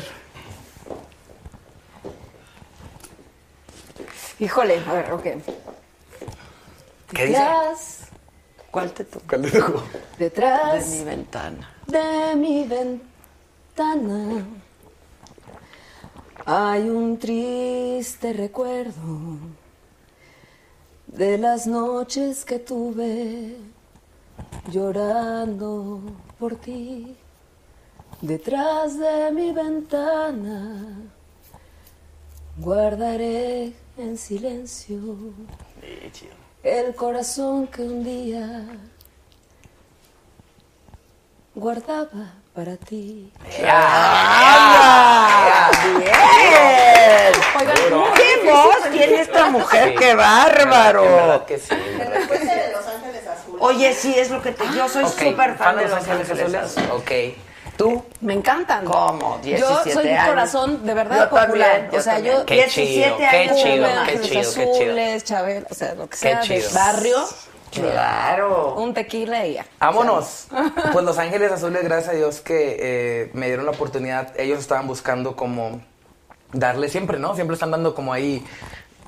[4.40, 5.24] Híjole, a ver, ok.
[7.14, 7.40] ¿Qué dice?
[7.40, 8.00] Detrás,
[8.72, 9.26] ¿Cuál te tocó?
[9.30, 9.84] ¿Cuál te tocó?
[10.18, 11.70] detrás De mi ventana.
[11.88, 14.46] de mi ventana
[16.46, 18.92] hay un triste recuerdo
[21.18, 23.56] de las noches que tuve
[24.70, 26.02] llorando
[26.38, 27.16] por ti.
[28.22, 30.98] Detrás de mi ventana
[32.58, 35.00] guardaré en silencio
[36.64, 38.66] el corazón que un día
[41.54, 43.32] guardaba para ti.
[46.00, 47.34] ¡Bien!
[47.60, 49.96] Oigan, ¡Qué voz tiene esta mujer!
[49.96, 51.46] ¡Qué bárbaro!
[51.46, 51.76] que sí.
[51.76, 53.58] Después de Los Ángeles Azules.
[53.62, 54.64] Oye, sí, es lo que te...
[54.76, 56.78] Yo soy Ok, súper fan de Los Ángeles Ángeles Azules.
[56.78, 56.90] Azules.
[56.92, 57.12] Ok.
[57.78, 58.06] ¿Tú?
[58.22, 58.86] Me encantan.
[58.86, 59.40] ¿Cómo?
[59.44, 61.70] Yo 17 soy un corazón de verdad Yo popular.
[61.72, 62.36] también, yo o sea, también.
[62.38, 63.58] yo Qué 17 chido, qué años.
[63.58, 64.72] chido, qué Ángeles chido, qué chido.
[64.72, 66.70] Azules, Chabel, o sea, lo que Qué sea, de chido.
[66.74, 67.18] barrio,
[67.82, 68.76] Claro.
[68.76, 69.66] un tequila y ya.
[69.80, 70.48] Vámonos.
[70.94, 74.40] Pues Los Ángeles Azules, gracias a Dios que eh, me dieron la oportunidad.
[74.40, 75.82] Ellos estaban buscando como
[76.54, 77.36] darle siempre, ¿no?
[77.36, 78.46] Siempre están dando como ahí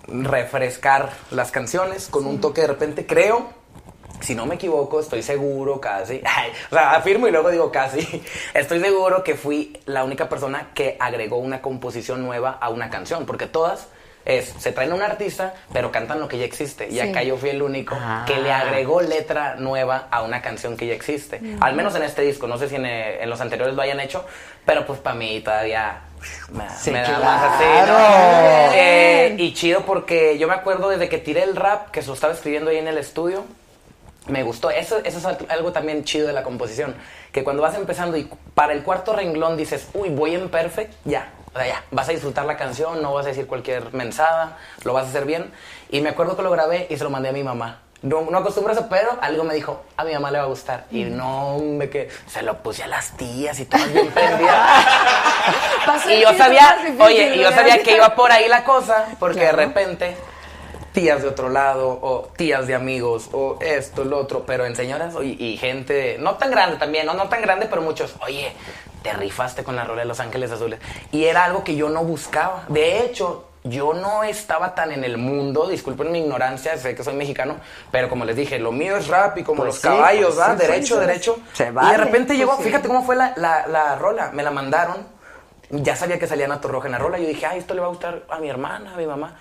[0.08, 3.50] refrescar las canciones con un toque de repente, creo.
[4.22, 6.22] Si no me equivoco, estoy seguro casi.
[6.26, 8.24] ay, o sea, afirmo y luego digo casi.
[8.54, 13.26] Estoy seguro que fui la única persona que agregó una composición nueva a una canción.
[13.26, 13.88] Porque todas
[14.30, 16.88] es, se traen a un artista, pero cantan lo que ya existe.
[16.90, 17.00] Y Sí.
[17.00, 18.26] acá yo fui el único Ah.
[18.28, 21.40] que le agregó letra nueva a una canción que ya existe.
[21.62, 24.02] Al menos en este disco, no sé si en, eh, en los anteriores lo hayan
[24.02, 24.26] hecho,
[24.66, 26.02] pero pues para mí todavía
[26.52, 27.24] me, Sí, me da claro.
[27.24, 27.64] más así.
[27.90, 28.72] ¿no?
[28.74, 32.14] Eh, y chido porque yo me acuerdo desde que tiré el rap, que se lo
[32.14, 33.46] estaba escribiendo ahí en el estudio,
[34.28, 34.70] me gustó.
[34.70, 36.96] Eso, eso es al- algo también chido de la composición.
[37.32, 41.30] Que cuando vas empezando y para el cuarto renglón dices, uy, voy en perfect, ya.
[41.58, 44.94] O sea, ya, vas a disfrutar la canción, no vas a decir cualquier mensada, lo
[44.94, 45.52] vas a hacer bien.
[45.90, 47.80] Y me acuerdo que lo grabé y se lo mandé a mi mamá.
[48.04, 50.48] No, no acostumbro a eso, pero algo me dijo, a mi mamá le va a
[50.48, 50.86] gustar.
[50.92, 54.86] Y no, me que se lo puse a las tías y todas bien prendidas.
[56.08, 59.58] Y yo sabía, oye, y yo sabía que iba por ahí la cosa, porque Claro.
[59.58, 60.18] de repente
[60.98, 65.14] tías de otro lado, o tías de amigos, o esto, lo otro, pero en señoras
[65.22, 68.52] y, y gente, no tan grande también, no, no tan grande, pero muchos, oye,
[69.04, 70.80] te rifaste con la rola de Los Ángeles Azules.
[71.12, 72.64] Y era algo que yo no buscaba.
[72.70, 77.14] De hecho, yo no estaba tan en el mundo, disculpen mi ignorancia, sé que soy
[77.14, 77.58] mexicano,
[77.92, 80.38] pero como les dije, lo mío es rap y como Pues los sí, caballos, pues
[80.38, 80.58] ¿verdad?
[80.60, 81.38] sí, derecho, sí, derecho.
[81.54, 81.92] Se Y vale.
[81.92, 82.70] de repente llegó, Pues sí.
[82.70, 85.16] fíjate cómo fue la, la, la rola, me la mandaron,
[85.70, 87.88] ya sabía que salía Nato Roja en la rola, yo dije, ay, esto le va
[87.88, 89.38] a gustar a mi hermana, a mi mamá,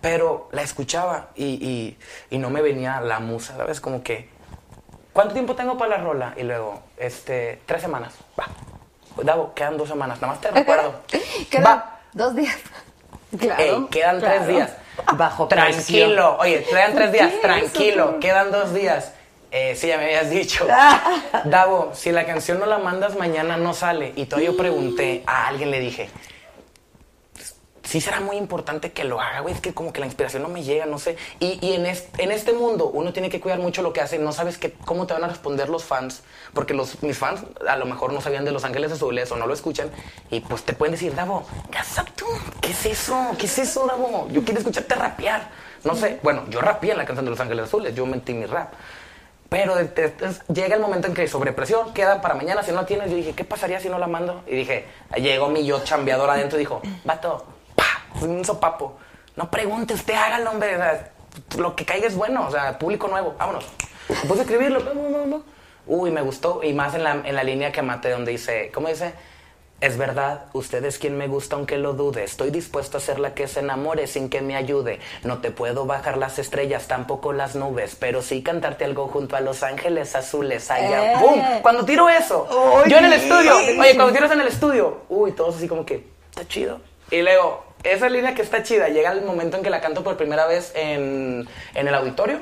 [0.00, 1.98] pero la escuchaba y, y,
[2.30, 3.80] y no me venía la musa, ¿sabes?
[3.80, 4.28] Como que,
[5.12, 6.34] ¿cuánto tiempo tengo para la rola?
[6.36, 8.46] Y luego, este, tres semanas, va.
[9.22, 11.00] Davo, quedan dos semanas, nada más te recuerdo.
[11.50, 12.00] Quedan Va.
[12.12, 12.56] dos días.
[13.38, 13.62] Claro.
[13.62, 14.34] Ey, quedan claro.
[14.36, 14.72] tres días.
[15.16, 16.38] Bajo Tranquilo.
[16.40, 17.32] Oye, quedan tres días.
[17.40, 18.10] Tranquilo.
[18.10, 18.20] eso.
[18.20, 19.12] Quedan dos días.
[19.50, 20.66] Eh, sí, ya me habías dicho.
[21.44, 24.12] Davo, si la canción no la mandas mañana, no sale.
[24.16, 26.10] Y todavía yo pregunté, a alguien le dije,
[27.88, 29.54] sí será muy importante que lo haga, güey.
[29.54, 31.16] Es que como que la inspiración no me llega, no sé.
[31.40, 34.18] Y, y en, este, en este mundo uno tiene que cuidar mucho lo que hace.
[34.18, 36.22] No sabes que, cómo te van a responder los fans.
[36.52, 39.46] Porque los, mis fans a lo mejor no sabían de Los Ángeles Azules o no
[39.46, 39.90] lo escuchan.
[40.30, 41.78] Y pues te pueden decir, Davo, ¿qué
[42.14, 42.26] tú?
[42.60, 43.30] ¿Qué es eso?
[43.38, 44.28] ¿Qué es eso, Davo?
[44.30, 45.48] Yo quiero escucharte rapear.
[45.84, 46.18] No sé.
[46.22, 47.94] Bueno, yo rapeé en la canción de Los Ángeles Azules.
[47.94, 48.74] Yo metí mi rap.
[49.48, 50.12] Pero de- de-
[50.52, 52.62] llega el momento en que sobrepresión queda para mañana.
[52.62, 54.42] Si no la tienes, yo dije, ¿qué pasaría si no la mando?
[54.46, 54.84] Y dije,
[55.16, 57.46] llegó mi yo chambeador adentro y dijo, vato,
[57.78, 58.98] pa, un sopapo.
[59.36, 60.74] No pregunte, usted hágalo, hombre.
[60.74, 61.12] o sea,
[61.56, 63.64] lo que caiga es bueno, o sea, público nuevo, vámonos.
[64.08, 64.82] A escribirlo.
[65.86, 66.62] Uy, me gustó.
[66.62, 69.14] Y más en la, en la línea que maté, donde dice, ¿cómo dice?
[69.80, 72.24] Es verdad, usted es quien me gusta aunque lo dude.
[72.24, 74.98] Estoy dispuesto a ser la que se enamore sin que me ayude.
[75.22, 79.40] No te puedo bajar las estrellas, tampoco las nubes, pero sí cantarte algo junto a
[79.40, 81.12] los ángeles azules allá.
[81.12, 81.16] Eh.
[81.20, 81.40] ¡Pum!
[81.62, 82.48] Cuando tiro eso,
[82.88, 86.08] yo en el estudio, oye, cuando tiras en el estudio, uy, todos así como que,
[86.30, 86.80] está chido.
[87.12, 90.16] Y luego, esa línea que está chida, llega el momento en que la canto por
[90.16, 92.40] primera vez en, en el auditorio.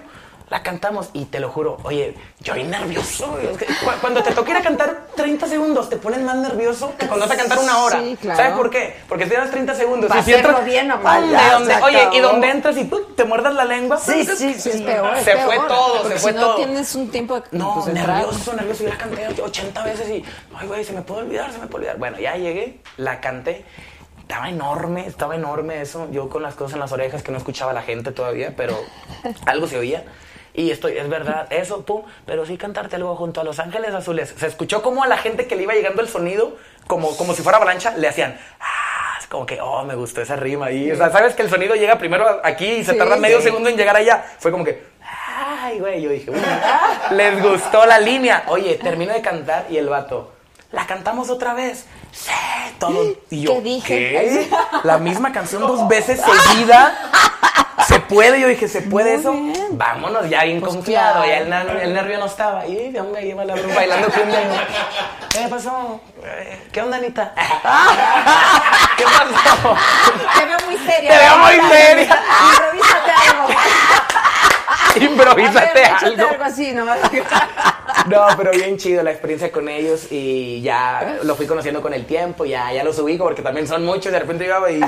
[0.48, 3.36] La cantamos y te lo juro, oye, yo soy nervioso.
[3.42, 6.94] es que cu- Cuando te toca ir a cantar 30 segundos, te pones más nervioso
[6.96, 7.98] que cuando vas a cantar una hora.
[7.98, 8.36] Sí, claro.
[8.38, 8.94] ¿Sabes por qué?
[9.08, 10.08] Porque si das 30 segundos.
[10.16, 13.00] Y si entras- bien o de donde- Oye, y donde entras y ¡pum!
[13.16, 13.98] te muerdas la lengua.
[13.98, 14.68] Sí, sí, Sí, sí.
[14.70, 15.16] es peor.
[15.16, 16.50] es Se peor, fue todo, se fue si todo.
[16.50, 18.84] no tienes un tiempo No, pues, nervioso, nervioso.
[18.84, 20.24] Yo la canté 80 veces y,
[20.56, 21.98] ay, güey, se me puede olvidar, se me puede olvidar.
[21.98, 23.64] Bueno, ya llegué, la canté.
[24.28, 26.08] Estaba enorme, estaba enorme eso.
[26.10, 28.76] Yo con las cosas en las orejas que no escuchaba a la gente todavía, pero
[29.46, 30.04] algo se oía.
[30.52, 32.02] Y estoy, es verdad, eso, pum.
[32.24, 34.34] Pero sí cantarte algo junto a Los Ángeles Azules.
[34.36, 37.42] Se escuchó como a la gente que le iba llegando el sonido, como, como si
[37.42, 40.90] fuera avalancha, le hacían, ah, es como que, oh, me gustó esa rima ahí.
[40.90, 43.44] O sea, sabes que el sonido llega primero aquí y se Sí, tarda medio sí.
[43.44, 44.24] segundo en llegar allá.
[44.38, 44.82] Fue como que,
[45.38, 46.46] ay, güey, yo dije, bueno,
[47.12, 48.44] les gustó la línea.
[48.48, 50.32] Oye, termino de cantar y el vato,
[50.72, 51.86] ¿la cantamos otra vez?
[52.16, 52.32] Sí,
[52.78, 53.04] todo.
[53.30, 53.94] Y yo, ¿Qué dije?
[53.94, 54.50] ¿qué?
[54.84, 56.96] La misma canción dos veces seguida.
[57.86, 58.40] ¿Se puede?
[58.40, 59.34] Yo dije, ¿se puede eso?
[59.72, 61.22] Vámonos, ya bien confiado.
[61.22, 61.28] claro.
[61.28, 62.66] Ya el, ner- el nervio no estaba.
[62.66, 64.40] Y de hombre, lleva la broma bailando cumbia.
[65.30, 66.00] ¿Qué pasó?
[66.72, 67.32] ¿Qué onda, Anita?
[68.96, 69.76] ¿Qué pasó?
[70.38, 71.10] Te veo muy seria.
[71.10, 72.22] Te veo muy seria.
[72.50, 73.48] Improvísate algo.
[75.36, 76.28] ver, échate algo.
[76.28, 76.86] algo así, ¿no?
[78.08, 82.04] No, pero bien chido la experiencia con ellos y ya lo fui conociendo con el
[82.06, 84.80] tiempo, ya, ya los ubico porque también son muchos, de repente iba y...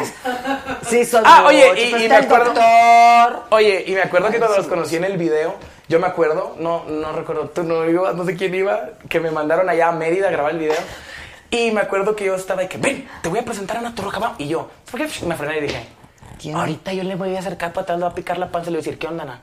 [0.89, 2.45] Sí, son Ah, muchos, oye, y, pues y me acuerdo...
[2.47, 3.43] doctor.
[3.51, 5.57] Oye, y me acuerdo que cuando los conocí en el video,
[5.89, 9.31] yo me acuerdo, no, no recuerdo, tú no ibas, no sé quién iba, que me
[9.31, 10.77] mandaron allá a Mérida a grabar el video.
[11.51, 13.95] Y me acuerdo que yo estaba de que, ven, te voy a presentar a una
[13.95, 14.35] Torrocaba.
[14.39, 15.09] Y yo, ¿por qué?
[15.25, 15.89] Me frené y dije,
[16.55, 18.73] ahorita yo le voy a acercar para atrás, le voy a picar la panza y
[18.73, 19.41] le voy a decir, ¿qué onda?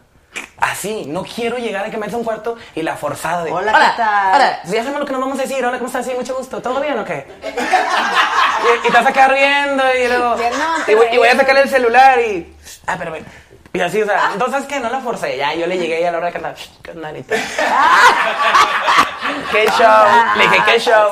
[0.57, 3.51] Así, no quiero llegar a que me a un cuarto y la forzada de.
[3.51, 4.35] Hola, hola, ¿qué tal?
[4.35, 6.05] Hola, si hacemos lo que nos vamos a decir, hola, ¿cómo estás?
[6.05, 7.27] Sí, mucho gusto, ¿todo bien o qué?
[7.43, 10.37] y, y te vas a quedar riendo y luego.
[10.37, 12.55] Ya no, y, voy, y voy a sacarle el celular y.
[12.87, 13.25] Ah, pero ven.
[13.73, 16.11] Y así, o sea, entonces que no la forcé, ya yo le llegué y a
[16.11, 17.35] la hora de cantar, ¿qué onda, Anita?
[19.51, 20.05] ¿Qué show?
[20.37, 21.11] Le dije, ¿qué show?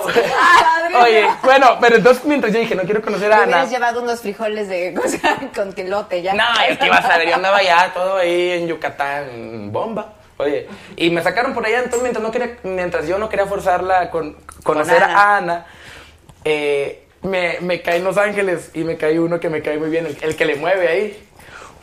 [1.02, 3.46] Oye, bueno, pero entonces mientras yo dije, no quiero conocer a Ana.
[3.46, 6.34] hubieras llevado unos frijoles de sea, con quelote ya.
[6.34, 10.14] No, es que ibas a ver, yo andaba allá todo ahí en Yucatán, bomba.
[10.38, 14.10] Oye, y me sacaron por allá, entonces mientras, no quería, mientras yo no quería forzarla
[14.10, 15.16] con conocer Ana.
[15.18, 15.66] a Ana,
[16.44, 19.90] eh, me, me caí en Los Ángeles y me caí uno que me cae muy
[19.90, 21.30] bien, el, el que le mueve ahí.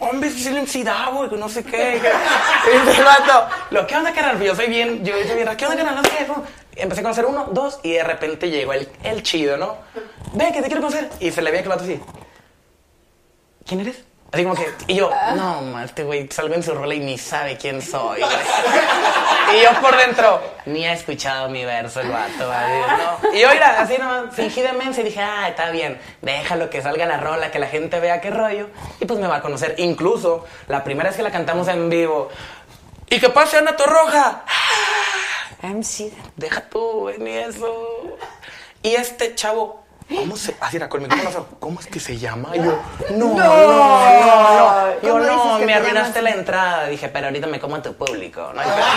[0.00, 2.00] Hombre, sí le encidaba, güey, que no sé qué.
[2.00, 5.76] Y el vato, lo que onda, carnal, yo soy bien, yo soy bien, ¿qué onda,
[5.76, 5.96] carnal?
[5.96, 6.82] No sé qué.
[6.82, 9.76] Empecé a conocer uno, dos, y de repente llegó el, el chido, ¿no?
[10.32, 11.10] Ven, que te quiero conocer.
[11.20, 12.00] Y se le veía que el vato así.
[13.66, 14.02] ¿Quién eres?
[14.32, 17.18] Así como que, y yo, no, ma, este güey salgo en su rola y ni
[17.18, 18.20] sabe quién soy.
[18.20, 23.34] Y yo por dentro, ni ha escuchado mi verso el vato, ¿no?
[23.34, 27.06] Y yo, mira, así nomás, fingí demencia y dije, ah, está bien, déjalo que salga
[27.06, 28.68] la rola, que la gente vea qué rollo,
[29.00, 29.74] y pues me va a conocer.
[29.78, 32.28] Incluso, la primera vez que la cantamos en vivo,
[33.08, 34.44] y que pase Ana Torroja,
[35.62, 36.12] MC.
[36.36, 38.16] deja tú, ni eso.
[38.82, 39.82] Y este chavo,
[40.16, 40.56] ¿cómo se...?
[40.60, 42.50] Así era con mi micrófono, ¿cómo es que se llama?
[42.54, 42.78] Y yo,
[43.12, 45.00] no, no, no, no.
[45.02, 46.86] Yo, ¿Cómo dices no, me te arruinaste la entrada.
[46.86, 48.50] Dije, pero ahorita me como a tu público.
[48.54, 48.84] No hay pedo.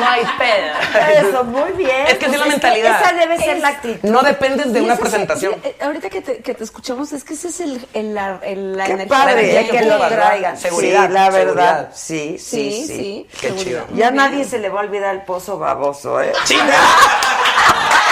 [0.00, 1.28] No hay pedo.
[1.28, 2.08] Eso, muy bien.
[2.08, 3.00] Es que así es la Pues mentalidad.
[3.02, 4.08] Esa debe ser Es- la actitud.
[4.10, 5.54] No dependes de una es presentación.
[5.62, 8.76] eh, ahorita que te, que te escuchamos, es que ese es el, el- la, el-
[8.76, 9.16] la Qué energía.
[9.16, 10.56] padre eh, que que lo traigan.
[10.58, 11.40] Seguridad, sí, la verdad.
[11.44, 11.90] seguridad.
[11.94, 12.96] Sí, sí, Sí, sí.
[12.96, 13.26] sí.
[13.40, 13.84] Qué seguridad.
[13.86, 13.96] chido.
[13.96, 16.32] Ya nadie se le va a olvidar el pozo baboso, ¿eh?
[16.46, 16.74] ¡Chinga!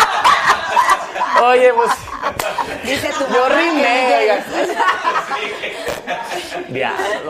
[1.43, 1.91] Oye, pues.
[2.85, 4.45] Dice tu Yo rimé, oiga.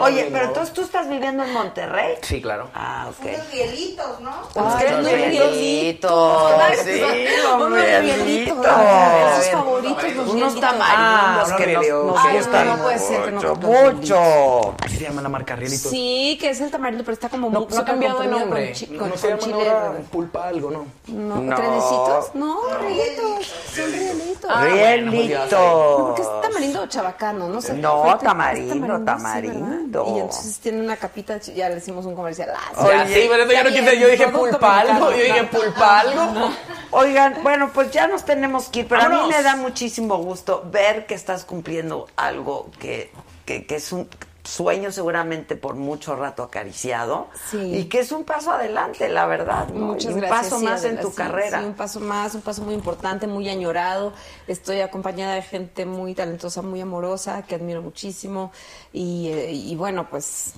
[0.00, 2.14] Oye, pero entonces tú estás viviendo en Monterrey.
[2.22, 2.68] Sí, claro.
[2.74, 3.24] Ah, ok.
[3.26, 4.30] Unos hielitos, ¿no?
[4.56, 5.10] Ay, unos.
[6.84, 7.26] Sí,
[7.56, 8.56] Unos hielitos.
[9.36, 10.54] Sus favoritos, los Unos.
[10.56, 11.86] Ah, tamarindos que nos,
[12.34, 14.74] gustan no, no puede ser que no mucho.
[14.84, 15.90] Así se llama la marca Rielitos.
[15.90, 18.74] Sí, que es el tamarindo, pero está como No, muy no ha cambiado de nombre.
[18.90, 20.86] No se llama ahora pulpa algo, ¿no?
[21.08, 21.56] No, No.
[21.56, 22.34] ¿Trenecitos?
[22.34, 23.46] No, rielitos.
[23.74, 24.50] Son rielitos.
[24.50, 25.00] Ah, sé.
[25.02, 26.20] No, porque Rielitos.
[26.20, 27.74] es tamarindo o chabacano, no sé.
[27.74, 28.68] No, Fuerte, es
[29.43, 32.51] tamarindo, sí, y entonces tiene una capita, ya le hicimos un comercial.
[32.55, 32.86] Ah, sí.
[32.89, 33.98] Ya, sí, pero yo no quise.
[33.98, 35.11] Yo dije producto pulpa algo.
[35.11, 35.16] mexicano.
[35.16, 36.51] Yo dije pulpa algo.
[36.90, 40.65] Oigan, bueno, pues ya nos tenemos que ir, pero a mí me da muchísimo gusto
[40.70, 43.11] ver que estás cumpliendo algo que,
[43.44, 44.09] que, que es un
[44.44, 47.58] sueño seguramente por mucho rato acariciado Sí.
[47.78, 49.68] y que es un paso adelante, la verdad.
[49.68, 49.86] ¿no?
[49.86, 50.40] Muchas un gracias.
[50.42, 51.60] paso sí, más en tu sí, carrera.
[51.60, 54.12] Sí, un paso más, un paso muy importante, muy añorado.
[54.46, 58.52] Estoy acompañada de gente muy talentosa, muy amorosa, que admiro muchísimo.
[58.92, 60.52] Y, eh, y bueno, pues,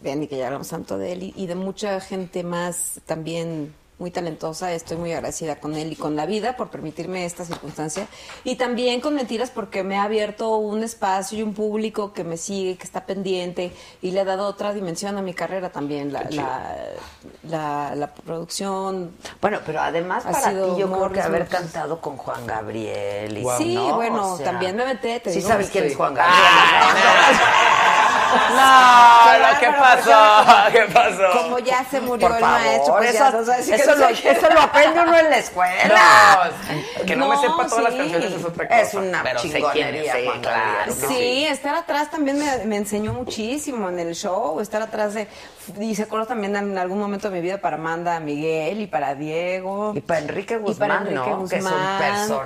[0.00, 3.74] vean y que ya hablamos tanto de él y, y de mucha gente más también
[3.98, 4.72] muy talentosa.
[4.72, 8.06] Estoy muy agradecida con él y con la vida por permitirme esta circunstancia.
[8.42, 12.36] Y también con Mentiras porque me ha abierto un espacio y un público que me
[12.36, 16.12] sigue, que está pendiente y le ha dado otra dimensión a mi carrera también.
[16.12, 16.76] La, la,
[17.44, 19.12] la, la producción.
[19.40, 23.44] Bueno, pero además Ha para ti yo creo que haber cantado con Juan Gabriel y
[23.58, 23.94] Sí, ¿no?
[23.96, 25.20] bueno, O sea, también me metí.
[25.20, 25.90] te Sí digo, sabes quién sí.
[25.90, 26.38] es Juan Gabriel.
[28.32, 30.70] No, Claro, ¿qué pero pasó?
[30.72, 31.42] ¿Qué pasó?
[31.42, 34.48] Como ya se murió Por el maestro, pues eso, ya no si eso, lo, eso
[34.50, 36.52] lo aprende uno en la escuela.
[36.98, 38.80] No, que no, me sepa todas las canciones es otra cosa.
[38.80, 40.92] Es una pero sé quién chingonería, es, sí, claro.
[41.08, 45.28] Sí, estar atrás también me, me enseñó muchísimo en el show, estar atrás de...
[45.78, 49.14] Y se acuerdo también en algún momento de mi vida para Amanda Miguel y para
[49.14, 49.92] Diego.
[49.94, 51.48] Y para Enrique Y Guzmán, para Enrique ¿no?
[51.48, 52.42] Que es un personajazo.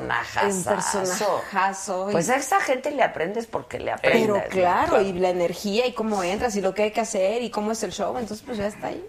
[0.46, 2.08] Un personajazo.
[2.12, 4.22] Pues a esa gente le aprendes porque le aprendes.
[4.22, 4.44] Pero ¿no?
[4.48, 7.72] claro, y la energía y cómo entras y lo que hay que hacer y cómo
[7.72, 9.04] es el show, entonces pues ya está ahí.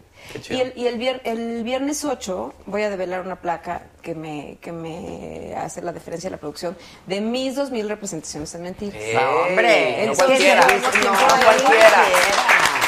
[0.49, 4.57] Y, el, y el, vier- el viernes 8 voy a develar una placa que me,
[4.61, 9.01] que me hace la diferencia de la producción de mis 2000 representaciones en mentiras.
[9.13, 10.67] No, hombre, no cualquiera.
[10.67, 12.03] no, no cualquiera.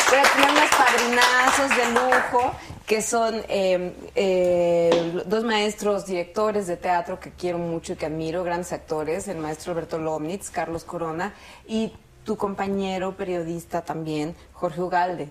[0.09, 2.51] Voy a tener unos padrinazos de lujo
[2.87, 8.43] que son eh, eh, dos maestros directores de teatro que quiero mucho y que admiro,
[8.43, 11.35] grandes actores, el maestro Alberto Lomnitz, Carlos Corona
[11.67, 11.93] y
[12.23, 15.29] tu compañero periodista también, Jorge Ugalde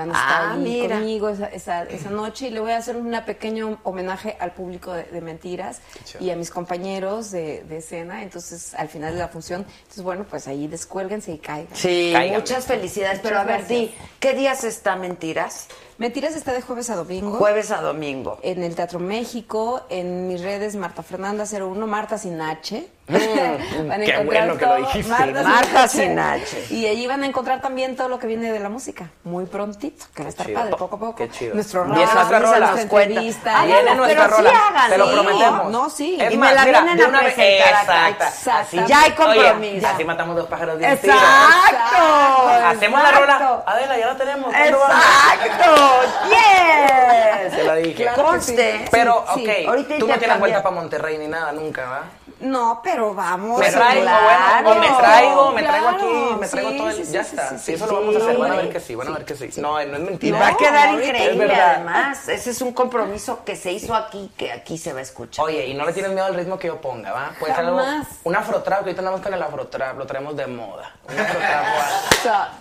[0.00, 0.96] Van a estar Ah, ahí mira.
[0.96, 4.92] conmigo esa, esa, esa noche y le voy a hacer un pequeño homenaje al público
[4.94, 5.80] de, de Mentiras
[6.18, 8.22] y a mis compañeros de, de escena.
[8.22, 11.74] Entonces, al final de la función, entonces, bueno, pues ahí descuélguense y caigan.
[11.76, 13.20] Sí, muchas felicidades.
[13.22, 13.94] Pero a ver, di.
[14.20, 15.68] ¿qué días está Mentiras?
[16.00, 17.36] Mentiras está de jueves a domingo.
[17.36, 18.38] Jueves a domingo.
[18.42, 22.88] En el Teatro México, en mis redes Marta Fernanda 01, Marta sin H.
[23.10, 25.10] Van a qué encontrar bueno que lo dijiste.
[25.10, 26.66] Marta sin H.
[26.70, 30.06] Y allí van a encontrar también todo lo que viene de la música, muy prontito,
[30.14, 30.58] que va a estar chido.
[30.58, 31.14] padre, poco a poco.
[31.16, 31.54] Qué chido.
[31.54, 32.70] Nuestro rap, nuestra rola.
[32.70, 34.50] Ah, Viene bueno, nuestra sí rola.
[34.68, 34.90] háganlo.
[34.90, 35.70] Te lo prometemos.
[35.72, 36.16] No, sí.
[36.20, 38.10] Es Y más, me la mira, vienen a presentar.
[38.10, 38.76] Exacto.
[38.86, 39.86] Ya hay Oye, compromiso.
[39.88, 41.12] así matamos dos pájaros de un tiro.
[41.12, 42.48] ¡Exacto!
[42.68, 43.62] Hacemos la rola.
[43.66, 44.54] Adela, ya la tenemos.
[44.54, 45.89] ¡Exacto!
[46.28, 47.54] ¡Yes!
[47.54, 48.02] Se la dije.
[48.02, 48.78] Claro Conste.
[48.78, 48.84] sí.
[48.90, 49.94] Pero, ok, sí.
[49.98, 52.02] Tú no tienes vuelta para Monterrey ni nada nunca, ¿va?
[52.40, 53.58] No, pero vamos.
[53.60, 54.64] Me traigo, claro.
[54.64, 56.94] bueno, o me traigo, me traigo Claro, aquí, me traigo sí, todo el...
[57.06, 58.94] sí, ya sí, está, sí, eso lo vamos a hacer, van a ver que sí,
[58.94, 59.60] van a ver que sí.
[59.60, 60.38] No, no es Y mentira.
[60.40, 62.28] va a quedar increíble, además.
[62.28, 65.44] Ese es un compromiso que se hizo aquí, que aquí se va a escuchar.
[65.44, 67.32] Oye, y no le tienes miedo al ritmo que yo ponga, ¿va?
[67.38, 67.82] Puede ser algo,
[68.24, 70.92] un afrotrap, que ahorita andamos con el afrotrap, lo traemos de moda.
[71.08, 71.64] Un afrotrap,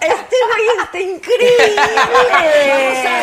[0.01, 1.81] Este güey está increíble.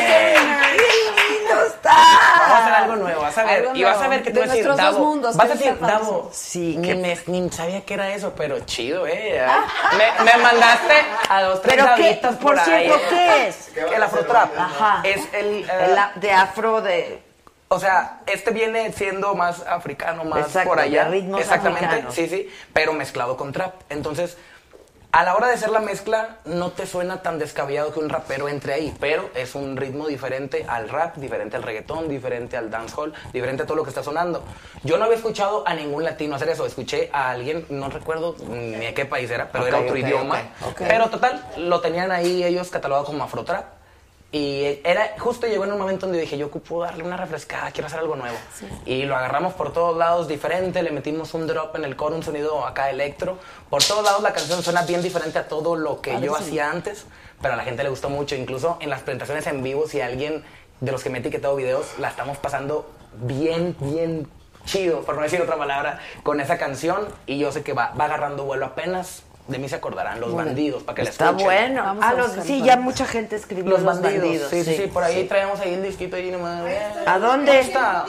[0.06, 1.94] ¡Qué lindo está!
[2.38, 3.60] Vamos a hacer algo nuevo, vas a ver.
[3.60, 4.98] Algo Y vas a ver que tú De vas a decir, Davo.
[4.98, 6.30] mundos, vas a decir, Davo.
[6.48, 9.44] Sí, Ni, que- me, ni sabía que era eso, pero chido, ¿eh?
[9.98, 10.94] Me, me mandaste
[11.28, 12.20] a dos, tres ¿Pero qué?
[12.40, 12.86] Por ahí.
[12.86, 13.70] cierto, ¿qué es?
[13.76, 14.56] El afrotrap.
[14.56, 15.00] Ajá.
[15.02, 15.68] Es el...
[15.68, 17.20] eh, El a- de afro de...
[17.68, 21.06] O sea, este viene siendo más africano, más Exacto, por allá.
[21.06, 22.14] de ritmos Exactamente, africanos.
[22.14, 23.74] sí, sí, pero mezclado con trap.
[23.88, 24.36] Entonces,
[25.12, 28.48] a la hora de hacer la mezcla, no te suena tan descabellado que un rapero
[28.48, 33.14] entre ahí, pero es un ritmo diferente al rap, diferente al reggaetón, diferente al dancehall,
[33.32, 34.44] diferente a todo lo que está sonando.
[34.82, 36.66] Yo no había escuchado a ningún latino hacer eso.
[36.66, 40.42] Escuché a alguien, no recuerdo ni de qué país era, pero era otro idioma.
[40.76, 43.75] Pero total, lo tenían ahí ellos catalogado como afrotrap.
[44.32, 47.86] Y era justo llegó en un momento donde dije, yo ocupo darle una refrescada, quiero
[47.86, 48.36] hacer algo nuevo.
[48.84, 52.22] Y lo agarramos por todos lados diferente, le metimos un drop en el coro, un
[52.22, 53.38] sonido acá electro.
[53.70, 56.36] Por todos lados la canción suena bien diferente a todo lo que yo Padrísimo.
[56.36, 57.06] hacía antes,
[57.40, 58.34] pero a la gente le gustó mucho.
[58.34, 60.44] Incluso en las presentaciones en vivo, si alguien
[60.80, 62.90] de los que me ha etiquetado videos, la estamos pasando
[63.22, 64.28] bien, bien
[64.66, 67.06] chido, por no decir otra palabra, con esa canción.
[67.26, 69.22] Y yo sé que va, va agarrando vuelo apenas.
[69.48, 71.46] De mí se acordarán los bandidos, para que la Está escuchen.
[71.46, 71.82] bueno.
[71.84, 74.50] Vamos Ah, a los, sí, ya mucha gente escribió Los bandidos.
[74.50, 75.28] Sí, sí, sí, por ahí sí.
[75.28, 76.62] traemos ahí el disquito ahí nomás.
[77.06, 77.46] ¿A dónde?
[77.46, 78.04] ¿Dónde está?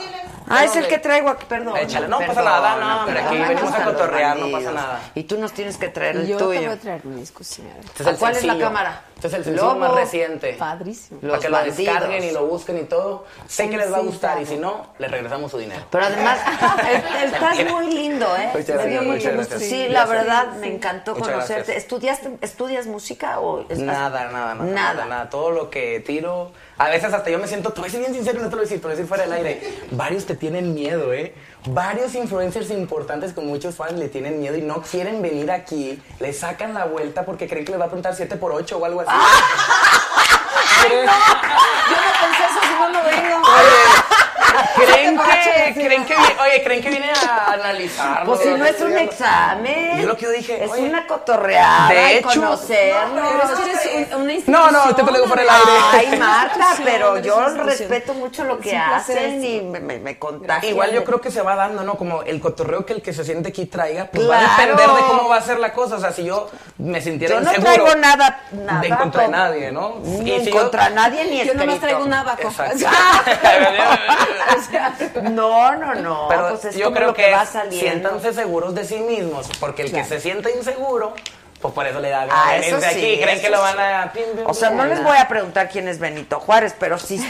[0.50, 1.76] Ah, es el que traigo aquí, perdón.
[1.76, 5.00] Échale, no pasa perdón, nada, no, hombre, aquí venimos a cotorrear, no pasa nada.
[5.14, 6.72] Y tú nos tienes que traer el Yo te voy tuyo.
[6.72, 7.74] a traer mi disco, señora.
[7.84, 9.02] Este es el ¿Cuál es la cámara?
[9.18, 9.80] Este es el sencillo Lobo.
[9.80, 10.52] más reciente.
[10.56, 11.18] Padrísimo.
[11.22, 13.24] Los para que lo descarguen y lo busquen y todo.
[13.48, 15.82] Sé que les va a gustar y si no, les regresamos su dinero.
[15.90, 16.38] Pero además,
[16.88, 18.50] es- estás muy lindo, ¿eh?
[18.54, 19.50] Muchas Me dio gracias, mucho muchas gusto.
[19.56, 19.70] gracias.
[19.70, 21.54] Sí, la verdad, me encantó Muchas conocerte.
[21.64, 21.76] gracias.
[21.78, 25.04] ¿Estudiaste, ¿Estudias música o estás- Nada, nada, nada, Nada.
[25.06, 25.30] nada.
[25.30, 26.52] Todo lo que tiro.
[26.78, 28.58] A veces hasta yo me siento, te voy a decir bien sincero, no te lo
[28.58, 29.72] voy a decir, te lo voy a decir fuera del aire.
[29.90, 31.34] Varios te tienen miedo, ¿eh?
[31.70, 36.00] Varios influencers importantes con muchos fans le tienen miedo y no quieren venir aquí.
[36.20, 38.84] Le sacan la vuelta porque creen que les va a preguntar 7 por 8 o
[38.84, 39.10] algo así.
[40.86, 41.06] ¿Creen-
[41.90, 43.42] Yo no pensé eso si no lo vengo.
[44.86, 48.24] ¿Creen que, creen que, oye, creen que viene a analizar?
[48.24, 50.00] Pues si no es un examen.
[50.00, 51.88] Yo lo que yo dije, Es oye, una cotorreada.
[51.88, 53.28] de y hecho- conocernos.
[53.28, 55.72] Pero es que eres un- una No, no, te lo digo por el aire.
[55.92, 60.72] Ay, Marta, pero yo respeto mucho lo que hacen y me, me, me contagian.
[60.72, 61.96] Igual yo creo que se va dando, ¿no?
[61.96, 64.76] Como el cotorreo que el que se siente aquí traiga, pues va a Claro.
[64.76, 65.96] depender de cómo va a ser la cosa.
[65.96, 66.48] O sea, si yo
[66.78, 68.80] me sintiera Yo no inseguro traigo nada, nada.
[68.80, 69.96] de en contra de nadie, ¿no?
[70.02, 71.80] Ni Y en si yo- contra de nadie ni Yo nomás escrito.
[71.80, 72.48] traigo un abaco.
[74.70, 74.94] Sea,
[75.30, 76.26] No, no, no.
[76.28, 77.78] Pero pues es yo como creo lo que, va saliendo.
[77.78, 80.04] siéntanse seguros de sí mismos, porque el Claro.
[80.08, 81.14] que se siente inseguro,
[81.60, 83.80] pues por eso le da Ah, eso de aquí, sí, creen que lo van sí.
[83.80, 84.12] a...
[84.12, 87.20] pim, pim, O sea, no les voy a preguntar quién es Benito Juárez, pero sí.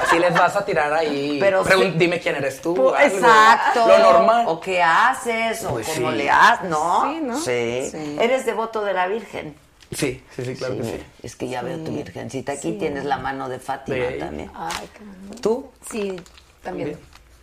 [0.00, 1.38] Así les vas a tirar ahí.
[1.40, 1.98] Pero Pregun- sí.
[1.98, 2.94] Dime quién eres tú.
[2.94, 2.96] Algo.
[3.16, 3.88] Exacto.
[3.88, 4.44] Lo normal.
[4.46, 6.16] O qué haces, o Pues cómo sí.
[6.18, 7.02] le haces, ¿no?
[7.12, 7.38] Sí, ¿no?
[7.40, 7.88] Sí.
[7.90, 8.16] Sí.
[8.20, 9.56] Eres devoto de la Virgen.
[9.92, 11.04] Sí, sí, sí, claro que sí.
[11.22, 12.52] Es que ya veo tu virgencita.
[12.52, 12.78] Aquí Sí.
[12.78, 14.50] tienes la mano de Fátima De también.
[14.54, 14.88] Ay.
[15.40, 15.70] ¿Tú?
[15.90, 16.16] Sí,
[16.64, 16.98] también.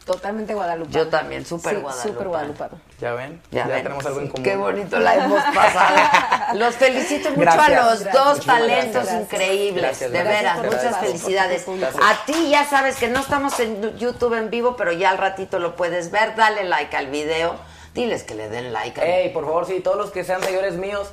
[0.06, 0.96] Totalmente guadalupano.
[0.96, 2.12] Yo también, súper Sí, guadalupano.
[2.14, 2.82] Súper guadalupano.
[3.00, 3.84] Ya ven, Ya, ya, ven.
[3.84, 4.44] tenemos algo en común.
[4.44, 6.56] Qué bonito la hemos pasado.
[6.56, 7.68] Los felicito mucho Gracias.
[7.68, 8.14] a los Gracias.
[8.14, 9.22] dos Muchísimas talentos gracias.
[9.22, 9.84] increíbles.
[9.84, 11.66] Gracias, de veras, muchas felicidades.
[12.02, 15.60] A ti ya sabes que no estamos en YouTube en vivo, pero ya al ratito
[15.60, 16.36] lo puedes ver.
[16.36, 17.56] Dale like al video.
[17.94, 19.00] Diles que le den like.
[19.00, 21.10] al- Ey, por favor, sí, todos los que sean seguidores míos,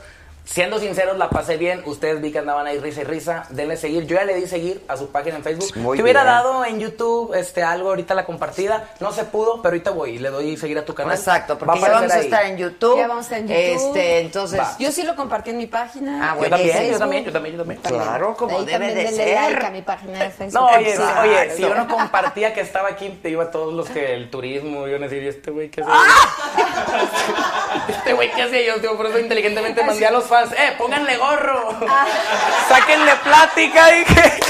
[0.51, 1.83] Siendo sinceros, la pasé bien.
[1.85, 3.45] Ustedes vi que andaban ahí risa y risa.
[3.51, 4.07] Denle seguir.
[4.07, 5.77] Yo ya le di seguir a su página en Facebook.
[5.77, 6.35] Muy Te hubiera bien.
[6.35, 8.89] dado en YouTube este, algo ahorita la compartida.
[8.99, 11.15] No se pudo, pero ahorita voy y le doy seguir a tu canal.
[11.19, 12.25] Exacto, Va porque ya aparecer vamos a ahí.
[12.25, 12.97] estar en YouTube.
[12.97, 13.89] Ya vamos a estar en YouTube.
[13.97, 14.59] Este, entonces.
[14.59, 14.77] Va.
[14.79, 16.33] Yo sí lo compartí en mi página.
[16.33, 17.81] Ah, Yo también, yo también, yo también, yo también.
[17.83, 19.35] Claro, como Ahí debe de ser.
[19.53, 20.55] like a mi página de Facebook.
[20.63, 21.21] No, oye, si, Exacto.
[21.29, 24.31] oye, si yo no compartía que estaba aquí, te iba a todos los que el
[24.31, 25.91] turismo, iban a decir, ¿y este güey qué hace?
[25.93, 26.75] ¡Ah!
[27.89, 31.17] Este güey qué hace yo, tío, por eso inteligentemente mandé a los fans, eh, pónganle
[31.17, 31.75] gorro,
[32.69, 34.41] sáquenle plática, dije.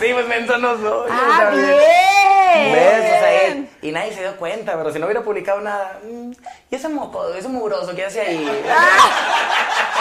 [0.00, 1.10] Sí, pues menso no soy.
[1.10, 2.72] ¡Ah, bien!
[2.72, 2.98] ¿Ves?
[2.98, 6.32] O sea, eh, y nadie se dio cuenta, pero si no hubiera publicado nada, mm,
[6.70, 8.62] ¿y ese moco, ese mugroso qué hace ahí?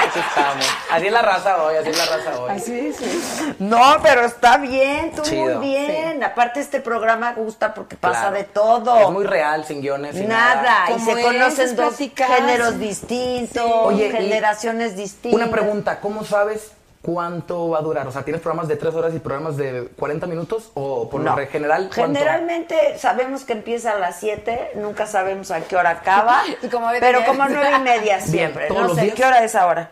[0.08, 0.66] Aquí estamos.
[0.92, 2.52] Así es la raza hoy, así es la raza hoy.
[2.52, 3.56] Así, sí.
[3.60, 5.60] No, pero está bien, tú Chido.
[5.60, 6.24] muy bien.
[6.24, 8.36] Aparte este programa gusta porque pasa Claro.
[8.38, 8.98] de todo.
[9.00, 10.92] Es muy real, sin guiones, sin Nada, nada.
[10.96, 12.78] y se es, conocen es dos platicar, géneros sí.
[12.80, 15.42] distintos, Oye, generaciones distintas.
[15.42, 16.72] Una pregunta, ¿cómo sabes
[17.06, 18.08] cuánto va a durar?
[18.08, 20.72] O sea, ¿tienes programas de 3 horas y programas de 40 minutos?
[20.74, 21.38] ¿O por No.
[21.40, 22.18] lo general cuánto?
[22.20, 26.42] Generalmente sabemos que empieza a las 7, nunca sabemos a qué hora acaba,
[26.72, 28.68] Como pero como nueve y media siempre.
[28.68, 29.16] ¿todos no los sé, días?
[29.16, 29.92] ¿qué hora es ahora?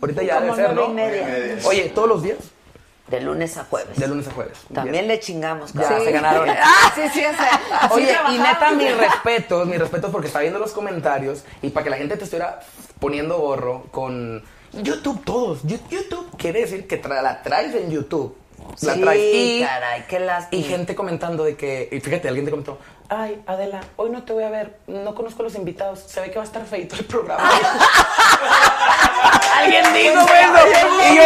[0.00, 0.92] Ahorita ya Como debe ser, nueve ¿no?
[0.92, 1.56] y media.
[1.66, 2.38] Oye, ¿todos los días?
[3.08, 3.98] De lunes a jueves.
[3.98, 4.58] De lunes a jueves.
[4.72, 5.72] También le chingamos.
[5.74, 6.04] Ya, cabrón.
[6.04, 6.48] se ganaron.
[6.58, 10.58] Ah, sí, sí, o sea, Oye, y neta, mis respetos, mis respetos porque está viendo
[10.58, 12.60] los comentarios y para que la gente te estuviera
[13.00, 14.42] poniendo gorro con
[14.82, 15.60] YouTube, todos.
[15.64, 18.36] YouTube quiere decir que tra- la traes en YouTube.
[18.80, 19.20] La Sí, traes.
[19.34, 20.60] Y, caray, qué lástima.
[20.60, 22.78] y gente comentando de que, y fíjate, alguien te comentó,
[23.08, 26.30] ay, Adela, hoy no te voy a ver, no conozco a los invitados, se ve
[26.30, 27.46] que va a estar feito el programa.
[29.60, 30.66] alguien dijo eso.
[31.10, 31.22] Y yo,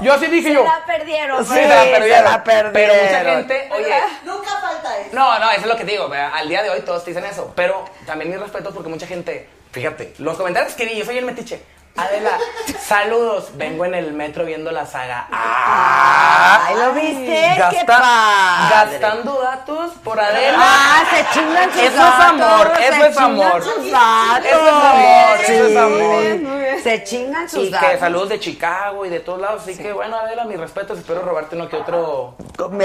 [0.00, 0.64] y yo, así dije Se yo.
[0.64, 1.44] la perdieron.
[1.44, 2.18] Sí, Sí, se la perdieron.
[2.18, 2.72] se la perdieron.
[2.72, 3.94] Pero mucha gente, oye,
[4.24, 5.10] Nunca falta eso.
[5.14, 6.10] no, no, eso es lo que digo.
[6.12, 7.52] Al día de hoy todos te dicen eso.
[7.54, 11.24] Pero también mi respeto porque mucha gente, fíjate, los comentarios que vi, yo soy el
[11.24, 11.62] metiche.
[11.96, 12.38] Adela,
[12.80, 13.50] saludos.
[13.54, 15.28] Vengo en el metro viendo la saga.
[15.30, 16.64] ¡Ah!
[16.66, 17.24] Ay, ¿lo viste?
[17.24, 18.98] ¡Qué Gasta- padre!
[18.98, 20.58] Gastando datos por Adela.
[20.60, 23.62] Ah, se chingan sus Eso es datos, amor, se eso es amor.
[23.62, 24.44] sus datos.
[24.44, 25.76] Eso es amor, eso es Sí.
[25.76, 26.80] amor.
[26.82, 27.88] Se chingan sus Y datos.
[27.90, 29.62] que saludos de Chicago y de todos lados.
[29.62, 30.98] Así que bueno, Adela, mis respetos.
[30.98, 32.34] Espero robarte uno que otro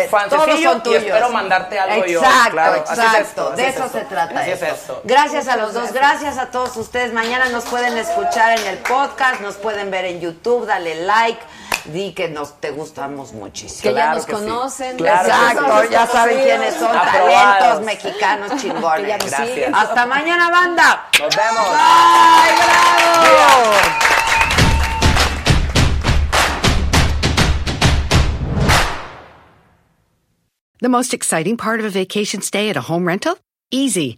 [0.09, 1.03] fancecillo y tuyos.
[1.03, 2.19] espero mandarte algo yo.
[2.19, 3.49] Exacto, Claro, es exacto.
[3.51, 5.01] de es eso se trata Así es esto.
[5.03, 7.11] Gracias a los dos, gracias a todos ustedes.
[7.11, 8.98] Mañana nos pueden escuchar en el podcast,
[9.41, 11.39] nos pueden ver en YouTube, dale like,
[11.85, 13.81] di que nos te gustamos muchísimo.
[13.83, 14.41] Que ya nos que sí.
[14.41, 14.97] conocen.
[14.97, 15.87] Claro que Exacto, sí.
[15.91, 17.59] ya saben quiénes son, Aprobados.
[17.59, 19.07] talentos mexicanos Que ya chingones.
[19.17, 19.47] nos Gracias.
[19.49, 19.75] siguen.
[19.75, 21.07] Hasta mañana, banda.
[21.19, 21.67] Nos vemos.
[21.71, 23.73] ¡Ay, bravo!
[30.81, 33.37] The most exciting part of a vacation stay at a home rental?
[33.71, 34.17] Easy.